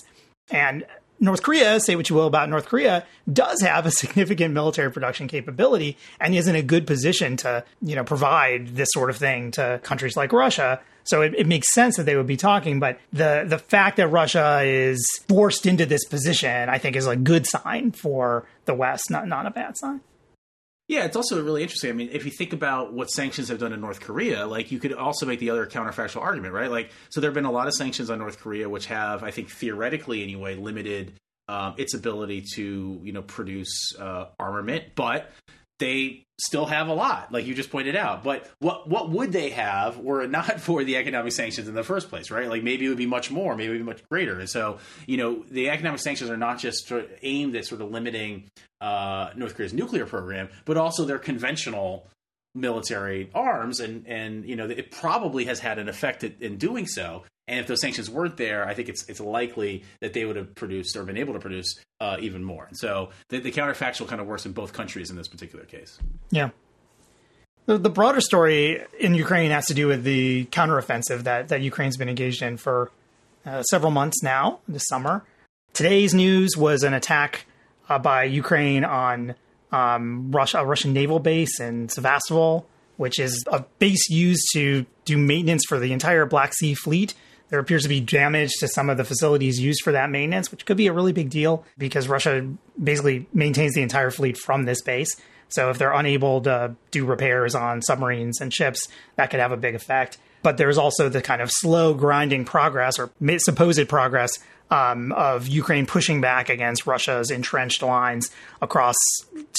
And 0.50 0.84
North 1.20 1.42
Korea, 1.42 1.80
say 1.80 1.96
what 1.96 2.08
you 2.08 2.16
will 2.16 2.26
about 2.26 2.48
North 2.48 2.66
Korea, 2.66 3.04
does 3.30 3.60
have 3.62 3.86
a 3.86 3.90
significant 3.90 4.54
military 4.54 4.90
production 4.90 5.28
capability 5.28 5.96
and 6.20 6.34
is 6.34 6.46
in 6.46 6.54
a 6.54 6.62
good 6.62 6.86
position 6.86 7.36
to, 7.38 7.64
you 7.82 7.96
know, 7.96 8.04
provide 8.04 8.68
this 8.68 8.88
sort 8.92 9.10
of 9.10 9.16
thing 9.16 9.50
to 9.52 9.80
countries 9.82 10.16
like 10.16 10.32
Russia. 10.32 10.80
So 11.08 11.22
it, 11.22 11.34
it 11.36 11.46
makes 11.46 11.72
sense 11.72 11.96
that 11.96 12.04
they 12.04 12.16
would 12.16 12.26
be 12.26 12.36
talking, 12.36 12.80
but 12.80 13.00
the 13.12 13.44
the 13.46 13.58
fact 13.58 13.96
that 13.96 14.08
Russia 14.08 14.60
is 14.62 15.02
forced 15.26 15.64
into 15.64 15.86
this 15.86 16.04
position, 16.04 16.68
I 16.68 16.76
think, 16.78 16.96
is 16.96 17.06
a 17.06 17.16
good 17.16 17.46
sign 17.46 17.92
for 17.92 18.46
the 18.66 18.74
West, 18.74 19.10
not 19.10 19.26
not 19.26 19.46
a 19.46 19.50
bad 19.50 19.76
sign. 19.78 20.02
Yeah, 20.86 21.04
it's 21.04 21.16
also 21.16 21.42
really 21.42 21.62
interesting. 21.62 21.90
I 21.90 21.92
mean, 21.92 22.08
if 22.12 22.24
you 22.24 22.30
think 22.30 22.54
about 22.54 22.94
what 22.94 23.10
sanctions 23.10 23.48
have 23.48 23.58
done 23.58 23.74
in 23.74 23.80
North 23.80 24.00
Korea, 24.00 24.46
like 24.46 24.72
you 24.72 24.78
could 24.78 24.94
also 24.94 25.26
make 25.26 25.38
the 25.38 25.50
other 25.50 25.66
counterfactual 25.66 26.22
argument, 26.22 26.54
right? 26.54 26.70
Like, 26.70 26.90
so 27.10 27.20
there 27.20 27.28
have 27.28 27.34
been 27.34 27.44
a 27.44 27.52
lot 27.52 27.68
of 27.68 27.74
sanctions 27.74 28.08
on 28.08 28.18
North 28.18 28.38
Korea, 28.40 28.70
which 28.70 28.86
have, 28.86 29.22
I 29.22 29.30
think, 29.30 29.50
theoretically 29.50 30.22
anyway, 30.22 30.56
limited 30.56 31.12
um, 31.46 31.74
its 31.76 31.94
ability 31.94 32.44
to, 32.54 33.00
you 33.02 33.12
know, 33.12 33.22
produce 33.22 33.94
uh, 33.98 34.26
armament, 34.38 34.84
but 34.94 35.30
they 35.78 36.24
still 36.40 36.66
have 36.66 36.88
a 36.88 36.94
lot, 36.94 37.32
like 37.32 37.46
you 37.46 37.54
just 37.54 37.70
pointed 37.70 37.96
out. 37.96 38.22
But 38.22 38.48
what 38.60 38.88
what 38.88 39.10
would 39.10 39.32
they 39.32 39.50
have 39.50 39.98
were 39.98 40.22
it 40.22 40.30
not 40.30 40.60
for 40.60 40.84
the 40.84 40.96
economic 40.96 41.32
sanctions 41.32 41.68
in 41.68 41.74
the 41.74 41.82
first 41.82 42.08
place, 42.08 42.30
right? 42.30 42.48
Like 42.48 42.62
maybe 42.62 42.86
it 42.86 42.88
would 42.88 42.98
be 42.98 43.06
much 43.06 43.30
more, 43.30 43.56
maybe 43.56 43.68
it 43.68 43.72
would 43.72 43.78
be 43.78 43.84
much 43.84 44.08
greater. 44.08 44.38
And 44.38 44.48
so, 44.48 44.78
you 45.06 45.16
know, 45.16 45.44
the 45.50 45.70
economic 45.70 46.00
sanctions 46.00 46.30
are 46.30 46.36
not 46.36 46.58
just 46.58 46.92
aimed 47.22 47.56
at 47.56 47.64
sort 47.64 47.80
of 47.80 47.90
limiting 47.90 48.50
uh, 48.80 49.30
North 49.34 49.54
Korea's 49.56 49.72
nuclear 49.72 50.06
program, 50.06 50.48
but 50.64 50.76
also 50.76 51.04
their 51.04 51.18
conventional 51.18 52.06
military 52.54 53.30
arms, 53.34 53.80
and 53.80 54.06
and 54.06 54.44
you 54.44 54.56
know 54.56 54.66
it 54.66 54.90
probably 54.90 55.44
has 55.46 55.60
had 55.60 55.78
an 55.78 55.88
effect 55.88 56.24
in 56.24 56.56
doing 56.56 56.86
so. 56.86 57.24
And 57.46 57.60
if 57.60 57.66
those 57.66 57.80
sanctions 57.80 58.10
weren't 58.10 58.36
there, 58.36 58.66
I 58.66 58.74
think 58.74 58.88
it's 58.88 59.08
it's 59.08 59.20
likely 59.20 59.84
that 60.00 60.12
they 60.12 60.24
would 60.24 60.36
have 60.36 60.54
produced 60.54 60.96
or 60.96 61.04
been 61.04 61.16
able 61.16 61.32
to 61.32 61.40
produce 61.40 61.74
uh, 62.00 62.16
even 62.20 62.44
more. 62.44 62.64
And 62.64 62.76
so 62.76 63.10
the, 63.28 63.40
the 63.40 63.52
counterfactual 63.52 64.06
kind 64.06 64.20
of 64.20 64.26
works 64.26 64.44
in 64.44 64.52
both 64.52 64.72
countries 64.72 65.10
in 65.10 65.16
this 65.16 65.28
particular 65.28 65.64
case. 65.64 65.98
Yeah. 66.30 66.50
The, 67.66 67.76
the 67.76 67.90
broader 67.90 68.20
story 68.20 68.82
in 68.98 69.14
Ukraine 69.14 69.50
has 69.50 69.66
to 69.66 69.74
do 69.74 69.88
with 69.88 70.02
the 70.02 70.46
counteroffensive 70.46 71.24
that, 71.24 71.48
that 71.48 71.60
Ukraine's 71.60 71.98
been 71.98 72.08
engaged 72.08 72.40
in 72.40 72.56
for 72.56 72.90
uh, 73.44 73.62
several 73.62 73.92
months 73.92 74.22
now 74.22 74.60
this 74.68 74.86
summer. 74.86 75.24
Today's 75.74 76.14
news 76.14 76.56
was 76.56 76.82
an 76.82 76.94
attack 76.94 77.44
uh, 77.88 77.98
by 77.98 78.24
Ukraine 78.24 78.84
on 78.84 79.34
um, 79.72 80.30
Russia, 80.30 80.58
a 80.58 80.66
Russian 80.66 80.92
naval 80.92 81.18
base 81.18 81.60
in 81.60 81.88
Sevastopol, 81.88 82.66
which 82.96 83.18
is 83.18 83.44
a 83.50 83.64
base 83.78 84.08
used 84.08 84.48
to 84.52 84.86
do 85.04 85.16
maintenance 85.16 85.64
for 85.68 85.78
the 85.78 85.92
entire 85.92 86.26
Black 86.26 86.52
Sea 86.54 86.74
fleet. 86.74 87.14
There 87.50 87.58
appears 87.58 87.84
to 87.84 87.88
be 87.88 88.00
damage 88.00 88.50
to 88.60 88.68
some 88.68 88.90
of 88.90 88.98
the 88.98 89.04
facilities 89.04 89.58
used 89.58 89.82
for 89.82 89.92
that 89.92 90.10
maintenance, 90.10 90.50
which 90.50 90.66
could 90.66 90.76
be 90.76 90.86
a 90.86 90.92
really 90.92 91.12
big 91.12 91.30
deal 91.30 91.64
because 91.78 92.08
Russia 92.08 92.46
basically 92.82 93.26
maintains 93.32 93.74
the 93.74 93.82
entire 93.82 94.10
fleet 94.10 94.36
from 94.36 94.64
this 94.64 94.82
base. 94.82 95.16
So 95.48 95.70
if 95.70 95.78
they're 95.78 95.92
unable 95.92 96.42
to 96.42 96.74
do 96.90 97.06
repairs 97.06 97.54
on 97.54 97.80
submarines 97.80 98.40
and 98.40 98.52
ships, 98.52 98.86
that 99.16 99.30
could 99.30 99.40
have 99.40 99.52
a 99.52 99.56
big 99.56 99.74
effect. 99.74 100.18
But 100.42 100.56
there's 100.56 100.78
also 100.78 101.08
the 101.08 101.22
kind 101.22 101.42
of 101.42 101.50
slow 101.50 101.94
grinding 101.94 102.44
progress 102.44 102.98
or 102.98 103.10
supposed 103.38 103.88
progress 103.88 104.30
um, 104.70 105.12
of 105.12 105.48
Ukraine 105.48 105.86
pushing 105.86 106.20
back 106.20 106.48
against 106.48 106.86
Russia's 106.86 107.30
entrenched 107.30 107.82
lines 107.82 108.30
across 108.60 108.96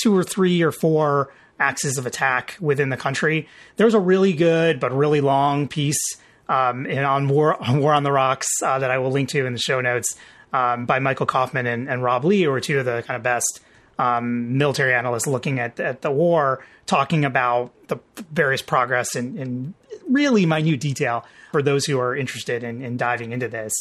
two 0.02 0.16
or 0.16 0.24
three 0.24 0.62
or 0.62 0.72
four 0.72 1.34
axes 1.60 1.98
of 1.98 2.06
attack 2.06 2.56
within 2.60 2.90
the 2.90 2.98
country. 2.98 3.48
There's 3.76 3.94
a 3.94 4.00
really 4.00 4.34
good 4.34 4.80
but 4.80 4.92
really 4.94 5.22
long 5.22 5.68
piece 5.68 6.00
um, 6.48 6.86
in, 6.86 7.04
on 7.04 7.28
War 7.28 7.62
on 7.62 7.80
War 7.80 7.94
on 7.94 8.04
the 8.04 8.12
Rocks 8.12 8.48
uh, 8.64 8.80
that 8.80 8.92
I 8.92 8.98
will 8.98 9.12
link 9.12 9.30
to 9.30 9.46
in 9.46 9.54
the 9.54 9.60
show 9.60 9.82
notes 9.82 10.16
um, 10.54 10.86
by 10.86 11.00
Michael 11.00 11.28
Kofman 11.28 11.72
and, 11.72 11.90
and 11.90 12.02
Rob 12.02 12.26
Lee, 12.26 12.44
who 12.44 12.52
are 12.52 12.62
two 12.62 12.80
of 12.80 12.86
the 12.86 13.04
kind 13.06 13.18
of 13.18 13.24
best 13.24 13.62
um, 14.00 14.58
military 14.58 14.94
analysts 14.96 15.28
looking 15.28 15.60
at, 15.60 15.80
at 15.80 16.02
the 16.02 16.10
war, 16.10 16.66
talking 16.86 17.26
about 17.26 17.72
the 17.90 18.00
various 18.32 18.62
progress 18.62 19.16
in, 19.16 19.38
in 19.38 19.74
really 20.08 20.46
minute 20.46 20.80
detail 20.80 21.26
for 21.52 21.62
those 21.62 21.86
who 21.86 22.00
are 22.00 22.16
interested 22.16 22.64
in, 22.64 22.82
in 22.82 22.96
diving 22.98 23.34
into 23.34 23.50
this. 23.50 23.74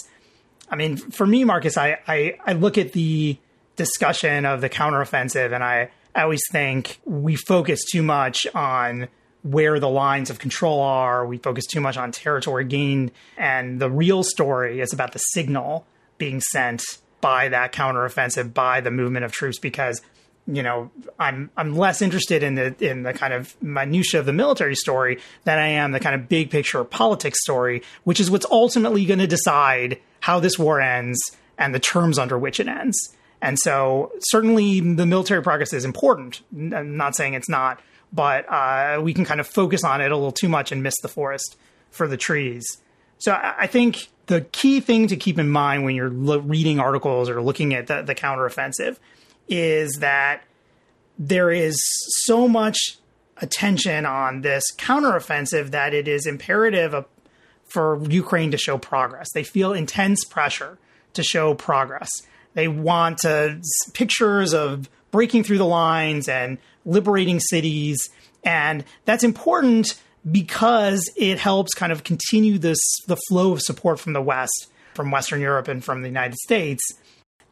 I 0.69 0.77
mean, 0.77 0.97
for 0.97 1.27
me, 1.27 1.45
Marcus, 1.45 1.79
I, 1.79 2.01
I, 2.07 2.37
I 2.45 2.53
look 2.55 2.77
at 2.77 2.93
the 2.93 3.39
discussion 3.77 4.45
of 4.45 4.61
the 4.61 4.69
counteroffensive 4.69 5.55
and 5.55 5.63
I, 5.63 5.91
I 6.15 6.23
always 6.23 6.43
think 6.51 7.01
we 7.05 7.37
focus 7.37 7.85
too 7.85 8.03
much 8.03 8.45
on 8.55 9.07
where 9.43 9.79
the 9.79 9.89
lines 9.89 10.31
of 10.31 10.41
control 10.41 10.81
are. 10.81 11.25
We 11.25 11.39
focus 11.39 11.65
too 11.65 11.81
much 11.81 11.97
on 11.97 12.11
territory 12.11 12.65
gained. 12.65 13.13
And 13.37 13.81
the 13.81 13.89
real 13.89 14.25
story 14.25 14.81
is 14.81 14.93
about 14.93 15.13
the 15.13 15.21
signal 15.21 15.87
being 16.19 16.41
sent 16.41 16.83
by 17.21 17.49
that 17.49 17.73
counteroffensive, 17.73 18.55
by 18.55 18.81
the 18.81 18.91
movement 18.91 19.25
of 19.25 19.33
troops, 19.33 19.59
because 19.59 20.01
you 20.47 20.63
know 20.63 20.91
I'm 21.19 21.51
I'm 21.57 21.77
less 21.77 22.01
interested 22.01 22.43
in 22.43 22.55
the 22.55 22.75
in 22.81 23.03
the 23.03 23.13
kind 23.13 23.33
of 23.33 23.57
minutia 23.63 24.21
of 24.21 24.27
the 24.27 24.33
military 24.33 24.75
story 24.75 25.21
than 25.45 25.59
I 25.59 25.69
am 25.69 25.93
the 25.93 26.01
kind 26.01 26.15
of 26.15 26.29
big 26.29 26.51
picture 26.51 26.83
politics 26.85 27.41
story, 27.43 27.83
which 28.05 28.21
is 28.21 28.31
what's 28.31 28.47
ultimately 28.51 29.05
going 29.05 29.19
to 29.21 29.27
decide 29.27 29.99
how 30.21 30.41
this 30.41 30.59
war 30.59 30.81
ends 30.81 31.21
and 31.59 31.75
the 31.75 31.81
terms 31.81 32.19
under 32.19 32.39
which 32.39 32.61
it 32.61 32.69
ends. 32.69 33.15
And 33.41 33.59
so 33.59 34.13
certainly 34.21 34.81
the 34.81 35.07
military 35.07 35.43
progress 35.43 35.73
is 35.73 35.85
important. 35.85 36.43
I'm 36.53 36.97
not 36.97 37.15
saying 37.15 37.35
it's 37.35 37.49
not, 37.49 37.81
but 38.13 38.51
uh, 38.51 39.01
we 39.03 39.15
can 39.15 39.25
kind 39.25 39.41
of 39.41 39.47
focus 39.47 39.85
on 39.85 40.01
it 40.01 40.11
a 40.11 40.17
little 40.17 40.33
too 40.33 40.49
much 40.49 40.73
and 40.73 40.83
miss 40.83 40.95
the 41.03 41.09
forest 41.09 41.57
for 41.91 42.09
the 42.09 42.17
trees. 42.17 42.65
So 43.19 43.33
I 43.33 43.67
think 43.67 44.09
the 44.27 44.43
key 44.43 44.81
thing 44.81 45.09
to 45.09 45.17
keep 45.17 45.39
in 45.39 45.49
mind 45.49 45.85
when 45.85 45.95
you're 45.95 46.11
lo- 46.11 46.39
reading 46.39 46.79
articles 46.79 47.29
or 47.29 47.43
looking 47.43 47.75
at 47.75 47.87
the, 47.87 48.03
the 48.03 48.15
counteroffensive 48.15 48.99
is 49.49 49.99
that 50.01 50.45
there 51.19 51.51
is 51.51 51.77
so 52.25 52.47
much 52.47 52.99
attention 53.39 54.07
on 54.07 54.43
this 54.43 54.65
counteroffensive 54.77 55.71
that 55.71 55.95
it 55.95 56.07
is 56.07 56.27
imperative 56.27 57.05
for 57.67 58.03
Ukraine 58.09 58.51
to 58.51 58.59
show 58.59 58.79
progress. 58.79 59.29
They 59.33 59.45
feel 59.45 59.73
intense 59.73 60.25
pressure 60.25 60.79
to 61.15 61.23
show 61.23 61.55
progress. 61.55 62.09
They 62.55 62.69
want 62.69 63.19
to, 63.19 63.61
pictures 63.93 64.55
of 64.55 64.89
breaking 65.11 65.45
through 65.45 65.59
the 65.59 65.67
lines 65.67 66.29
and 66.29 66.59
liberating 66.85 67.41
cities. 67.41 68.09
And 68.45 68.85
that's 69.05 69.25
important 69.25 70.01
because 70.31 71.11
it 71.17 71.39
helps 71.39 71.75
kind 71.75 71.93
of 71.93 72.05
continue 72.05 72.59
this 72.59 72.79
the 73.07 73.19
flow 73.29 73.53
of 73.53 73.61
support 73.61 74.01
from 74.01 74.13
the 74.13 74.23
West, 74.23 74.69
from 74.95 75.11
Western 75.11 75.41
Europe 75.41 75.69
and 75.69 75.85
from 75.85 76.03
the 76.03 76.09
United 76.09 76.37
States. 76.37 76.83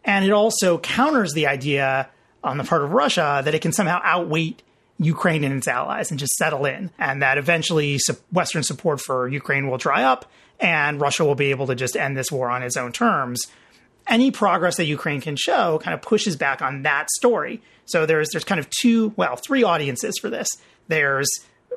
And 0.05 0.25
it 0.25 0.31
also 0.31 0.79
counters 0.79 1.33
the 1.33 1.47
idea 1.47 2.09
on 2.45 2.59
the 2.59 2.65
part 2.65 2.83
of 2.83 2.93
Russia 2.93 3.43
that 3.45 3.55
it 3.55 3.62
can 3.62 3.73
somehow 3.73 4.01
outweight 4.05 4.62
Ukraine 4.99 5.45
and 5.45 5.55
its 5.55 5.69
allies 5.69 6.11
and 6.11 6.19
just 6.19 6.33
settle 6.35 6.65
in, 6.65 6.91
and 6.99 7.23
that 7.23 7.39
eventually 7.39 7.99
Western 8.33 8.62
support 8.62 9.01
for 9.01 9.29
Ukraine 9.29 9.69
will 9.69 9.79
dry 9.79 10.05
up 10.05 10.31
and 10.59 11.01
Russia 11.01 11.25
will 11.25 11.35
be 11.35 11.51
able 11.51 11.67
to 11.67 11.75
just 11.75 11.97
end 11.97 12.17
this 12.17 12.33
war 12.33 12.49
on 12.49 12.62
its 12.62 12.77
own 12.77 12.93
terms. 12.93 13.47
Any 14.07 14.31
progress 14.31 14.77
that 14.77 14.85
Ukraine 14.85 15.21
can 15.21 15.37
show 15.37 15.79
kind 15.83 15.93
of 15.93 16.01
pushes 16.01 16.37
back 16.37 16.62
on 16.62 16.83
that 16.83 17.11
story. 17.11 17.61
So 17.85 18.07
there's 18.07 18.31
there's 18.31 18.45
kind 18.45 18.61
of 18.61 18.71
two, 18.71 19.12
well, 19.17 19.37
three 19.37 19.65
audiences 19.65 20.17
for 20.21 20.31
this. 20.31 20.49
There's 20.89 21.29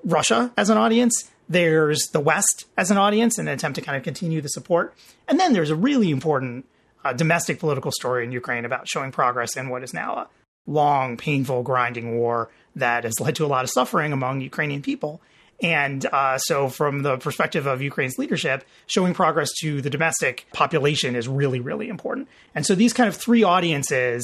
Russia 0.03 0.51
as 0.57 0.69
an 0.69 0.77
audience, 0.77 1.29
there's 1.47 2.07
the 2.13 2.19
West 2.19 2.65
as 2.77 2.91
an 2.91 2.97
audience 2.97 3.37
in 3.39 3.47
an 3.47 3.53
attempt 3.53 3.75
to 3.75 3.81
kind 3.81 3.97
of 3.97 4.03
continue 4.03 4.41
the 4.41 4.49
support, 4.49 4.93
and 5.27 5.39
then 5.39 5.53
there's 5.53 5.69
a 5.69 5.75
really 5.75 6.09
important 6.09 6.65
uh, 7.03 7.13
domestic 7.13 7.59
political 7.59 7.91
story 7.91 8.25
in 8.25 8.31
Ukraine 8.31 8.65
about 8.65 8.87
showing 8.87 9.11
progress 9.11 9.55
in 9.55 9.69
what 9.69 9.83
is 9.83 9.93
now 9.93 10.15
a 10.15 10.27
long, 10.67 11.17
painful, 11.17 11.63
grinding 11.63 12.17
war 12.17 12.49
that 12.75 13.03
has 13.03 13.19
led 13.19 13.35
to 13.35 13.45
a 13.45 13.47
lot 13.47 13.63
of 13.63 13.69
suffering 13.71 14.13
among 14.13 14.41
Ukrainian 14.41 14.81
people. 14.81 15.21
And 15.61 16.05
uh, 16.05 16.37
so, 16.37 16.69
from 16.69 17.03
the 17.03 17.17
perspective 17.17 17.65
of 17.65 17.81
Ukraine's 17.81 18.17
leadership, 18.17 18.63
showing 18.87 19.13
progress 19.13 19.49
to 19.59 19.81
the 19.81 19.89
domestic 19.89 20.45
population 20.53 21.15
is 21.15 21.27
really, 21.27 21.59
really 21.59 21.89
important. 21.89 22.29
And 22.55 22.65
so, 22.65 22.75
these 22.75 22.93
kind 22.93 23.09
of 23.09 23.15
three 23.15 23.43
audiences 23.43 24.23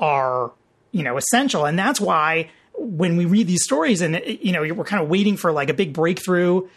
are, 0.00 0.50
you 0.90 1.04
know, 1.04 1.16
essential. 1.16 1.66
And 1.66 1.78
that's 1.78 2.00
why 2.00 2.50
when 2.74 3.16
we 3.16 3.24
read 3.24 3.46
these 3.46 3.64
stories, 3.64 4.00
and 4.00 4.20
you 4.26 4.52
know, 4.52 4.62
we're 4.74 4.84
kind 4.84 5.02
of 5.02 5.08
waiting 5.08 5.36
for 5.36 5.52
like 5.52 5.68
a 5.68 5.74
big 5.74 5.92
breakthrough 5.92 6.68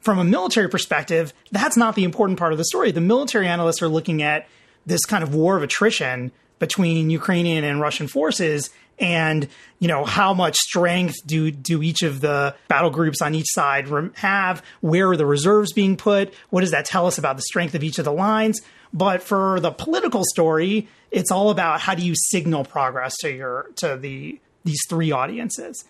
from 0.00 0.18
a 0.18 0.24
military 0.24 0.68
perspective, 0.68 1.34
that's 1.50 1.76
not 1.76 1.94
the 1.94 2.04
important 2.04 2.38
part 2.38 2.52
of 2.52 2.58
the 2.58 2.64
story. 2.64 2.92
The 2.92 3.00
military 3.00 3.46
analysts 3.46 3.82
are 3.82 3.88
looking 3.88 4.22
at 4.22 4.48
this 4.86 5.04
kind 5.04 5.22
of 5.22 5.34
war 5.34 5.56
of 5.56 5.62
attrition 5.62 6.32
between 6.58 7.10
Ukrainian 7.10 7.64
and 7.64 7.80
Russian 7.80 8.08
forces 8.08 8.70
and 8.98 9.46
you 9.78 9.86
know 9.86 10.04
how 10.04 10.34
much 10.34 10.56
strength 10.56 11.14
do 11.24 11.52
do 11.52 11.82
each 11.82 12.02
of 12.02 12.20
the 12.20 12.56
battle 12.66 12.90
groups 12.90 13.22
on 13.22 13.34
each 13.34 13.46
side 13.48 13.88
have? 14.16 14.62
Where 14.80 15.10
are 15.10 15.16
the 15.16 15.26
reserves 15.26 15.72
being 15.72 15.96
put? 15.96 16.34
What 16.50 16.62
does 16.62 16.72
that 16.72 16.84
tell 16.84 17.06
us 17.06 17.16
about 17.16 17.36
the 17.36 17.42
strength 17.42 17.76
of 17.76 17.84
each 17.84 17.98
of 17.98 18.04
the 18.04 18.12
lines? 18.12 18.60
But 18.92 19.22
for 19.22 19.60
the 19.60 19.70
political 19.70 20.24
story 20.24 20.88
it's 21.10 21.30
all 21.30 21.50
about 21.50 21.80
how 21.80 21.94
do 21.94 22.04
you 22.04 22.14
signal 22.16 22.64
progress 22.64 23.16
to 23.18 23.30
your 23.32 23.70
to 23.76 23.96
the 23.96 24.40
these 24.68 24.80
three 24.88 25.10
audiences 25.10 25.84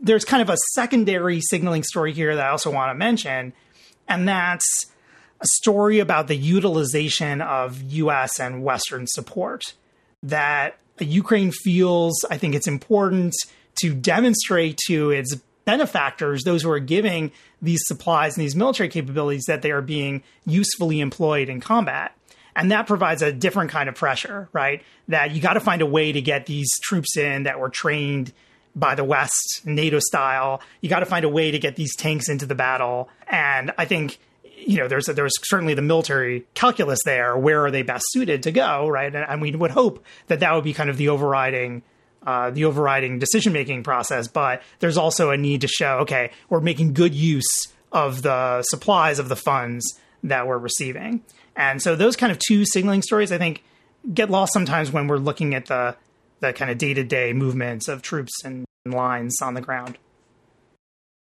there's 0.00 0.24
kind 0.24 0.42
of 0.42 0.50
a 0.50 0.56
secondary 0.74 1.40
signaling 1.40 1.82
story 1.82 2.12
here 2.12 2.34
that 2.36 2.46
I 2.46 2.50
also 2.50 2.70
want 2.70 2.90
to 2.90 2.94
mention 2.94 3.52
and 4.08 4.28
that's 4.28 4.86
a 5.40 5.46
story 5.54 6.00
about 6.00 6.26
the 6.28 6.36
utilization 6.36 7.40
of 7.40 7.80
US 7.82 8.40
and 8.40 8.62
Western 8.64 9.06
support 9.06 9.74
that 10.22 10.78
Ukraine 10.98 11.52
feels, 11.52 12.24
I 12.30 12.38
think 12.38 12.54
it's 12.54 12.66
important 12.66 13.34
to 13.80 13.94
demonstrate 13.94 14.78
to 14.88 15.10
its 15.10 15.36
benefactors, 15.64 16.42
those 16.42 16.62
who 16.62 16.70
are 16.70 16.80
giving 16.80 17.30
these 17.62 17.80
supplies 17.84 18.36
and 18.36 18.44
these 18.44 18.56
military 18.56 18.88
capabilities, 18.88 19.44
that 19.46 19.62
they 19.62 19.70
are 19.70 19.82
being 19.82 20.22
usefully 20.46 21.00
employed 21.00 21.48
in 21.48 21.60
combat. 21.60 22.16
And 22.58 22.72
that 22.72 22.88
provides 22.88 23.22
a 23.22 23.32
different 23.32 23.70
kind 23.70 23.88
of 23.88 23.94
pressure, 23.94 24.48
right? 24.52 24.82
That 25.06 25.30
you 25.30 25.40
got 25.40 25.54
to 25.54 25.60
find 25.60 25.80
a 25.80 25.86
way 25.86 26.10
to 26.10 26.20
get 26.20 26.46
these 26.46 26.68
troops 26.80 27.16
in 27.16 27.44
that 27.44 27.60
were 27.60 27.70
trained 27.70 28.32
by 28.74 28.96
the 28.96 29.04
West, 29.04 29.62
NATO 29.64 30.00
style. 30.00 30.60
You 30.80 30.88
got 30.88 31.00
to 31.00 31.06
find 31.06 31.24
a 31.24 31.28
way 31.28 31.52
to 31.52 31.58
get 31.60 31.76
these 31.76 31.94
tanks 31.94 32.28
into 32.28 32.46
the 32.46 32.56
battle. 32.56 33.08
And 33.28 33.72
I 33.78 33.84
think 33.84 34.18
you 34.56 34.76
know, 34.76 34.88
there's 34.88 35.08
a, 35.08 35.12
there's 35.12 35.34
certainly 35.44 35.74
the 35.74 35.82
military 35.82 36.46
calculus 36.54 36.98
there. 37.04 37.38
Where 37.38 37.64
are 37.64 37.70
they 37.70 37.82
best 37.82 38.04
suited 38.08 38.42
to 38.42 38.50
go, 38.50 38.88
right? 38.88 39.14
And, 39.14 39.24
and 39.28 39.40
we 39.40 39.52
would 39.52 39.70
hope 39.70 40.04
that 40.26 40.40
that 40.40 40.52
would 40.52 40.64
be 40.64 40.74
kind 40.74 40.90
of 40.90 40.96
the 40.96 41.10
overriding 41.10 41.82
uh, 42.26 42.50
the 42.50 42.64
overriding 42.64 43.20
decision 43.20 43.52
making 43.52 43.84
process. 43.84 44.26
But 44.26 44.62
there's 44.80 44.96
also 44.96 45.30
a 45.30 45.36
need 45.36 45.60
to 45.60 45.68
show, 45.68 45.98
okay, 45.98 46.32
we're 46.50 46.60
making 46.60 46.92
good 46.92 47.14
use 47.14 47.68
of 47.92 48.22
the 48.22 48.62
supplies 48.62 49.20
of 49.20 49.28
the 49.28 49.36
funds 49.36 49.98
that 50.24 50.48
we're 50.48 50.58
receiving. 50.58 51.22
And 51.58 51.82
so 51.82 51.96
those 51.96 52.16
kind 52.16 52.32
of 52.32 52.38
two 52.38 52.64
signaling 52.64 53.02
stories, 53.02 53.32
I 53.32 53.36
think, 53.36 53.64
get 54.14 54.30
lost 54.30 54.52
sometimes 54.52 54.92
when 54.92 55.08
we're 55.08 55.18
looking 55.18 55.54
at 55.54 55.66
the 55.66 55.96
the 56.40 56.52
kind 56.52 56.70
of 56.70 56.78
day 56.78 56.94
to 56.94 57.02
day 57.02 57.32
movements 57.32 57.88
of 57.88 58.00
troops 58.00 58.32
and 58.44 58.64
lines 58.86 59.36
on 59.42 59.54
the 59.54 59.60
ground. 59.60 59.98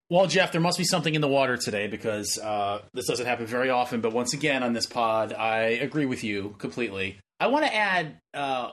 Well, 0.09 0.27
Jeff, 0.27 0.51
there 0.51 0.62
must 0.62 0.79
be 0.79 0.85
something 0.85 1.14
in 1.14 1.20
the 1.20 1.29
water 1.29 1.59
today 1.59 1.87
because 1.89 2.39
uh, 2.39 2.81
this 2.95 3.07
doesn't 3.07 3.27
happen 3.27 3.47
very 3.47 3.68
often. 3.68 4.01
But 4.01 4.12
once 4.12 4.33
again, 4.33 4.62
on 4.62 4.72
this 4.72 4.87
pod, 4.87 5.35
I 5.35 5.59
agree 5.59 6.07
with 6.07 6.25
you 6.25 6.55
completely. 6.59 7.18
I 7.39 7.49
want 7.49 7.66
to 7.66 7.75
add 7.75 8.18
uh, 8.33 8.70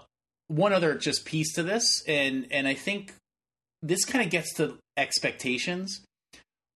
one 0.48 0.72
other 0.72 0.96
just 0.96 1.26
piece 1.26 1.54
to 1.56 1.64
this, 1.64 2.04
and 2.08 2.48
and 2.50 2.66
I 2.66 2.76
think 2.76 3.14
this 3.82 4.06
kind 4.06 4.24
of 4.24 4.32
gets 4.32 4.54
to 4.56 4.78
expectations. 4.96 6.00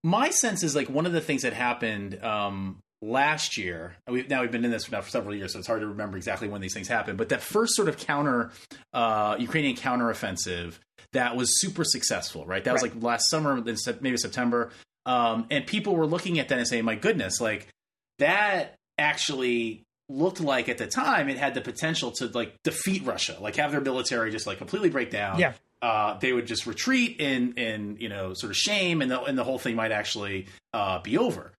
My 0.04 0.30
sense 0.32 0.64
is 0.64 0.76
like 0.76 0.90
one 0.90 1.06
of 1.06 1.14
the 1.14 1.22
things 1.22 1.44
that 1.44 1.54
happened 1.54 2.22
um, 2.24 2.80
last 3.06 3.58
year. 3.58 3.96
We've, 4.08 4.30
now 4.30 4.42
we've 4.42 4.52
been 4.52 4.66
in 4.66 4.72
this 4.72 4.92
now 4.92 5.02
for 5.02 5.10
several 5.10 5.36
years, 5.36 5.54
so 5.54 5.60
it's 5.60 5.68
hard 5.68 5.82
to 5.82 5.88
remember 5.88 6.18
exactly 6.18 6.48
when 6.48 6.62
these 6.62 6.74
things 6.74 6.88
happened. 6.88 7.18
But 7.18 7.30
that 7.30 7.42
first 7.42 7.76
sort 7.76 7.88
of 7.88 7.98
counter 7.98 8.52
uh, 8.94 9.36
Ukrainian 9.40 9.76
counteroffensive 9.76 10.80
that 11.14 11.36
was 11.36 11.60
super 11.62 11.84
successful, 11.84 12.46
right? 12.46 12.64
That 12.64 12.72
right. 12.72 12.82
was 12.82 12.94
like 12.94 13.04
last 13.04 13.30
summer, 13.30 13.56
maybe 13.56 14.18
September, 14.18 14.72
um, 15.06 15.46
and 15.52 15.66
people 15.66 15.96
were 15.96 16.08
looking 16.08 16.40
at 16.40 16.50
that 16.50 16.58
and 16.58 16.68
saying, 16.68 16.86
"My 16.86 16.96
goodness, 16.96 17.40
like 17.40 17.68
that 18.20 18.76
actually." 18.98 19.82
looked 20.08 20.40
like 20.40 20.70
at 20.70 20.78
the 20.78 20.86
time 20.86 21.30
it 21.30 21.38
had 21.40 21.56
the 21.56 21.62
potential 21.62 22.12
to 22.12 22.28
like 22.28 22.62
defeat 22.62 23.04
Russia, 23.06 23.36
like 23.42 23.56
have 23.56 23.72
their 23.72 23.82
military 23.82 24.30
just 24.30 24.46
like 24.46 24.60
completely 24.60 24.92
break 24.92 25.10
down. 25.10 25.40
Yeah. 25.40 25.54
Uh, 25.82 26.16
they 26.20 26.32
would 26.32 26.46
just 26.46 26.68
retreat 26.68 27.20
in 27.20 27.54
in 27.54 27.98
you 28.00 28.08
know 28.08 28.36
sort 28.36 28.52
of 28.52 28.56
shame, 28.56 29.02
and 29.02 29.10
the 29.10 29.20
and 29.24 29.36
the 29.36 29.44
whole 29.44 29.58
thing 29.58 29.76
might 29.76 29.92
actually 29.92 30.46
uh, 30.74 31.00
be 31.00 31.18
over 31.18 31.55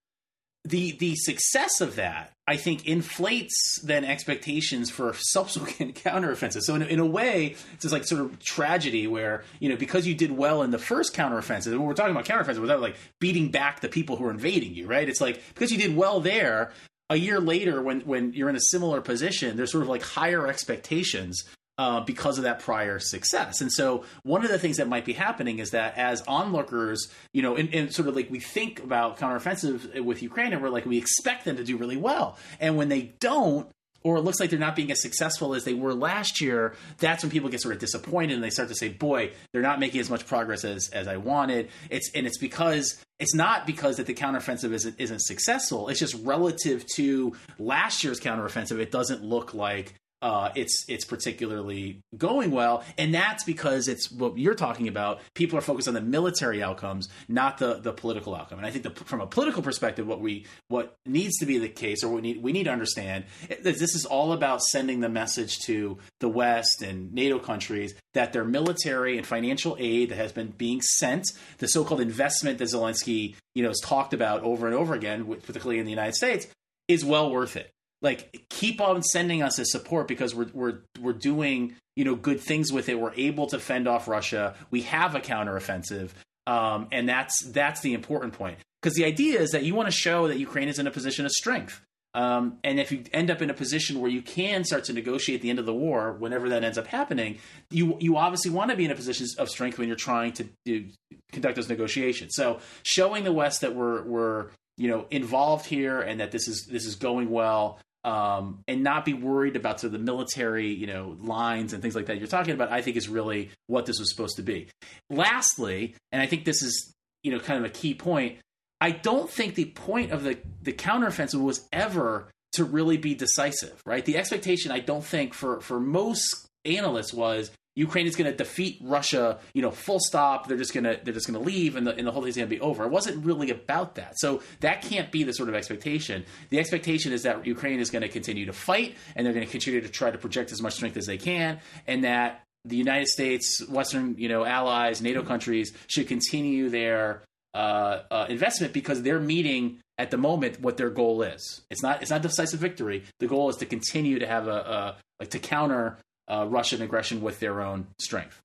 the 0.67 0.93
the 0.93 1.15
success 1.17 1.81
of 1.81 1.97
that 1.97 2.33
I 2.49 2.57
think 2.57 2.87
inflates 2.87 3.81
then 3.83 4.05
expectations 4.05 4.89
for 4.89 5.15
subsequent 5.15 5.95
counteroffensives. 6.05 6.63
So 6.63 6.77
in, 6.77 6.83
in 6.83 7.01
a 7.01 7.07
way, 7.07 7.57
it's 7.75 7.83
this 7.83 7.93
like 7.93 8.05
sort 8.05 8.21
of 8.21 8.39
tragedy 8.39 9.07
where 9.07 9.45
you 9.59 9.69
know 9.69 9.77
because 9.77 10.07
you 10.07 10.15
did 10.15 10.31
well 10.31 10.63
in 10.63 10.71
the 10.71 10.79
first 10.79 11.15
counteroffensive, 11.15 11.73
and 11.73 11.85
we're 11.85 11.95
talking 11.95 12.13
about 12.13 12.25
counteroffensive 12.25 12.61
without 12.61 12.81
like 12.81 12.97
beating 13.21 13.51
back 13.51 13.81
the 13.81 13.89
people 13.89 14.17
who 14.17 14.27
are 14.27 14.31
invading 14.31 14.75
you, 14.75 14.87
right? 14.87 15.09
It's 15.09 15.21
like 15.21 15.43
because 15.55 15.73
you 15.73 15.79
did 15.79 15.97
well 15.97 16.21
there, 16.21 16.73
a 17.11 17.17
year 17.17 17.41
later 17.41 17.83
when 17.83 18.01
when 18.01 18.33
you're 18.33 18.49
in 18.49 18.57
a 18.57 18.61
similar 18.61 19.01
position, 19.01 19.57
there's 19.57 19.73
sort 19.73 19.83
of 19.83 19.89
like 19.89 20.03
higher 20.03 20.47
expectations 20.47 21.45
uh, 21.79 22.01
because 22.01 22.39
of 22.39 22.45
that 22.45 22.61
prior 22.61 22.99
success. 22.99 23.61
And 23.61 23.71
so, 23.71 24.05
one 24.23 24.45
of 24.45 24.51
the 24.51 24.59
things 24.59 24.79
that 24.79 24.89
might 24.89 25.05
be 25.05 25.13
happening 25.13 25.59
is 25.59 25.71
that 25.71 25.97
as 25.97 26.23
onlookers, 26.23 27.09
you 27.33 27.43
know, 27.43 27.57
and, 27.57 27.93
sort 27.93 28.09
of 28.09 28.17
like 28.17 28.31
we 28.31 28.41
think 28.41 28.83
about 28.83 29.19
counteroffensive 29.19 30.01
with 30.03 30.23
Ukraine, 30.23 30.53
and 30.53 30.63
we're 30.63 30.71
like, 30.71 30.87
we 30.87 30.99
expect 30.99 31.45
them 31.45 31.57
to 31.57 31.65
do 31.65 31.77
really 31.77 31.97
well. 31.97 32.39
And 32.61 32.77
when 32.77 32.89
they 32.89 33.15
don't, 33.21 33.69
or 34.03 34.17
it 34.17 34.21
looks 34.21 34.39
like 34.39 34.51
they're 34.51 34.59
not 34.59 34.77
being 34.77 34.91
as 34.93 35.03
successful 35.03 35.55
as 35.55 35.65
they 35.65 35.75
were 35.75 35.93
last 35.93 36.41
year, 36.41 36.75
that's 36.99 37.25
when 37.25 37.31
people 37.31 37.51
get 37.51 37.61
sort 37.61 37.75
of 37.75 37.81
disappointed 37.81 38.35
and 38.35 38.43
they 38.43 38.51
start 38.51 38.69
to 38.69 38.75
say, 38.75 38.89
boy, 38.89 39.33
they're 39.53 39.63
not 39.63 39.81
making 39.81 40.01
as 40.01 40.09
much 40.09 40.27
progress 40.27 40.65
as, 40.65 40.89
as 40.91 41.09
I 41.09 41.17
wanted. 41.17 41.71
It's, 41.91 42.11
and 42.15 42.25
it's 42.25 42.39
because 42.39 43.03
it's 43.19 43.35
not 43.35 43.67
because 43.67 43.97
that 43.97 44.07
the 44.07 44.15
counteroffensive 44.15 44.73
isn't, 44.73 44.95
isn't 44.99 45.23
successful. 45.23 45.89
It's 45.89 45.99
just 45.99 46.15
relative 46.23 46.87
to 46.95 47.35
last 47.59 48.05
year's 48.05 48.21
counteroffensive, 48.21 48.79
it 48.79 48.93
doesn't 48.93 49.25
look 49.25 49.55
like 49.55 49.95
uh, 50.23 50.51
it's 50.55 50.85
it's 50.89 51.05
particularly 51.05 52.01
going 52.17 52.51
well, 52.51 52.83
and 52.97 53.15
that's 53.15 53.45
because 53.45 53.87
it's 53.87 54.11
what 54.11 54.39
you're 54.39 54.55
talking 54.55 54.89
about. 54.89 55.21
People 55.35 55.59
are 55.59 55.63
focused 55.63 55.89
on 55.89 55.95
the 55.95 56.01
military 56.01 56.63
outcomes, 56.63 57.09
not 57.29 57.59
the 57.59 57.75
the 57.75 57.93
political 57.93 58.35
outcome. 58.35 58.59
And 58.59 58.67
I 58.67 58.71
think 58.71 58.85
the, 58.85 59.05
from 59.05 59.21
a 59.21 59.27
political 59.27 59.63
perspective, 59.63 60.07
what 60.07 60.21
we 60.21 60.47
what 60.69 60.97
needs 61.05 61.37
to 61.39 61.47
be 61.47 61.59
the 61.59 61.69
case, 61.69 62.03
or 62.03 62.09
what 62.09 62.23
we 62.23 62.23
need 62.23 62.43
we 62.43 62.53
need 62.53 62.65
to 62.65 62.71
understand, 62.71 63.25
is 63.51 63.79
this 63.79 63.95
is 63.95 64.07
all 64.07 64.33
about 64.33 64.63
sending 64.63 65.01
the 65.01 65.09
message 65.11 65.59
to 65.61 65.99
the 66.21 66.29
West 66.29 66.81
and 66.81 67.13
NATO 67.13 67.39
countries 67.39 67.95
that 68.15 68.33
their 68.33 68.45
military 68.45 69.19
and 69.19 69.27
financial 69.27 69.77
aid 69.79 70.09
that 70.09 70.17
has 70.17 70.33
been 70.33 70.49
being 70.49 70.81
sent, 70.81 71.27
the 71.59 71.69
so-called 71.69 72.01
investment 72.01 72.59
that 72.59 72.69
Zelensky 72.69 73.35
you 73.55 73.63
know 73.63 73.69
has 73.69 73.81
talked 73.81 74.15
about 74.15 74.43
over 74.45 74.67
and 74.67 74.75
over 74.75 74.95
again, 74.95 75.27
particularly 75.27 75.79
in 75.79 75.85
the 75.85 75.91
United 75.91 76.15
States, 76.15 76.47
is 76.89 77.05
well 77.05 77.31
worth 77.31 77.57
it 77.57 77.71
like 78.03 78.47
keep 78.51 78.81
on 78.81 79.03
sending 79.03 79.43
us 79.43 79.59
as 79.59 79.71
support 79.71 80.09
because 80.09 80.35
we're 80.35 80.51
we're 80.53 80.79
we're 81.01 81.13
doing 81.13 81.75
you 81.95 82.05
know 82.05 82.15
good 82.15 82.41
things 82.41 82.73
with 82.73 82.89
it. 82.89 82.99
We're 82.99 83.15
able 83.15 83.47
to 83.49 83.59
fend 83.59 83.89
off 83.89 84.09
Russia. 84.09 84.55
We 84.71 84.83
have 84.83 85.15
a 85.15 85.21
counteroffensive, 85.21 86.11
um, 86.47 86.89
and 86.93 87.09
that's 87.09 87.45
that's 87.53 87.81
the 87.81 87.95
important 87.95 88.35
point. 88.35 88.59
Because 88.83 88.95
the 88.95 89.05
idea 89.05 89.41
is 89.41 89.51
that 89.51 89.65
you 89.65 89.75
want 89.75 89.89
to 89.89 89.93
show 89.93 90.29
that 90.29 90.39
Ukraine 90.39 90.69
is 90.69 90.79
in 90.79 90.87
a 90.87 90.91
position 90.91 91.25
of 91.25 91.33
strength. 91.33 91.81
Um, 92.15 92.59
and 92.65 92.81
if 92.81 92.93
you 92.93 93.05
end 93.13 93.31
up 93.31 93.43
in 93.43 93.51
a 93.51 93.55
position 93.55 94.01
where 94.01 94.11
you 94.11 94.23
can 94.23 94.65
start 94.65 94.85
to 94.85 94.95
negotiate 94.95 95.43
the 95.43 95.51
end 95.51 95.59
of 95.59 95.67
the 95.67 95.75
war, 95.75 96.13
whenever 96.13 96.49
that 96.49 96.65
ends 96.65 96.79
up 96.79 96.87
happening, 96.87 97.39
you 97.71 97.97
you 98.01 98.17
obviously 98.17 98.51
want 98.51 98.71
to 98.71 98.77
be 98.77 98.85
in 98.85 98.91
a 98.91 98.95
position 98.95 99.27
of 99.39 99.51
strength 99.51 99.79
when 99.79 99.87
you're 99.87 99.97
trying 99.97 100.33
to 100.33 100.47
do, 100.65 100.87
conduct 101.33 101.57
those 101.57 101.69
negotiations. 101.69 102.35
So 102.35 102.61
showing 102.85 103.25
the 103.25 103.33
West 103.33 103.61
that 103.61 103.75
we're 103.75 104.03
we're 104.03 104.47
you 104.79 104.89
know 104.89 105.07
involved 105.11 105.67
here 105.67 106.01
and 106.01 106.21
that 106.21 106.31
this 106.31 106.49
is 106.49 106.67
this 106.71 106.87
is 106.87 106.97
going 106.97 107.31
well 107.31 107.81
um, 108.07 108.61
and 108.69 108.85
not 108.85 109.05
be 109.05 109.15
worried 109.15 109.57
about 109.57 109.81
sort 109.81 109.93
of 109.93 109.99
the 109.99 110.05
military, 110.05 110.69
you 110.69 110.87
know, 110.87 111.17
lines 111.21 111.73
and 111.73 111.83
things 111.83 111.97
like 111.97 112.07
that 112.07 112.19
you're 112.19 112.29
talking 112.29 112.55
about, 112.55 112.71
I 112.71 112.81
think 112.81 112.97
is 112.97 113.09
really 113.09 113.51
what 113.67 113.85
this 113.85 113.99
was 113.99 114.09
supposed 114.09 114.37
to 114.37 114.43
be. 114.43 114.69
Lastly, 115.11 115.97
and 116.13 116.23
I 116.23 116.27
think 116.27 116.45
this 116.45 116.63
is, 116.63 116.95
you 117.25 117.33
know, 117.33 117.41
kind 117.41 117.59
of 117.59 117.69
a 117.69 117.75
key 117.75 117.95
point, 117.95 118.39
I 118.81 118.93
don't 118.93 119.29
think 119.29 119.57
the 119.57 119.65
point 119.65 120.13
of 120.13 120.23
the, 120.23 120.39
the 120.63 120.73
counteroffensive 120.73 121.43
was 121.43 121.67
ever 121.73 122.29
to 122.53 122.65
really 122.65 122.97
be 122.97 123.17
decisive, 123.17 123.83
right? 123.85 124.05
The 124.05 124.17
expectation, 124.17 124.71
I 124.71 124.79
don't 124.79 125.05
think, 125.05 125.35
for, 125.35 125.61
for 125.61 125.81
most 125.81 126.47
analysts 126.65 127.13
was 127.13 127.51
Ukraine 127.77 128.07
is 128.07 128.17
going 128.17 128.31
to 128.31 128.37
defeat 128.37 128.79
Russia, 128.83 129.39
you 129.53 129.63
know, 129.63 129.71
full 129.71 130.01
stop. 130.01 130.49
They're 130.49 130.57
just 130.57 130.75
going 130.75 130.85
to 130.85 130.99
they're 131.05 131.15
just 131.15 131.29
going 131.29 131.39
to 131.39 131.47
leave, 131.47 131.77
and 131.77 131.87
the 131.87 131.95
and 131.95 132.07
the 132.07 132.11
whole 132.11 132.23
thing's 132.23 132.37
going 132.37 132.49
to 132.49 132.55
be 132.55 132.61
over. 132.61 132.85
It 132.85 132.91
wasn't 132.91 133.25
really 133.25 133.51
about 133.51 133.95
that. 133.97 134.19
So 134.19 134.43
that 134.61 134.83
can't 134.83 135.13
be 135.13 135.23
the 135.23 135.33
sort 135.33 135.49
of 135.49 135.55
expectation. 135.55 136.25
The 136.49 136.59
expectation 136.59 137.13
is 137.13 137.23
that 137.23 137.47
Ukraine 137.47 137.79
is 137.79 137.91
going 137.91 138.03
to 138.03 138.09
continue 138.09 138.47
to 138.47 138.53
fight, 138.53 138.97
and 139.15 139.25
they're 139.25 139.35
going 139.35 139.47
to 139.47 139.51
continue 139.51 139.83
to 139.83 139.89
try 139.89 140.11
to 140.11 140.19
project 140.19 140.51
as 140.53 140.63
much 140.63 140.75
strength 140.75 140.97
as 140.97 141.07
they 141.07 141.19
can, 141.19 141.61
and 141.87 142.03
that 142.05 142.43
the 142.65 142.77
United 142.77 143.07
States, 143.07 143.63
Western, 143.69 144.17
you 144.19 144.29
know, 144.29 144.45
allies, 144.45 145.01
NATO 145.01 145.23
countries 145.23 145.73
should 145.87 146.09
continue 146.09 146.69
their 146.69 147.23
uh, 147.55 148.03
uh, 148.11 148.27
investment 148.29 148.73
because 148.73 149.03
they're 149.03 149.21
meeting 149.21 149.81
at 149.99 150.11
the 150.11 150.19
moment 150.19 150.61
what 150.61 150.77
their 150.77 150.91
goal 150.91 151.23
is. 151.23 151.63
It's 151.71 151.83
not 151.83 152.03
it's 152.03 152.11
not 152.11 152.23
decisive 152.23 152.61
victory. 152.61 153.05
The 153.21 153.27
goal 153.27 153.49
is 153.49 153.57
to 153.57 153.67
continue 153.67 154.19
to 154.19 154.27
have 154.27 154.49
a, 154.49 154.51
a 154.51 154.97
like 155.21 155.31
to 155.31 155.39
counter 155.39 155.99
uh, 156.29 156.47
Russian 156.49 156.83
aggression 156.83 157.23
with 157.23 157.41
their 157.41 157.61
own 157.61 157.87
strength. 157.99 158.41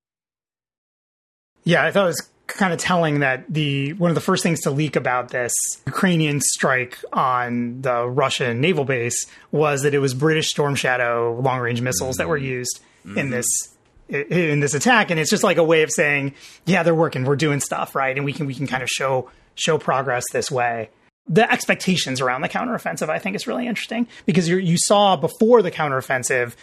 Yeah, 1.63 1.85
I 1.85 1.91
thought 1.91 2.03
it 2.03 2.07
was 2.07 2.29
kind 2.47 2.73
of 2.73 2.79
telling 2.79 3.19
that 3.19 3.45
the 3.49 3.93
one 3.93 4.11
of 4.11 4.15
the 4.15 4.21
first 4.21 4.43
things 4.43 4.61
to 4.61 4.71
leak 4.71 4.95
about 4.95 5.29
this 5.29 5.53
Ukrainian 5.85 6.41
strike 6.41 6.97
on 7.13 7.81
the 7.81 8.07
Russian 8.07 8.61
naval 8.61 8.85
base 8.85 9.25
was 9.51 9.83
that 9.83 9.93
it 9.93 9.99
was 9.99 10.13
British 10.13 10.49
Storm 10.49 10.75
Shadow 10.75 11.39
long 11.39 11.59
range 11.59 11.81
missiles 11.81 12.15
mm-hmm. 12.15 12.23
that 12.23 12.27
were 12.27 12.37
mm-hmm. 12.37 12.47
used 12.47 12.79
mm-hmm. 13.05 13.17
in 13.17 13.29
this 13.29 13.47
in 14.09 14.59
this 14.59 14.73
attack 14.73 15.09
and 15.09 15.19
it's 15.19 15.29
just 15.29 15.43
like 15.43 15.55
a 15.55 15.63
way 15.63 15.83
of 15.83 15.89
saying 15.91 16.33
yeah 16.65 16.83
they're 16.83 16.93
working 16.93 17.23
we're 17.23 17.37
doing 17.37 17.61
stuff 17.61 17.95
right 17.95 18.17
and 18.17 18.25
we 18.25 18.33
can 18.33 18.45
we 18.45 18.53
can 18.53 18.67
kind 18.67 18.83
of 18.83 18.89
show 18.89 19.29
show 19.55 19.77
progress 19.77 20.25
this 20.33 20.51
way 20.51 20.89
the 21.29 21.49
expectations 21.49 22.19
around 22.19 22.41
the 22.41 22.49
counteroffensive 22.49 23.07
i 23.07 23.17
think 23.17 23.37
is 23.37 23.47
really 23.47 23.67
interesting 23.67 24.05
because 24.25 24.49
you 24.49 24.75
saw 24.77 25.15
before 25.15 25.61
the 25.61 25.71
counteroffensive 25.71 26.55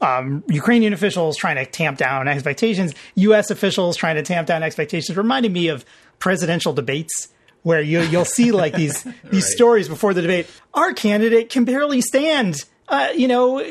um, 0.00 0.44
Ukrainian 0.48 0.92
officials 0.92 1.36
trying 1.36 1.56
to 1.56 1.66
tamp 1.66 1.98
down 1.98 2.28
expectations, 2.28 2.94
U.S. 3.16 3.50
officials 3.50 3.96
trying 3.96 4.16
to 4.16 4.22
tamp 4.22 4.46
down 4.46 4.62
expectations, 4.62 5.16
reminded 5.16 5.52
me 5.52 5.68
of 5.68 5.84
presidential 6.18 6.72
debates 6.72 7.28
where 7.62 7.80
you, 7.80 8.02
you'll 8.02 8.24
see 8.24 8.52
like 8.52 8.74
these 8.74 9.02
these 9.04 9.14
right. 9.24 9.42
stories 9.42 9.88
before 9.88 10.14
the 10.14 10.22
debate. 10.22 10.48
Our 10.72 10.92
candidate 10.92 11.50
can 11.50 11.64
barely 11.64 12.00
stand. 12.00 12.56
Uh, 12.86 13.08
you 13.16 13.26
know, 13.26 13.64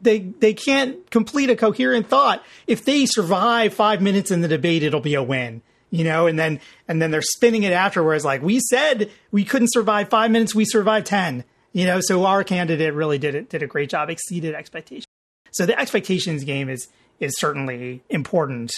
they 0.00 0.20
they 0.20 0.54
can't 0.54 1.10
complete 1.10 1.50
a 1.50 1.56
coherent 1.56 2.08
thought. 2.08 2.44
If 2.66 2.84
they 2.84 3.06
survive 3.06 3.74
five 3.74 4.00
minutes 4.02 4.30
in 4.30 4.42
the 4.42 4.48
debate, 4.48 4.82
it'll 4.82 5.00
be 5.00 5.14
a 5.14 5.22
win. 5.22 5.62
You 5.90 6.04
know, 6.04 6.26
and 6.26 6.38
then 6.38 6.60
and 6.86 7.00
then 7.00 7.10
they're 7.10 7.22
spinning 7.22 7.62
it 7.62 7.72
afterwards 7.72 8.24
like 8.24 8.42
we 8.42 8.60
said 8.60 9.10
we 9.30 9.44
couldn't 9.44 9.72
survive 9.72 10.10
five 10.10 10.30
minutes, 10.30 10.54
we 10.54 10.66
survived 10.66 11.06
ten. 11.06 11.44
You 11.72 11.86
know, 11.86 12.00
so 12.00 12.24
our 12.24 12.44
candidate 12.44 12.92
really 12.92 13.18
did 13.18 13.34
it 13.34 13.48
did 13.48 13.62
a 13.62 13.66
great 13.66 13.88
job, 13.88 14.10
exceeded 14.10 14.54
expectations. 14.54 15.06
So 15.50 15.66
the 15.66 15.78
expectations 15.78 16.44
game 16.44 16.68
is 16.68 16.88
is 17.20 17.36
certainly 17.38 18.02
important. 18.08 18.70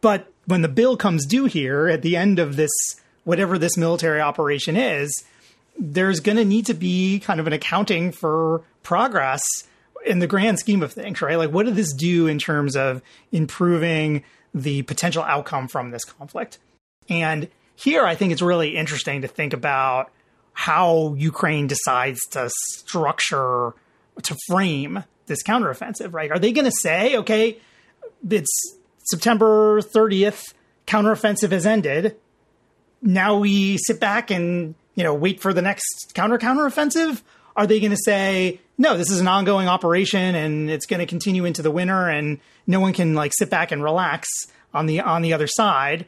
But 0.00 0.32
when 0.46 0.62
the 0.62 0.68
bill 0.68 0.96
comes 0.96 1.24
due 1.26 1.44
here 1.44 1.88
at 1.88 2.02
the 2.02 2.16
end 2.16 2.38
of 2.38 2.56
this 2.56 2.70
whatever 3.24 3.58
this 3.58 3.76
military 3.76 4.20
operation 4.20 4.76
is, 4.76 5.24
there's 5.78 6.20
going 6.20 6.36
to 6.36 6.44
need 6.44 6.66
to 6.66 6.74
be 6.74 7.20
kind 7.20 7.40
of 7.40 7.46
an 7.46 7.52
accounting 7.52 8.10
for 8.12 8.62
progress 8.82 9.42
in 10.04 10.18
the 10.18 10.26
grand 10.26 10.58
scheme 10.58 10.82
of 10.82 10.92
things, 10.92 11.22
right? 11.22 11.38
Like 11.38 11.50
what 11.50 11.66
did 11.66 11.76
this 11.76 11.92
do 11.92 12.26
in 12.26 12.38
terms 12.38 12.76
of 12.76 13.00
improving 13.30 14.24
the 14.52 14.82
potential 14.82 15.22
outcome 15.22 15.68
from 15.68 15.90
this 15.92 16.04
conflict? 16.04 16.58
And 17.08 17.48
here 17.76 18.04
I 18.04 18.14
think 18.14 18.32
it's 18.32 18.42
really 18.42 18.76
interesting 18.76 19.22
to 19.22 19.28
think 19.28 19.52
about 19.52 20.10
how 20.52 21.14
Ukraine 21.16 21.66
decides 21.66 22.20
to 22.30 22.50
structure 22.50 23.74
to 24.22 24.36
frame 24.48 25.04
this 25.26 25.42
counteroffensive, 25.42 26.12
right? 26.12 26.30
Are 26.30 26.38
they 26.38 26.52
going 26.52 26.64
to 26.64 26.72
say, 26.72 27.16
okay, 27.18 27.58
it's 28.28 28.76
September 29.04 29.80
30th, 29.80 30.54
counteroffensive 30.86 31.50
has 31.50 31.66
ended. 31.66 32.16
Now 33.00 33.38
we 33.38 33.78
sit 33.78 34.00
back 34.00 34.30
and, 34.30 34.74
you 34.94 35.04
know, 35.04 35.14
wait 35.14 35.40
for 35.40 35.52
the 35.52 35.62
next 35.62 36.12
counter 36.14 36.38
counteroffensive? 36.38 37.22
Are 37.56 37.66
they 37.66 37.80
going 37.80 37.90
to 37.90 37.96
say, 37.96 38.60
no, 38.78 38.96
this 38.96 39.10
is 39.10 39.20
an 39.20 39.28
ongoing 39.28 39.68
operation 39.68 40.34
and 40.34 40.70
it's 40.70 40.86
going 40.86 41.00
to 41.00 41.06
continue 41.06 41.44
into 41.44 41.62
the 41.62 41.70
winter 41.70 42.08
and 42.08 42.40
no 42.66 42.80
one 42.80 42.92
can 42.92 43.14
like 43.14 43.32
sit 43.34 43.50
back 43.50 43.72
and 43.72 43.82
relax 43.82 44.28
on 44.72 44.86
the 44.86 45.00
on 45.00 45.22
the 45.22 45.32
other 45.32 45.46
side? 45.46 46.06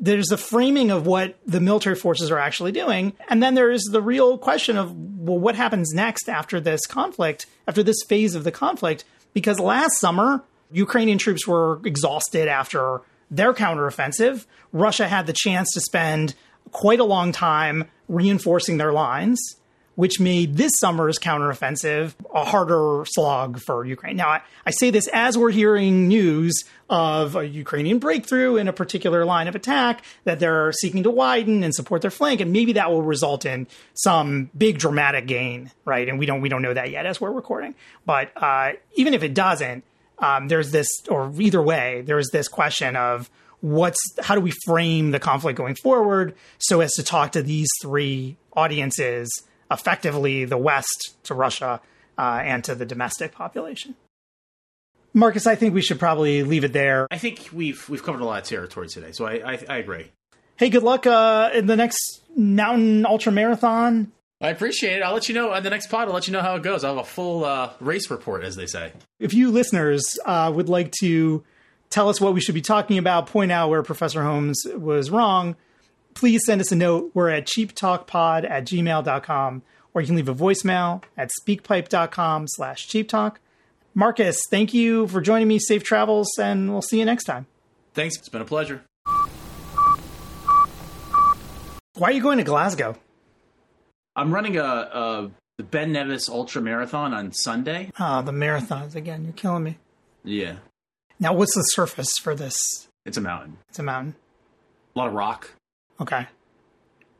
There's 0.00 0.28
the 0.28 0.36
framing 0.36 0.90
of 0.90 1.06
what 1.06 1.36
the 1.46 1.60
military 1.60 1.96
forces 1.96 2.30
are 2.30 2.38
actually 2.38 2.72
doing. 2.72 3.12
And 3.28 3.42
then 3.42 3.54
there's 3.54 3.82
the 3.84 4.02
real 4.02 4.38
question 4.38 4.76
of, 4.76 4.94
well, 4.94 5.38
what 5.38 5.54
happens 5.54 5.92
next 5.92 6.28
after 6.28 6.60
this 6.60 6.86
conflict, 6.86 7.46
after 7.66 7.82
this 7.82 8.02
phase 8.08 8.34
of 8.34 8.44
the 8.44 8.52
conflict? 8.52 9.04
Because 9.32 9.58
last 9.58 9.98
summer, 9.98 10.44
Ukrainian 10.70 11.18
troops 11.18 11.46
were 11.46 11.80
exhausted 11.84 12.48
after 12.48 13.02
their 13.30 13.52
counteroffensive. 13.54 14.46
Russia 14.72 15.08
had 15.08 15.26
the 15.26 15.32
chance 15.32 15.72
to 15.74 15.80
spend 15.80 16.34
quite 16.70 17.00
a 17.00 17.04
long 17.04 17.32
time 17.32 17.84
reinforcing 18.08 18.76
their 18.76 18.92
lines 18.92 19.56
which 19.94 20.18
made 20.18 20.56
this 20.56 20.72
summer's 20.80 21.18
counteroffensive 21.18 22.14
a 22.34 22.44
harder 22.44 23.04
slog 23.06 23.60
for 23.60 23.84
Ukraine. 23.84 24.16
Now, 24.16 24.28
I, 24.28 24.42
I, 24.64 24.70
say 24.70 24.90
this 24.90 25.06
as 25.12 25.36
we're 25.36 25.50
hearing 25.50 26.08
news 26.08 26.64
of 26.88 27.36
a 27.36 27.46
Ukrainian 27.46 27.98
breakthrough 27.98 28.56
in 28.56 28.68
a 28.68 28.72
particular 28.72 29.24
line 29.24 29.48
of 29.48 29.54
attack 29.54 30.02
that 30.24 30.40
they're 30.40 30.72
seeking 30.72 31.02
to 31.02 31.10
widen 31.10 31.62
and 31.62 31.74
support 31.74 32.02
their 32.02 32.10
flank, 32.10 32.40
and 32.40 32.52
maybe 32.52 32.72
that 32.74 32.90
will 32.90 33.02
result 33.02 33.44
in 33.44 33.66
some 33.94 34.50
big 34.56 34.78
dramatic 34.78 35.26
gain, 35.26 35.70
right? 35.84 36.08
And 36.08 36.18
we 36.18 36.26
don't 36.26 36.40
we 36.40 36.48
don't 36.48 36.62
know 36.62 36.74
that 36.74 36.90
yet 36.90 37.06
as 37.06 37.20
we're 37.20 37.32
recording. 37.32 37.74
But 38.06 38.32
uh, 38.36 38.72
even 38.94 39.14
if 39.14 39.22
it 39.22 39.34
doesn't, 39.34 39.84
um, 40.18 40.48
there's 40.48 40.70
this, 40.70 40.88
or 41.08 41.32
either 41.38 41.60
way, 41.60 42.02
there's 42.06 42.30
this 42.30 42.48
question 42.48 42.96
of 42.96 43.30
what's 43.60 43.98
how 44.20 44.34
do 44.34 44.40
we 44.40 44.52
frame 44.64 45.12
the 45.12 45.20
conflict 45.20 45.56
going 45.56 45.76
forward 45.76 46.34
so 46.58 46.80
as 46.80 46.92
to 46.92 47.02
talk 47.02 47.32
to 47.32 47.42
these 47.42 47.68
three 47.80 48.36
audiences 48.54 49.30
effectively 49.72 50.44
the 50.44 50.58
West 50.58 51.16
to 51.24 51.34
Russia 51.34 51.80
uh, 52.18 52.40
and 52.44 52.62
to 52.64 52.74
the 52.74 52.86
domestic 52.86 53.32
population. 53.32 53.94
Marcus, 55.14 55.46
I 55.46 55.56
think 55.56 55.74
we 55.74 55.82
should 55.82 55.98
probably 55.98 56.42
leave 56.42 56.64
it 56.64 56.72
there. 56.72 57.06
I 57.10 57.18
think 57.18 57.50
we've 57.52 57.86
we've 57.88 58.02
covered 58.02 58.22
a 58.22 58.24
lot 58.24 58.42
of 58.42 58.48
territory 58.48 58.88
today, 58.88 59.12
so 59.12 59.26
I 59.26 59.52
I, 59.52 59.64
I 59.68 59.76
agree. 59.78 60.10
Hey, 60.56 60.70
good 60.70 60.82
luck 60.82 61.06
uh, 61.06 61.50
in 61.52 61.66
the 61.66 61.76
next 61.76 62.22
mountain 62.36 63.04
ultra 63.04 63.32
marathon. 63.32 64.12
I 64.40 64.48
appreciate 64.48 64.96
it. 64.96 65.02
I'll 65.02 65.14
let 65.14 65.28
you 65.28 65.34
know 65.34 65.52
on 65.52 65.62
the 65.62 65.70
next 65.70 65.86
pod. 65.86 66.08
I'll 66.08 66.14
let 66.14 66.26
you 66.26 66.32
know 66.32 66.40
how 66.40 66.56
it 66.56 66.62
goes. 66.62 66.82
I'll 66.82 66.96
have 66.96 67.04
a 67.04 67.08
full 67.08 67.44
uh, 67.44 67.72
race 67.80 68.10
report, 68.10 68.42
as 68.42 68.56
they 68.56 68.66
say. 68.66 68.92
If 69.20 69.34
you 69.34 69.52
listeners 69.52 70.18
uh, 70.24 70.50
would 70.54 70.68
like 70.68 70.92
to 71.00 71.44
tell 71.90 72.08
us 72.08 72.20
what 72.20 72.34
we 72.34 72.40
should 72.40 72.54
be 72.54 72.60
talking 72.60 72.98
about, 72.98 73.28
point 73.28 73.52
out 73.52 73.70
where 73.70 73.82
Professor 73.84 74.22
Holmes 74.22 74.64
was 74.74 75.10
wrong, 75.10 75.54
please 76.14 76.42
send 76.44 76.60
us 76.60 76.72
a 76.72 76.76
note. 76.76 77.10
We're 77.14 77.30
at 77.30 77.46
cheaptalkpod 77.46 78.48
at 78.48 78.64
gmail.com, 78.64 79.62
or 79.94 80.00
you 80.00 80.06
can 80.06 80.16
leave 80.16 80.28
a 80.28 80.34
voicemail 80.34 81.02
at 81.16 81.30
speakpipe.com 81.40 82.46
slash 82.48 82.88
cheaptalk. 82.88 83.36
Marcus, 83.94 84.38
thank 84.50 84.72
you 84.72 85.06
for 85.08 85.20
joining 85.20 85.48
me. 85.48 85.58
Safe 85.58 85.82
travels, 85.84 86.28
and 86.38 86.72
we'll 86.72 86.82
see 86.82 86.98
you 86.98 87.04
next 87.04 87.24
time. 87.24 87.46
Thanks. 87.94 88.16
It's 88.16 88.28
been 88.28 88.42
a 88.42 88.46
pleasure. 88.46 88.82
Why 91.94 92.08
are 92.08 92.12
you 92.12 92.22
going 92.22 92.38
to 92.38 92.44
Glasgow? 92.44 92.96
I'm 94.16 94.32
running 94.32 94.56
a, 94.56 94.64
a 94.64 95.30
the 95.58 95.64
Ben 95.64 95.92
Nevis 95.92 96.28
Ultra 96.28 96.62
Marathon 96.62 97.12
on 97.12 97.32
Sunday. 97.32 97.90
Ah, 97.98 98.18
oh, 98.18 98.22
the 98.22 98.32
marathons 98.32 98.94
again. 98.94 99.24
You're 99.24 99.34
killing 99.34 99.64
me. 99.64 99.78
Yeah. 100.24 100.56
Now, 101.20 101.34
what's 101.34 101.54
the 101.54 101.62
surface 101.62 102.12
for 102.20 102.34
this? 102.34 102.56
It's 103.04 103.16
a 103.16 103.20
mountain. 103.20 103.58
It's 103.68 103.78
a 103.78 103.82
mountain. 103.82 104.14
A 104.94 104.98
lot 104.98 105.08
of 105.08 105.14
rock. 105.14 105.50
Okay. 106.02 106.26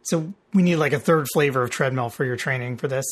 So 0.02 0.32
we 0.52 0.62
need 0.62 0.76
like 0.76 0.92
a 0.92 0.98
third 0.98 1.28
flavor 1.32 1.62
of 1.62 1.70
treadmill 1.70 2.10
for 2.10 2.24
your 2.24 2.36
training 2.36 2.76
for 2.76 2.88
this. 2.88 3.06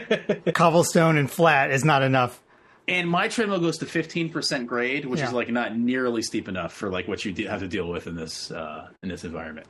Cobblestone 0.54 1.18
and 1.18 1.30
flat 1.30 1.70
is 1.70 1.84
not 1.84 2.02
enough. 2.02 2.40
And 2.88 3.08
my 3.08 3.28
treadmill 3.28 3.60
goes 3.60 3.78
to 3.78 3.86
15% 3.86 4.66
grade, 4.66 5.04
which 5.04 5.20
yeah. 5.20 5.26
is 5.26 5.32
like 5.32 5.48
not 5.50 5.76
nearly 5.76 6.22
steep 6.22 6.48
enough 6.48 6.72
for 6.72 6.90
like 6.90 7.06
what 7.06 7.24
you 7.24 7.32
de- 7.32 7.44
have 7.44 7.60
to 7.60 7.68
deal 7.68 7.88
with 7.88 8.06
in 8.06 8.16
this 8.16 8.50
uh, 8.50 8.88
in 9.02 9.10
this 9.10 9.22
environment. 9.22 9.66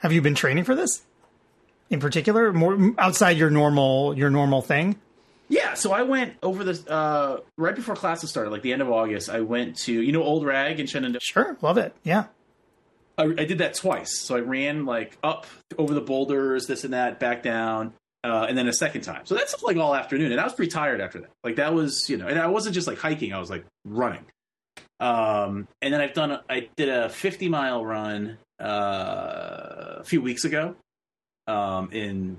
Have 0.00 0.12
you 0.12 0.20
been 0.20 0.34
training 0.34 0.64
for 0.64 0.74
this? 0.74 1.02
In 1.88 2.00
particular, 2.00 2.52
more 2.52 2.94
outside 2.98 3.38
your 3.38 3.48
normal 3.48 4.18
your 4.18 4.28
normal 4.28 4.60
thing? 4.60 4.96
Yeah, 5.48 5.74
so 5.74 5.92
I 5.92 6.02
went 6.02 6.34
over 6.42 6.62
this 6.62 6.86
uh, 6.86 7.40
right 7.56 7.74
before 7.74 7.96
classes 7.96 8.28
started, 8.28 8.50
like 8.50 8.60
the 8.60 8.74
end 8.74 8.82
of 8.82 8.90
August. 8.90 9.30
I 9.30 9.40
went 9.40 9.76
to 9.78 9.92
you 9.92 10.12
know 10.12 10.22
Old 10.22 10.44
Rag 10.44 10.80
in 10.80 10.86
Shenandoah. 10.86 11.20
Sure, 11.22 11.56
love 11.62 11.78
it. 11.78 11.94
Yeah, 12.02 12.24
I, 13.18 13.24
I, 13.24 13.44
did 13.44 13.58
that 13.58 13.74
twice. 13.74 14.18
So 14.18 14.36
I 14.36 14.40
ran 14.40 14.86
like 14.86 15.18
up 15.22 15.46
over 15.76 15.92
the 15.92 16.00
boulders, 16.00 16.66
this 16.66 16.84
and 16.84 16.94
that, 16.94 17.18
back 17.18 17.42
down, 17.42 17.92
uh, 18.24 18.46
and 18.48 18.56
then 18.56 18.68
a 18.68 18.72
second 18.72 19.02
time. 19.02 19.26
So 19.26 19.34
that's 19.34 19.60
like 19.62 19.76
all 19.76 19.94
afternoon, 19.94 20.32
and 20.32 20.40
I 20.40 20.44
was 20.44 20.54
pretty 20.54 20.70
tired 20.70 21.00
after 21.00 21.20
that. 21.20 21.30
Like 21.44 21.56
that 21.56 21.74
was, 21.74 22.08
you 22.08 22.16
know, 22.16 22.26
and 22.26 22.38
I 22.38 22.46
wasn't 22.46 22.74
just 22.74 22.86
like 22.86 22.98
hiking; 22.98 23.32
I 23.32 23.38
was 23.38 23.50
like 23.50 23.64
running. 23.84 24.24
Um, 25.00 25.68
and 25.80 25.94
then 25.94 26.00
I've 26.00 26.12
done, 26.12 26.40
I 26.48 26.68
did 26.76 26.88
a 26.88 27.08
50 27.08 27.48
mile 27.48 27.84
run 27.84 28.38
uh, 28.60 29.98
a 29.98 30.04
few 30.04 30.20
weeks 30.20 30.44
ago 30.44 30.74
um, 31.46 31.90
in 31.92 32.38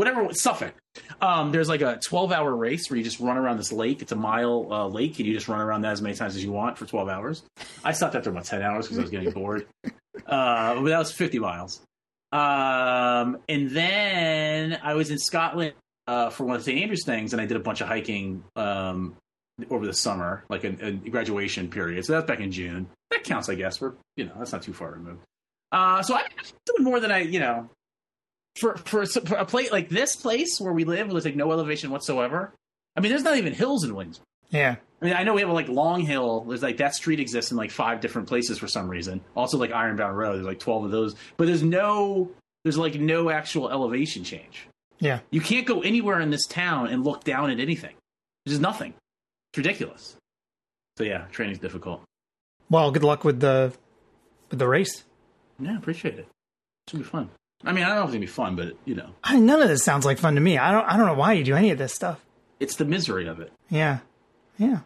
whatever 0.00 0.32
Suffolk. 0.32 0.72
Um, 1.20 1.52
there's 1.52 1.68
like 1.68 1.82
a 1.82 1.98
12 2.02 2.32
hour 2.32 2.56
race 2.56 2.88
where 2.88 2.96
you 2.96 3.04
just 3.04 3.20
run 3.20 3.36
around 3.36 3.58
this 3.58 3.70
lake. 3.70 4.00
It's 4.00 4.12
a 4.12 4.16
mile 4.16 4.66
uh, 4.70 4.86
lake, 4.88 5.18
and 5.18 5.28
you 5.28 5.34
just 5.34 5.46
run 5.46 5.60
around 5.60 5.82
that 5.82 5.92
as 5.92 6.00
many 6.00 6.14
times 6.14 6.36
as 6.36 6.42
you 6.42 6.52
want 6.52 6.78
for 6.78 6.86
12 6.86 7.10
hours. 7.10 7.42
I 7.84 7.92
stopped 7.92 8.14
after 8.14 8.30
about 8.30 8.46
10 8.46 8.62
hours 8.62 8.86
because 8.86 8.98
I 8.98 9.02
was 9.02 9.10
getting 9.10 9.30
bored. 9.30 9.66
Uh, 10.26 10.74
but 10.74 10.88
that 10.90 10.98
was 10.98 11.10
50 11.10 11.38
miles. 11.38 11.80
Um, 12.30 13.38
and 13.48 13.70
then 13.70 14.78
I 14.82 14.94
was 14.94 15.10
in 15.10 15.18
Scotland 15.18 15.72
uh, 16.06 16.30
for 16.30 16.44
one 16.44 16.56
of 16.56 16.60
the 16.60 16.70
St. 16.70 16.82
Andrews 16.82 17.04
things, 17.04 17.32
and 17.32 17.40
I 17.40 17.46
did 17.46 17.56
a 17.56 17.60
bunch 17.60 17.80
of 17.80 17.88
hiking 17.88 18.44
um, 18.54 19.16
over 19.70 19.86
the 19.86 19.94
summer, 19.94 20.44
like 20.48 20.62
a, 20.64 20.76
a, 20.84 20.92
graduation 20.92 21.68
period. 21.68 22.04
So 22.04 22.12
that's 22.12 22.26
back 22.26 22.40
in 22.40 22.52
June. 22.52 22.86
That 23.10 23.24
counts, 23.24 23.48
I 23.48 23.54
guess. 23.54 23.80
We're 23.80 23.92
you 24.16 24.26
know 24.26 24.32
that's 24.38 24.52
not 24.52 24.62
too 24.62 24.74
far 24.74 24.92
removed. 24.92 25.22
Uh, 25.72 26.02
so 26.02 26.14
I'm 26.14 26.24
doing 26.66 26.84
more 26.84 27.00
than 27.00 27.10
I 27.10 27.20
you 27.20 27.40
know 27.40 27.68
for, 28.58 28.76
for 28.78 29.06
for 29.06 29.36
a 29.36 29.44
place 29.44 29.70
like 29.70 29.88
this 29.88 30.16
place 30.16 30.60
where 30.60 30.72
we 30.72 30.84
live, 30.84 31.10
there's 31.10 31.24
like 31.24 31.36
no 31.36 31.52
elevation 31.52 31.90
whatsoever. 31.90 32.52
I 32.96 33.00
mean, 33.00 33.10
there's 33.10 33.22
not 33.22 33.36
even 33.36 33.52
hills 33.52 33.84
in 33.84 33.94
Wings. 33.94 34.20
Yeah. 34.50 34.76
I 35.00 35.04
mean, 35.04 35.14
I 35.14 35.22
know 35.22 35.34
we 35.34 35.40
have 35.40 35.50
a 35.50 35.54
like 35.54 35.68
Long 35.68 36.00
Hill. 36.00 36.44
There's 36.44 36.62
like 36.62 36.78
that 36.78 36.94
street 36.94 37.20
exists 37.20 37.50
in 37.50 37.56
like 37.56 37.70
five 37.70 38.00
different 38.00 38.28
places 38.28 38.58
for 38.58 38.66
some 38.66 38.88
reason. 38.88 39.20
Also, 39.36 39.56
like 39.56 39.72
Ironbound 39.72 40.16
Road. 40.16 40.34
There's 40.36 40.46
like 40.46 40.58
twelve 40.58 40.84
of 40.84 40.90
those, 40.90 41.14
but 41.36 41.46
there's 41.46 41.62
no, 41.62 42.30
there's 42.64 42.76
like 42.76 42.96
no 42.96 43.30
actual 43.30 43.70
elevation 43.70 44.24
change. 44.24 44.66
Yeah. 44.98 45.20
You 45.30 45.40
can't 45.40 45.66
go 45.66 45.80
anywhere 45.80 46.20
in 46.20 46.30
this 46.30 46.46
town 46.46 46.88
and 46.88 47.04
look 47.04 47.24
down 47.24 47.50
at 47.50 47.60
anything. 47.60 47.94
There's 48.44 48.54
just 48.54 48.60
nothing. 48.62 48.92
It's 49.52 49.58
ridiculous. 49.58 50.16
So 50.98 51.04
yeah, 51.04 51.26
training's 51.32 51.58
difficult. 51.58 52.02
Well, 52.68 52.90
good 52.90 53.04
luck 53.04 53.24
with 53.24 53.40
the 53.40 53.72
with 54.50 54.58
the 54.58 54.68
race. 54.68 55.04
Yeah, 55.58 55.78
appreciate 55.78 56.18
it. 56.18 56.26
It's 56.86 56.92
gonna 56.92 57.04
be 57.04 57.08
fun. 57.10 57.30
I 57.64 57.72
mean, 57.72 57.84
I 57.84 57.88
don't 57.88 57.96
know 57.96 58.02
if 58.02 58.06
it's 58.08 58.14
gonna 58.14 58.20
be 58.20 58.26
fun, 58.26 58.56
but 58.56 58.74
you 58.84 58.94
know, 58.94 59.10
I, 59.22 59.38
none 59.38 59.60
of 59.60 59.68
this 59.68 59.84
sounds 59.84 60.04
like 60.06 60.18
fun 60.18 60.34
to 60.34 60.40
me. 60.40 60.56
I 60.58 60.72
don't. 60.72 60.84
I 60.84 60.96
don't 60.96 61.06
know 61.06 61.14
why 61.14 61.34
you 61.34 61.44
do 61.44 61.54
any 61.54 61.70
of 61.70 61.78
this 61.78 61.94
stuff. 61.94 62.24
it's 62.58 62.76
the 62.76 62.84
misery 62.84 63.26
of 63.26 63.40
it. 63.40 63.52
Yeah, 63.68 63.98
yeah. 64.58 64.80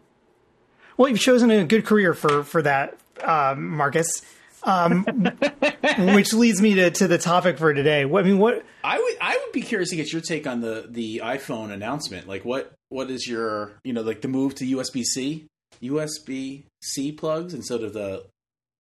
Well, 0.97 1.09
you've 1.09 1.21
chosen 1.21 1.51
a 1.51 1.65
good 1.65 1.85
career 1.87 2.15
for 2.15 2.43
for 2.45 2.63
that, 2.63 2.99
uh, 3.23 3.55
Marcus. 3.57 4.23
Um, 4.67 5.05
which 5.99 6.33
leads 6.33 6.63
me 6.63 6.75
to, 6.77 6.91
to 6.91 7.07
the 7.07 7.19
topic 7.19 7.59
for 7.59 7.75
today. 7.75 8.07
What 8.07 8.25
I 8.25 8.29
mean, 8.29 8.39
what 8.39 8.65
I 8.83 8.99
would 8.99 9.17
I 9.21 9.39
would 9.43 9.53
be 9.53 9.61
curious 9.61 9.91
to 9.91 9.97
get 9.97 10.11
your 10.11 10.23
take 10.23 10.47
on 10.47 10.63
the 10.63 10.87
the 10.89 11.21
iPhone 11.23 11.71
announcement. 11.71 12.27
Like, 12.27 12.45
what 12.45 12.73
what 12.89 13.11
is 13.11 13.29
your 13.29 13.79
you 13.85 13.93
know 13.93 14.01
like 14.01 14.23
the 14.23 14.29
move 14.29 14.55
to 14.57 14.65
USB 14.77 15.05
C, 15.05 15.47
USB 15.83 16.65
C 16.83 17.13
plugs 17.13 17.53
instead 17.53 17.83
of 17.83 17.93
the 17.93 18.25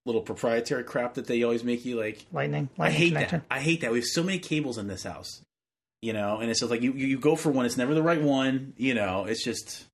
little 0.07 0.21
proprietary 0.23 0.85
crap 0.85 1.15
that 1.15 1.27
they 1.27 1.43
always 1.43 1.65
make 1.65 1.85
you 1.85 1.97
like. 1.99 2.25
lightning? 2.33 2.69
I 2.79 2.91
hate 2.91 3.15
connector. 3.15 3.31
that. 3.31 3.43
I 3.51 3.61
hate 3.61 3.81
that. 3.81 3.91
We 3.93 3.99
have 3.99 4.07
so 4.07 4.23
many 4.23 4.39
cables 4.39 4.77
in 4.79 4.87
this 4.89 5.03
house, 5.05 5.43
you 6.03 6.13
know, 6.13 6.39
and 6.39 6.51
it's 6.51 6.61
just 6.61 6.71
like 6.71 6.83
you 6.83 6.93
you 6.93 7.07
you 7.07 7.19
go 7.19 7.37
for 7.37 7.51
one, 7.51 7.65
it's 7.67 7.77
never 7.77 7.95
the 7.95 8.03
right 8.03 8.21
one. 8.21 8.75
You 8.77 8.95
know, 8.95 9.25
it's 9.25 9.43
just 9.45 9.85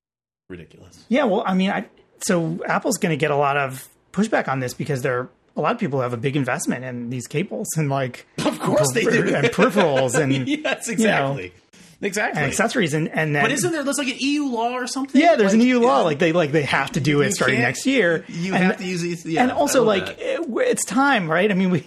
ridiculous. 0.48 1.04
Yeah, 1.08 1.24
well, 1.24 1.44
I 1.46 1.54
mean, 1.54 1.70
I 1.70 1.86
so 2.26 2.58
Apple's 2.66 2.98
going 2.98 3.11
to 3.11 3.16
get 3.16 3.30
a 3.30 3.36
lot 3.36 3.56
of 3.56 3.88
pushback 4.12 4.48
on 4.48 4.61
this 4.61 4.74
because 4.74 5.02
they're 5.02 5.28
a 5.56 5.61
lot 5.61 5.72
of 5.72 5.78
people 5.80 6.00
have 6.00 6.12
a 6.12 6.16
big 6.16 6.36
investment 6.36 6.84
in 6.84 7.11
these 7.11 7.26
cables 7.26 7.68
and 7.76 7.88
like 7.90 8.26
Of 8.44 8.58
course 8.61 8.92
they 8.92 9.02
do. 9.04 9.34
and 9.34 9.46
peripherals 9.48 10.14
and 10.18 10.48
yes, 10.48 10.88
exactly, 10.88 11.52
exactly. 12.03 12.40
and 12.42 12.48
accessories 12.51 12.94
and 12.94 13.09
and 13.09 13.34
then 13.34 13.42
but 13.42 13.53
isn't 13.53 13.72
there 13.72 13.82
there's 13.84 13.98
like 13.98 14.09
an 14.09 14.16
EU 14.18 14.44
law 14.46 14.72
or 14.72 14.86
something? 14.86 15.20
yeah, 15.20 15.36
there's 15.36 15.53
Like, 15.53 15.61
an 15.62 15.66
EU 15.68 15.80
law 15.80 15.98
yeah. 15.98 16.05
like 16.05 16.18
they 16.18 16.32
like 16.32 16.53
they 16.53 16.62
have 16.62 16.92
to 16.92 17.01
do 17.01 17.20
it 17.22 17.26
You 17.26 17.32
starting 17.32 17.61
next 17.61 17.86
year. 17.86 18.24
You 18.28 18.55
And- 18.55 18.64
have 18.64 18.76
to 18.78 18.84
use 18.84 19.01
these. 19.03 19.24
Yeah, 19.26 19.42
and 19.42 19.53
also 19.53 19.84
like 19.84 20.16
it- 20.20 20.40
it's 20.48 20.84
time 20.84 21.30
right 21.30 21.51
i 21.51 21.55
mean 21.55 21.70
we 21.70 21.84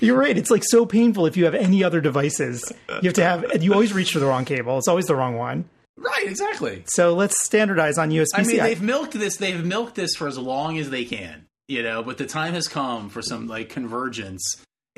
you're 0.00 0.16
right 0.18 0.36
it's 0.36 0.50
like 0.50 0.62
so 0.64 0.84
painful 0.86 1.26
if 1.26 1.36
you 1.36 1.44
have 1.44 1.54
any 1.54 1.82
other 1.84 2.00
devices 2.00 2.62
you 2.88 3.08
have 3.08 3.14
to 3.14 3.22
have 3.22 3.62
you 3.62 3.72
always 3.72 3.92
reach 3.92 4.12
for 4.12 4.18
the 4.18 4.26
wrong 4.26 4.44
cable 4.44 4.78
it's 4.78 4.88
always 4.88 5.06
the 5.06 5.14
wrong 5.16 5.36
one 5.36 5.64
right, 5.96 6.26
exactly. 6.26 6.82
so 6.86 7.14
let's 7.14 7.42
standardize 7.44 7.98
on 7.98 8.10
usb-c 8.10 8.26
I 8.34 8.42
mean, 8.42 8.56
they've 8.58 8.82
milked 8.82 9.12
this. 9.18 9.36
They've 9.36 9.64
milked 9.64 9.94
this 9.96 10.14
for 10.14 10.28
as 10.28 10.38
long 10.38 10.78
as 10.78 10.90
they 10.90 11.04
can, 11.04 11.46
you 11.66 11.82
know. 11.82 12.02
But 12.04 12.18
the 12.18 12.26
time 12.26 12.54
has 12.54 12.68
come 12.68 13.08
for 13.08 13.20
some 13.22 13.48
like 13.48 13.68
convergence, 13.68 14.42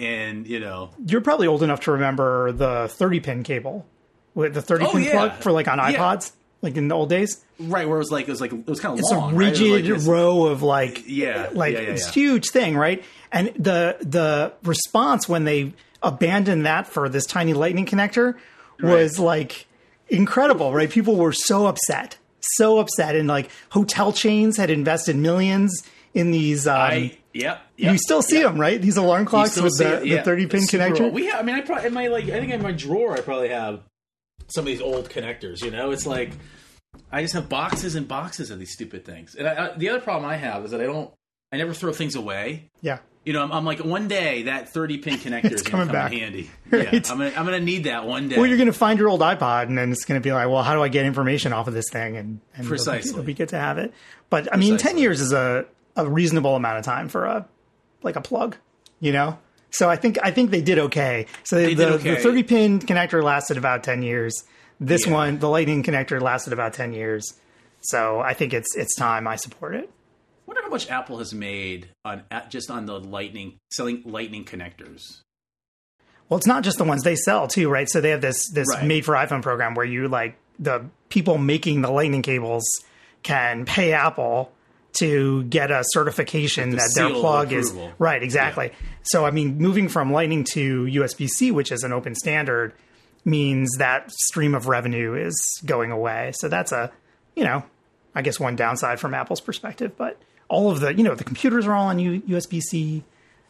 and 0.01 0.46
you 0.46 0.59
know, 0.61 0.90
you're 1.07 1.20
probably 1.20 1.46
old 1.46 1.62
enough 1.62 1.80
to 1.82 1.92
remember 1.92 2.53
the 2.53 2.88
30 2.88 3.20
pin 3.20 3.42
cable 3.42 3.86
with 4.34 4.55
the 4.55 4.62
30 4.62 4.84
Oh, 4.86 4.92
pin 4.92 5.03
yeah. 5.03 5.11
plug 5.12 5.32
for 5.42 5.53
like 5.53 5.68
on 5.68 5.78
Yeah. 5.78 5.92
ipods 5.92 6.32
like 6.62 6.76
in 6.76 6.88
the 6.88 6.94
old 6.94 7.09
days 7.09 7.42
right 7.59 7.88
where 7.88 7.96
it 7.96 8.01
was 8.01 8.11
like 8.11 8.28
it 8.28 8.30
was 8.30 8.40
like 8.40 8.53
it 8.53 8.66
was 8.66 8.80
kind 8.80 8.92
of 8.92 8.98
it's 8.98 9.11
long. 9.11 9.32
a 9.32 9.34
right? 9.36 9.59
Rigid 9.59 9.88
like 9.98 10.07
row 10.07 10.44
of 10.46 10.62
like 10.62 11.05
Yeah, 11.07 11.48
like 11.53 11.72
yeah, 11.74 11.80
yeah, 11.80 11.88
it's 11.90 12.07
yeah. 12.07 12.12
huge 12.12 12.51
thing 12.51 12.76
right 12.76 13.03
and 13.32 13.48
the 13.59 13.96
the 14.01 14.53
response 14.62 15.26
when 15.28 15.44
they 15.44 15.72
abandoned 16.03 16.66
that 16.66 16.86
for 16.86 17.09
this 17.09 17.24
tiny 17.26 17.55
lightning 17.55 17.86
connector 17.86 18.36
was 18.82 19.18
like 19.18 19.66
incredible 20.09 20.72
right 20.74 20.90
people 20.90 21.16
were 21.16 21.32
so 21.32 21.66
upset 21.66 22.16
so 22.40 22.78
upset 22.78 23.14
and 23.16 23.28
like 23.28 23.51
hotel 23.70 24.12
chains 24.12 24.57
had 24.57 24.70
invested 24.70 25.16
millions 25.16 25.82
in 26.14 26.30
these 26.30 26.66
um, 26.66 26.76
I 26.76 27.18
yep. 27.32 27.62
yep 27.76 27.92
you 27.92 27.98
still 27.98 28.22
see 28.22 28.40
yep. 28.40 28.50
them 28.50 28.61
right 28.61 28.80
these 28.80 28.96
alarm 28.96 29.26
clocks 29.26 29.61
with 29.61 29.78
the, 29.78 30.02
it, 30.02 30.06
yeah. 30.06 30.16
the 30.16 30.22
30 30.22 30.46
pin 30.46 30.61
super 30.62 30.84
connector 30.84 31.00
old. 31.02 31.14
We 31.14 31.26
have, 31.26 31.40
I 31.40 31.42
mean, 31.42 31.54
I 31.54 31.61
probably 31.61 31.86
in 31.86 31.94
my 31.94 32.08
like 32.08 32.24
I 32.24 32.40
think 32.40 32.52
in 32.52 32.62
my 32.62 32.72
drawer 32.72 33.14
I 33.16 33.20
probably 33.20 33.50
have 33.50 33.82
some 34.48 34.62
of 34.62 34.66
these 34.66 34.80
old 34.80 35.08
connectors. 35.08 35.62
You 35.62 35.70
know, 35.70 35.90
it's 35.90 36.06
like 36.06 36.32
I 37.12 37.22
just 37.22 37.34
have 37.34 37.48
boxes 37.48 37.94
and 37.94 38.06
boxes 38.06 38.50
of 38.50 38.58
these 38.58 38.72
stupid 38.72 39.04
things. 39.04 39.34
And 39.34 39.48
I, 39.48 39.66
I, 39.66 39.76
the 39.76 39.88
other 39.88 40.00
problem 40.00 40.30
I 40.30 40.36
have 40.36 40.64
is 40.64 40.70
that 40.72 40.80
I 40.80 40.84
don't. 40.84 41.12
I 41.52 41.56
never 41.56 41.74
throw 41.74 41.92
things 41.92 42.14
away. 42.14 42.70
yeah 42.80 43.00
You 43.24 43.32
know, 43.32 43.42
I'm, 43.42 43.50
I'm 43.50 43.64
like 43.64 43.84
one 43.84 44.06
day 44.06 44.44
that 44.44 44.68
30 44.68 44.98
pin 44.98 45.14
connector 45.18 45.50
is 45.50 45.62
coming 45.62 45.88
going 45.88 45.88
to 45.88 45.92
come 45.94 46.11
back. 46.11 46.12
handy. 46.12 46.48
Right. 46.70 46.92
Yeah, 46.92 47.00
I'm 47.11 47.18
gonna 47.18 47.32
I'm 47.36 47.44
gonna 47.44 47.58
need 47.58 47.84
that 47.84 48.06
one 48.06 48.28
day. 48.28 48.36
Well, 48.36 48.46
you're 48.46 48.56
going 48.56 48.68
to 48.68 48.72
find 48.72 48.96
your 49.00 49.08
old 49.08 49.20
iPod, 49.20 49.64
and 49.64 49.76
then 49.76 49.90
it's 49.90 50.04
going 50.04 50.20
to 50.20 50.24
be 50.24 50.32
like, 50.32 50.48
well, 50.48 50.62
how 50.62 50.74
do 50.74 50.82
I 50.82 50.88
get 50.88 51.04
information 51.04 51.52
off 51.52 51.66
of 51.66 51.74
this 51.74 51.90
thing? 51.90 52.16
And, 52.16 52.40
and 52.54 52.61
it'll 52.61 52.62
be- 52.62 52.68
Precisely. 52.68 53.11
it'll 53.11 53.24
be, 53.24 53.34
good 53.34 53.48
to 53.48 53.58
have 53.58 53.78
it. 53.78 53.92
But 54.28 54.52
I 54.52 54.56
mean, 54.56 54.76
ten 54.76 54.96
years 54.96 55.20
is 55.20 55.32
a, 55.32 55.66
a 55.97 56.09
reasonable 56.09 56.57
amount 56.57 56.78
of 56.78 56.84
time 56.84 57.09
for 57.09 57.24
a 57.26 57.47
like 58.03 58.16
a 58.16 58.20
plug, 58.20 58.57
you 59.01 59.12
know. 59.12 59.38
So 59.70 59.88
I 59.88 59.97
think 59.97 60.18
I 60.22 60.30
think 60.30 60.51
they 60.51 60.62
did 60.62 60.78
okay. 60.78 61.26
So 61.45 61.57
They 61.57 61.74
the, 61.74 61.95
okay. 61.95 62.14
the 62.16 62.20
30 62.20 62.43
pin 62.43 62.78
connector 62.80 63.22
lasted 63.22 63.57
about 63.57 63.82
ten 63.84 64.03
years. 64.03 64.34
This 64.80 65.07
Yeah. 65.07 65.12
one, 65.12 65.38
the 65.38 65.49
Lightning 65.49 65.82
connector, 65.82 66.20
lasted 66.20 66.53
about 66.53 66.72
ten 66.74 66.93
years. 66.93 67.24
So 67.82 68.20
I 68.20 68.34
think 68.34 68.53
it's 68.53 68.74
it's 68.76 68.95
time. 68.97 69.26
I 69.28 69.36
support 69.36 69.74
it. 69.74 69.88
I 69.88 70.43
wonder 70.47 70.62
how 70.62 70.68
much 70.70 70.91
Apple 70.91 71.18
has 71.18 71.32
made 71.32 71.88
on 72.05 72.22
just 72.49 72.70
on 72.70 72.86
the 72.86 72.99
Lightning 72.99 73.59
selling 73.70 74.03
Lightning 74.05 74.45
connectors. 74.45 75.20
Well, 76.28 76.38
it's 76.38 76.47
not 76.47 76.62
just 76.64 76.78
the 76.78 76.84
ones 76.84 77.03
they 77.03 77.16
sell 77.16 77.47
too, 77.49 77.68
right? 77.68 77.88
So 77.88 78.01
they 78.01 78.11
have 78.11 78.20
this 78.20 78.51
this 78.53 78.66
Right. 78.74 78.84
made 78.84 79.05
for 79.05 79.14
iPhone 79.14 79.43
program 79.43 79.74
where 79.74 79.86
you 79.86 80.09
like 80.09 80.36
the 80.59 80.84
people 81.09 81.38
making 81.38 81.82
the 81.82 81.91
lightning 81.91 82.22
cables 82.22 82.64
can 83.22 83.64
pay 83.64 83.93
Apple 83.93 84.53
to 84.99 85.45
get 85.45 85.70
a 85.70 85.82
certification 85.91 86.70
the 86.70 86.76
that 86.76 86.91
their 86.95 87.11
plug 87.11 87.53
is 87.53 87.72
right, 87.99 88.22
exactly. 88.22 88.72
So 89.03 89.24
I 89.24 89.30
mean, 89.30 89.59
moving 89.59 89.88
from 89.88 90.12
lightning 90.12 90.45
to 90.53 90.84
USB-C, 90.84 91.53
which 91.53 91.70
is 91.72 91.82
an 91.84 91.93
open 91.93 92.14
standard, 92.14 92.72
means 93.24 93.70
that 93.78 94.11
stream 94.11 94.55
of 94.55 94.66
revenue 94.66 95.14
is 95.14 95.38
going 95.64 95.91
away. 95.93 96.32
So 96.34 96.49
that's 96.49 96.72
a, 96.72 96.91
you 97.36 97.45
know, 97.45 97.62
I 98.14 98.22
guess 98.22 98.41
one 98.41 98.57
downside 98.57 98.99
from 98.99 99.14
Apple's 99.14 99.41
perspective, 99.41 99.93
but 99.97 100.20
all 100.49 100.70
of 100.70 100.80
the, 100.80 100.95
you 100.95 101.05
know, 101.05 101.14
the 101.14 101.24
computers 101.24 101.66
are 101.66 101.74
all 101.74 101.86
on 101.88 101.99
U- 101.99 102.22
USB-C. 102.22 103.05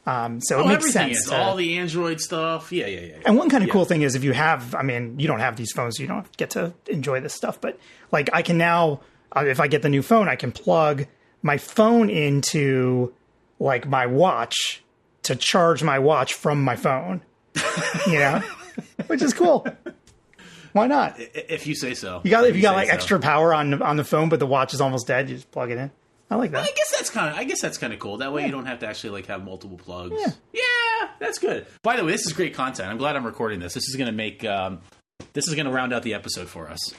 Um, 0.06 0.40
so 0.40 0.58
Oh, 0.58 0.64
it 0.64 0.68
makes 0.68 0.92
sense. 0.92 1.28
to- 1.28 1.36
all 1.36 1.56
the 1.56 1.78
Android 1.78 2.20
stuff. 2.20 2.72
Yeah, 2.72 2.86
yeah, 2.86 3.00
yeah. 3.00 3.14
and 3.26 3.36
one 3.38 3.48
kind 3.48 3.62
of 3.62 3.68
Yeah. 3.68 3.72
cool 3.72 3.84
thing 3.84 4.02
is 4.02 4.14
if 4.14 4.24
you 4.24 4.32
have, 4.32 4.74
I 4.74 4.82
mean, 4.82 5.18
you 5.20 5.26
don't 5.28 5.40
have 5.40 5.56
these 5.56 5.72
phones, 5.72 5.96
so 5.96 6.02
you 6.02 6.08
don't 6.08 6.26
get 6.36 6.50
to 6.50 6.72
enjoy 6.88 7.20
this 7.20 7.34
stuff. 7.34 7.60
But 7.60 7.78
like, 8.10 8.28
I 8.32 8.42
can 8.42 8.58
now, 8.58 9.00
uh, 9.36 9.44
if 9.46 9.60
I 9.60 9.68
get 9.68 9.82
the 9.82 9.88
new 9.88 10.02
phone, 10.02 10.28
I 10.28 10.36
can 10.36 10.52
plug 10.52 11.06
my 11.42 11.58
phone 11.58 12.10
into 12.10 13.12
like 13.58 13.86
my 13.86 14.06
watch 14.06 14.82
to 15.24 15.36
charge 15.36 15.82
my 15.82 15.98
watch 15.98 16.34
from 16.34 16.62
my 16.62 16.76
phone. 16.76 17.22
you 18.06 18.18
know, 18.18 18.42
which 19.06 19.22
is 19.22 19.34
cool. 19.34 19.66
Why 20.72 20.86
not? 20.86 21.16
If 21.18 21.66
you 21.66 21.74
say 21.74 21.94
so. 21.94 22.20
You 22.24 22.30
got 22.30 22.44
if 22.46 22.56
you 22.56 22.62
got 22.62 22.76
like 22.76 22.88
so. 22.88 22.94
extra 22.94 23.18
power 23.18 23.52
on 23.52 23.82
on 23.82 23.96
the 23.96 24.04
phone, 24.04 24.28
but 24.28 24.38
the 24.38 24.46
watch 24.46 24.72
is 24.72 24.80
almost 24.80 25.06
dead. 25.06 25.28
You 25.28 25.36
just 25.36 25.50
plug 25.50 25.70
it 25.70 25.78
in. 25.78 25.90
I 26.30 26.36
like 26.36 26.52
that. 26.52 26.62
I 26.62 26.70
guess 26.70 26.92
that's 26.96 27.10
kind 27.10 27.28
of. 27.30 27.36
I 27.36 27.44
guess 27.44 27.60
that's 27.60 27.76
kind 27.76 27.92
of 27.92 27.98
cool. 27.98 28.18
That 28.18 28.32
way, 28.32 28.46
you 28.46 28.52
don't 28.52 28.66
have 28.66 28.78
to 28.80 28.86
actually 28.86 29.10
like 29.10 29.26
have 29.26 29.44
multiple 29.44 29.76
plugs. 29.78 30.14
Yeah. 30.16 30.32
Yeah, 30.52 31.08
that's 31.18 31.40
good. 31.40 31.66
By 31.82 31.96
the 31.96 32.04
way, 32.04 32.12
this 32.12 32.24
is 32.24 32.32
great 32.32 32.54
content. 32.54 32.88
I'm 32.88 32.98
glad 32.98 33.16
I'm 33.16 33.26
recording 33.26 33.58
this. 33.58 33.74
This 33.74 33.88
is 33.88 33.96
going 33.96 34.06
to 34.06 34.12
make. 34.12 34.44
Um, 34.44 34.80
this 35.32 35.48
is 35.48 35.54
going 35.54 35.66
to 35.66 35.72
round 35.72 35.92
out 35.92 36.02
the 36.04 36.14
episode 36.14 36.48
for 36.48 36.68
us. 36.70 36.94